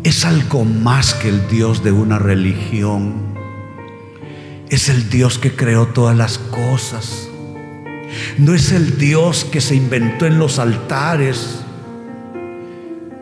es 0.06 0.24
algo 0.24 0.64
más 0.64 1.14
que 1.16 1.28
el 1.28 1.50
Dios 1.50 1.84
de 1.84 1.92
una 1.92 2.18
religión. 2.18 3.36
Es 4.70 4.88
el 4.88 5.10
Dios 5.10 5.38
que 5.38 5.54
creó 5.54 5.88
todas 5.88 6.16
las 6.16 6.38
cosas. 6.38 7.28
No 8.38 8.54
es 8.54 8.72
el 8.72 8.98
Dios 8.98 9.44
que 9.44 9.60
se 9.60 9.76
inventó 9.76 10.28
en 10.28 10.40
los 10.40 10.60
altares, 10.60 11.60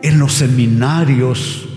en 0.04 0.20
los 0.20 0.34
seminarios. 0.34 1.69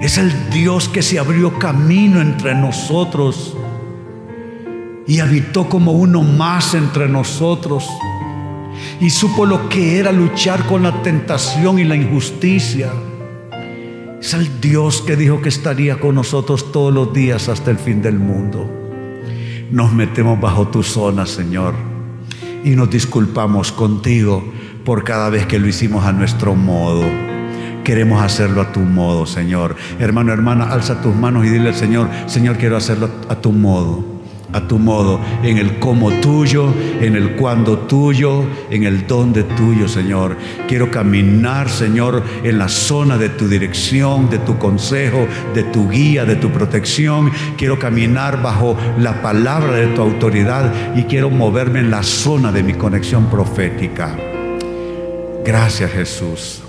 Es 0.00 0.16
el 0.16 0.32
Dios 0.50 0.88
que 0.88 1.02
se 1.02 1.18
abrió 1.18 1.58
camino 1.58 2.22
entre 2.22 2.54
nosotros 2.54 3.54
y 5.06 5.20
habitó 5.20 5.68
como 5.68 5.92
uno 5.92 6.22
más 6.22 6.74
entre 6.74 7.06
nosotros 7.06 7.86
y 8.98 9.10
supo 9.10 9.44
lo 9.44 9.68
que 9.68 9.98
era 9.98 10.10
luchar 10.10 10.66
con 10.66 10.82
la 10.82 11.02
tentación 11.02 11.78
y 11.78 11.84
la 11.84 11.96
injusticia. 11.96 12.90
Es 14.20 14.32
el 14.32 14.60
Dios 14.60 15.02
que 15.02 15.16
dijo 15.16 15.42
que 15.42 15.50
estaría 15.50 16.00
con 16.00 16.14
nosotros 16.14 16.72
todos 16.72 16.94
los 16.94 17.12
días 17.12 17.50
hasta 17.50 17.70
el 17.70 17.78
fin 17.78 18.00
del 18.00 18.18
mundo. 18.18 18.70
Nos 19.70 19.92
metemos 19.92 20.40
bajo 20.40 20.68
tu 20.68 20.82
zona, 20.82 21.26
Señor, 21.26 21.74
y 22.64 22.70
nos 22.70 22.90
disculpamos 22.90 23.70
contigo 23.70 24.42
por 24.84 25.04
cada 25.04 25.28
vez 25.28 25.46
que 25.46 25.58
lo 25.58 25.68
hicimos 25.68 26.04
a 26.04 26.12
nuestro 26.12 26.54
modo. 26.54 27.29
Queremos 27.90 28.22
hacerlo 28.22 28.60
a 28.60 28.70
tu 28.70 28.78
modo, 28.78 29.26
Señor. 29.26 29.74
Hermano, 29.98 30.32
hermana, 30.32 30.70
alza 30.70 31.02
tus 31.02 31.12
manos 31.12 31.44
y 31.44 31.48
dile 31.48 31.70
al 31.70 31.74
Señor, 31.74 32.08
Señor, 32.26 32.56
quiero 32.56 32.76
hacerlo 32.76 33.10
a 33.28 33.34
tu 33.34 33.50
modo 33.50 34.04
a 34.52 34.60
tu 34.60 34.78
modo, 34.78 35.20
en 35.42 35.58
el 35.58 35.80
cómo 35.80 36.12
tuyo, 36.20 36.72
en 37.00 37.16
el 37.16 37.34
cuándo 37.34 37.78
tuyo, 37.78 38.44
en 38.70 38.84
el 38.84 39.08
dónde 39.08 39.42
tuyo, 39.42 39.88
Señor. 39.88 40.36
Quiero 40.68 40.88
caminar, 40.90 41.68
Señor, 41.68 42.22
en 42.44 42.58
la 42.58 42.68
zona 42.68 43.18
de 43.18 43.28
tu 43.28 43.48
dirección, 43.48 44.30
de 44.30 44.38
tu 44.38 44.56
consejo, 44.56 45.26
de 45.52 45.64
tu 45.64 45.90
guía, 45.90 46.24
de 46.24 46.36
tu 46.36 46.50
protección. 46.50 47.32
Quiero 47.56 47.78
caminar 47.78 48.40
bajo 48.40 48.76
la 48.98 49.20
palabra 49.20 49.72
de 49.72 49.88
tu 49.88 50.00
autoridad 50.00 50.96
y 50.96 51.04
quiero 51.04 51.28
moverme 51.28 51.80
en 51.80 51.90
la 51.90 52.04
zona 52.04 52.52
de 52.52 52.62
mi 52.62 52.74
conexión 52.74 53.26
profética. 53.26 54.16
Gracias, 55.44 55.90
Jesús. 55.90 56.62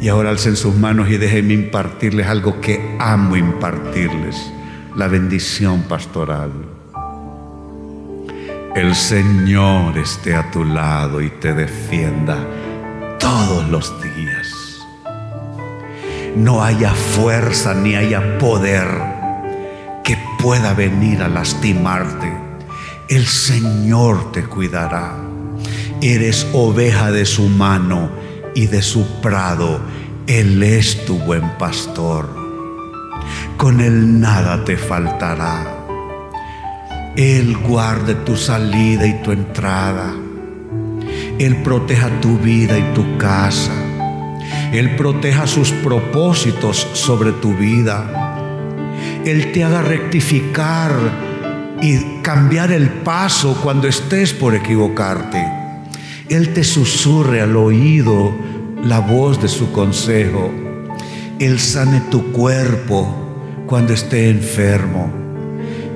Y 0.00 0.08
ahora 0.08 0.30
alcen 0.30 0.56
sus 0.56 0.74
manos 0.74 1.10
y 1.10 1.18
déjenme 1.18 1.52
impartirles 1.52 2.26
algo 2.26 2.60
que 2.60 2.96
amo 2.98 3.36
impartirles, 3.36 4.50
la 4.96 5.08
bendición 5.08 5.82
pastoral. 5.82 6.50
El 8.74 8.94
Señor 8.94 9.98
esté 9.98 10.34
a 10.34 10.50
tu 10.50 10.64
lado 10.64 11.20
y 11.20 11.28
te 11.28 11.52
defienda 11.52 12.38
todos 13.18 13.68
los 13.68 13.92
días. 14.00 14.86
No 16.34 16.62
haya 16.62 16.94
fuerza 16.94 17.74
ni 17.74 17.94
haya 17.94 18.38
poder 18.38 18.86
que 20.02 20.16
pueda 20.38 20.72
venir 20.72 21.22
a 21.22 21.28
lastimarte. 21.28 22.32
El 23.08 23.26
Señor 23.26 24.32
te 24.32 24.44
cuidará. 24.44 25.16
Eres 26.00 26.46
oveja 26.54 27.10
de 27.10 27.26
su 27.26 27.48
mano 27.48 28.19
y 28.54 28.66
de 28.66 28.82
su 28.82 29.06
prado. 29.20 29.80
Él 30.26 30.62
es 30.62 31.04
tu 31.04 31.18
buen 31.18 31.56
pastor. 31.58 32.28
Con 33.56 33.80
él 33.80 34.20
nada 34.20 34.64
te 34.64 34.76
faltará 34.76 35.80
él 37.16 37.56
guarde 37.58 38.14
tu 38.14 38.36
salida 38.36 39.06
y 39.06 39.14
tu 39.22 39.32
entrada. 39.32 40.14
Él 41.38 41.56
proteja 41.56 42.08
tu 42.20 42.38
vida 42.38 42.78
y 42.78 42.94
tu 42.94 43.18
casa. 43.18 43.72
Él 44.72 44.96
proteja 44.96 45.46
sus 45.46 45.70
propósitos 45.70 46.86
sobre 46.94 47.32
tu 47.32 47.54
vida. 47.54 48.38
Él 49.26 49.52
te 49.52 49.64
haga 49.64 49.82
rectificar 49.82 50.92
y 51.82 52.22
cambiar 52.22 52.72
el 52.72 52.88
paso 52.88 53.58
cuando 53.62 53.88
estés 53.88 54.32
por 54.32 54.54
equivocarte. 54.54 55.59
Él 56.30 56.52
te 56.52 56.62
susurre 56.62 57.40
al 57.40 57.56
oído 57.56 58.32
la 58.84 59.00
voz 59.00 59.42
de 59.42 59.48
su 59.48 59.72
consejo. 59.72 60.48
Él 61.40 61.58
sane 61.58 62.02
tu 62.08 62.30
cuerpo 62.30 63.64
cuando 63.66 63.92
esté 63.92 64.30
enfermo. 64.30 65.12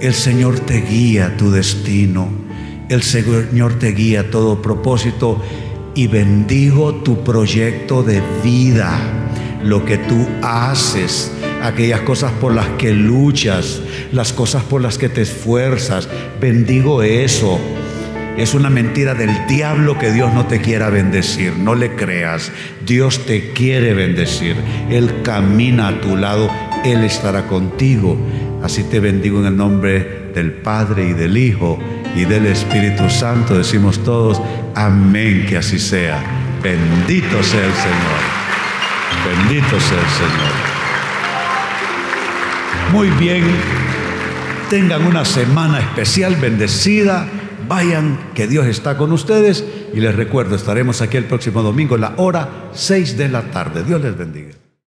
El 0.00 0.12
Señor 0.12 0.58
te 0.58 0.80
guía 0.80 1.36
tu 1.36 1.52
destino. 1.52 2.28
El 2.88 3.04
Señor 3.04 3.74
te 3.78 3.92
guía 3.92 4.28
todo 4.32 4.60
propósito 4.60 5.40
y 5.94 6.08
bendigo 6.08 6.96
tu 6.96 7.22
proyecto 7.22 8.02
de 8.02 8.20
vida, 8.42 8.90
lo 9.62 9.84
que 9.84 9.98
tú 9.98 10.26
haces, 10.42 11.30
aquellas 11.62 12.00
cosas 12.00 12.32
por 12.32 12.52
las 12.52 12.66
que 12.70 12.90
luchas, 12.90 13.80
las 14.10 14.32
cosas 14.32 14.64
por 14.64 14.82
las 14.82 14.98
que 14.98 15.08
te 15.08 15.22
esfuerzas. 15.22 16.08
Bendigo 16.40 17.04
eso. 17.04 17.60
Es 18.36 18.52
una 18.52 18.68
mentira 18.68 19.14
del 19.14 19.46
diablo 19.46 19.96
que 19.96 20.10
Dios 20.10 20.32
no 20.34 20.46
te 20.46 20.60
quiera 20.60 20.90
bendecir. 20.90 21.52
No 21.56 21.76
le 21.76 21.94
creas. 21.94 22.50
Dios 22.84 23.26
te 23.26 23.52
quiere 23.52 23.94
bendecir. 23.94 24.56
Él 24.90 25.22
camina 25.22 25.88
a 25.88 26.00
tu 26.00 26.16
lado. 26.16 26.50
Él 26.84 27.04
estará 27.04 27.46
contigo. 27.46 28.18
Así 28.62 28.82
te 28.82 28.98
bendigo 28.98 29.38
en 29.38 29.46
el 29.46 29.56
nombre 29.56 30.30
del 30.34 30.50
Padre 30.50 31.10
y 31.10 31.12
del 31.12 31.36
Hijo 31.36 31.78
y 32.16 32.24
del 32.24 32.46
Espíritu 32.46 33.08
Santo. 33.08 33.56
Decimos 33.56 34.02
todos, 34.02 34.42
amén, 34.74 35.46
que 35.48 35.56
así 35.56 35.78
sea. 35.78 36.20
Bendito 36.60 37.40
sea 37.42 37.64
el 37.64 37.72
Señor. 37.72 38.20
Bendito 39.28 39.78
sea 39.80 39.98
el 39.98 40.10
Señor. 40.10 40.74
Muy 42.92 43.10
bien, 43.10 43.44
tengan 44.70 45.06
una 45.06 45.24
semana 45.24 45.78
especial, 45.78 46.36
bendecida. 46.36 47.28
Vayan, 47.68 48.30
que 48.34 48.46
Dios 48.46 48.66
está 48.66 48.96
con 48.96 49.12
ustedes. 49.12 49.64
Y 49.92 50.00
les 50.00 50.14
recuerdo, 50.14 50.56
estaremos 50.56 51.02
aquí 51.02 51.16
el 51.16 51.24
próximo 51.24 51.62
domingo, 51.62 51.96
la 51.96 52.14
hora 52.16 52.70
6 52.72 53.16
de 53.16 53.28
la 53.28 53.50
tarde. 53.50 53.84
Dios 53.84 54.00
les 54.00 54.16
bendiga. 54.16 54.63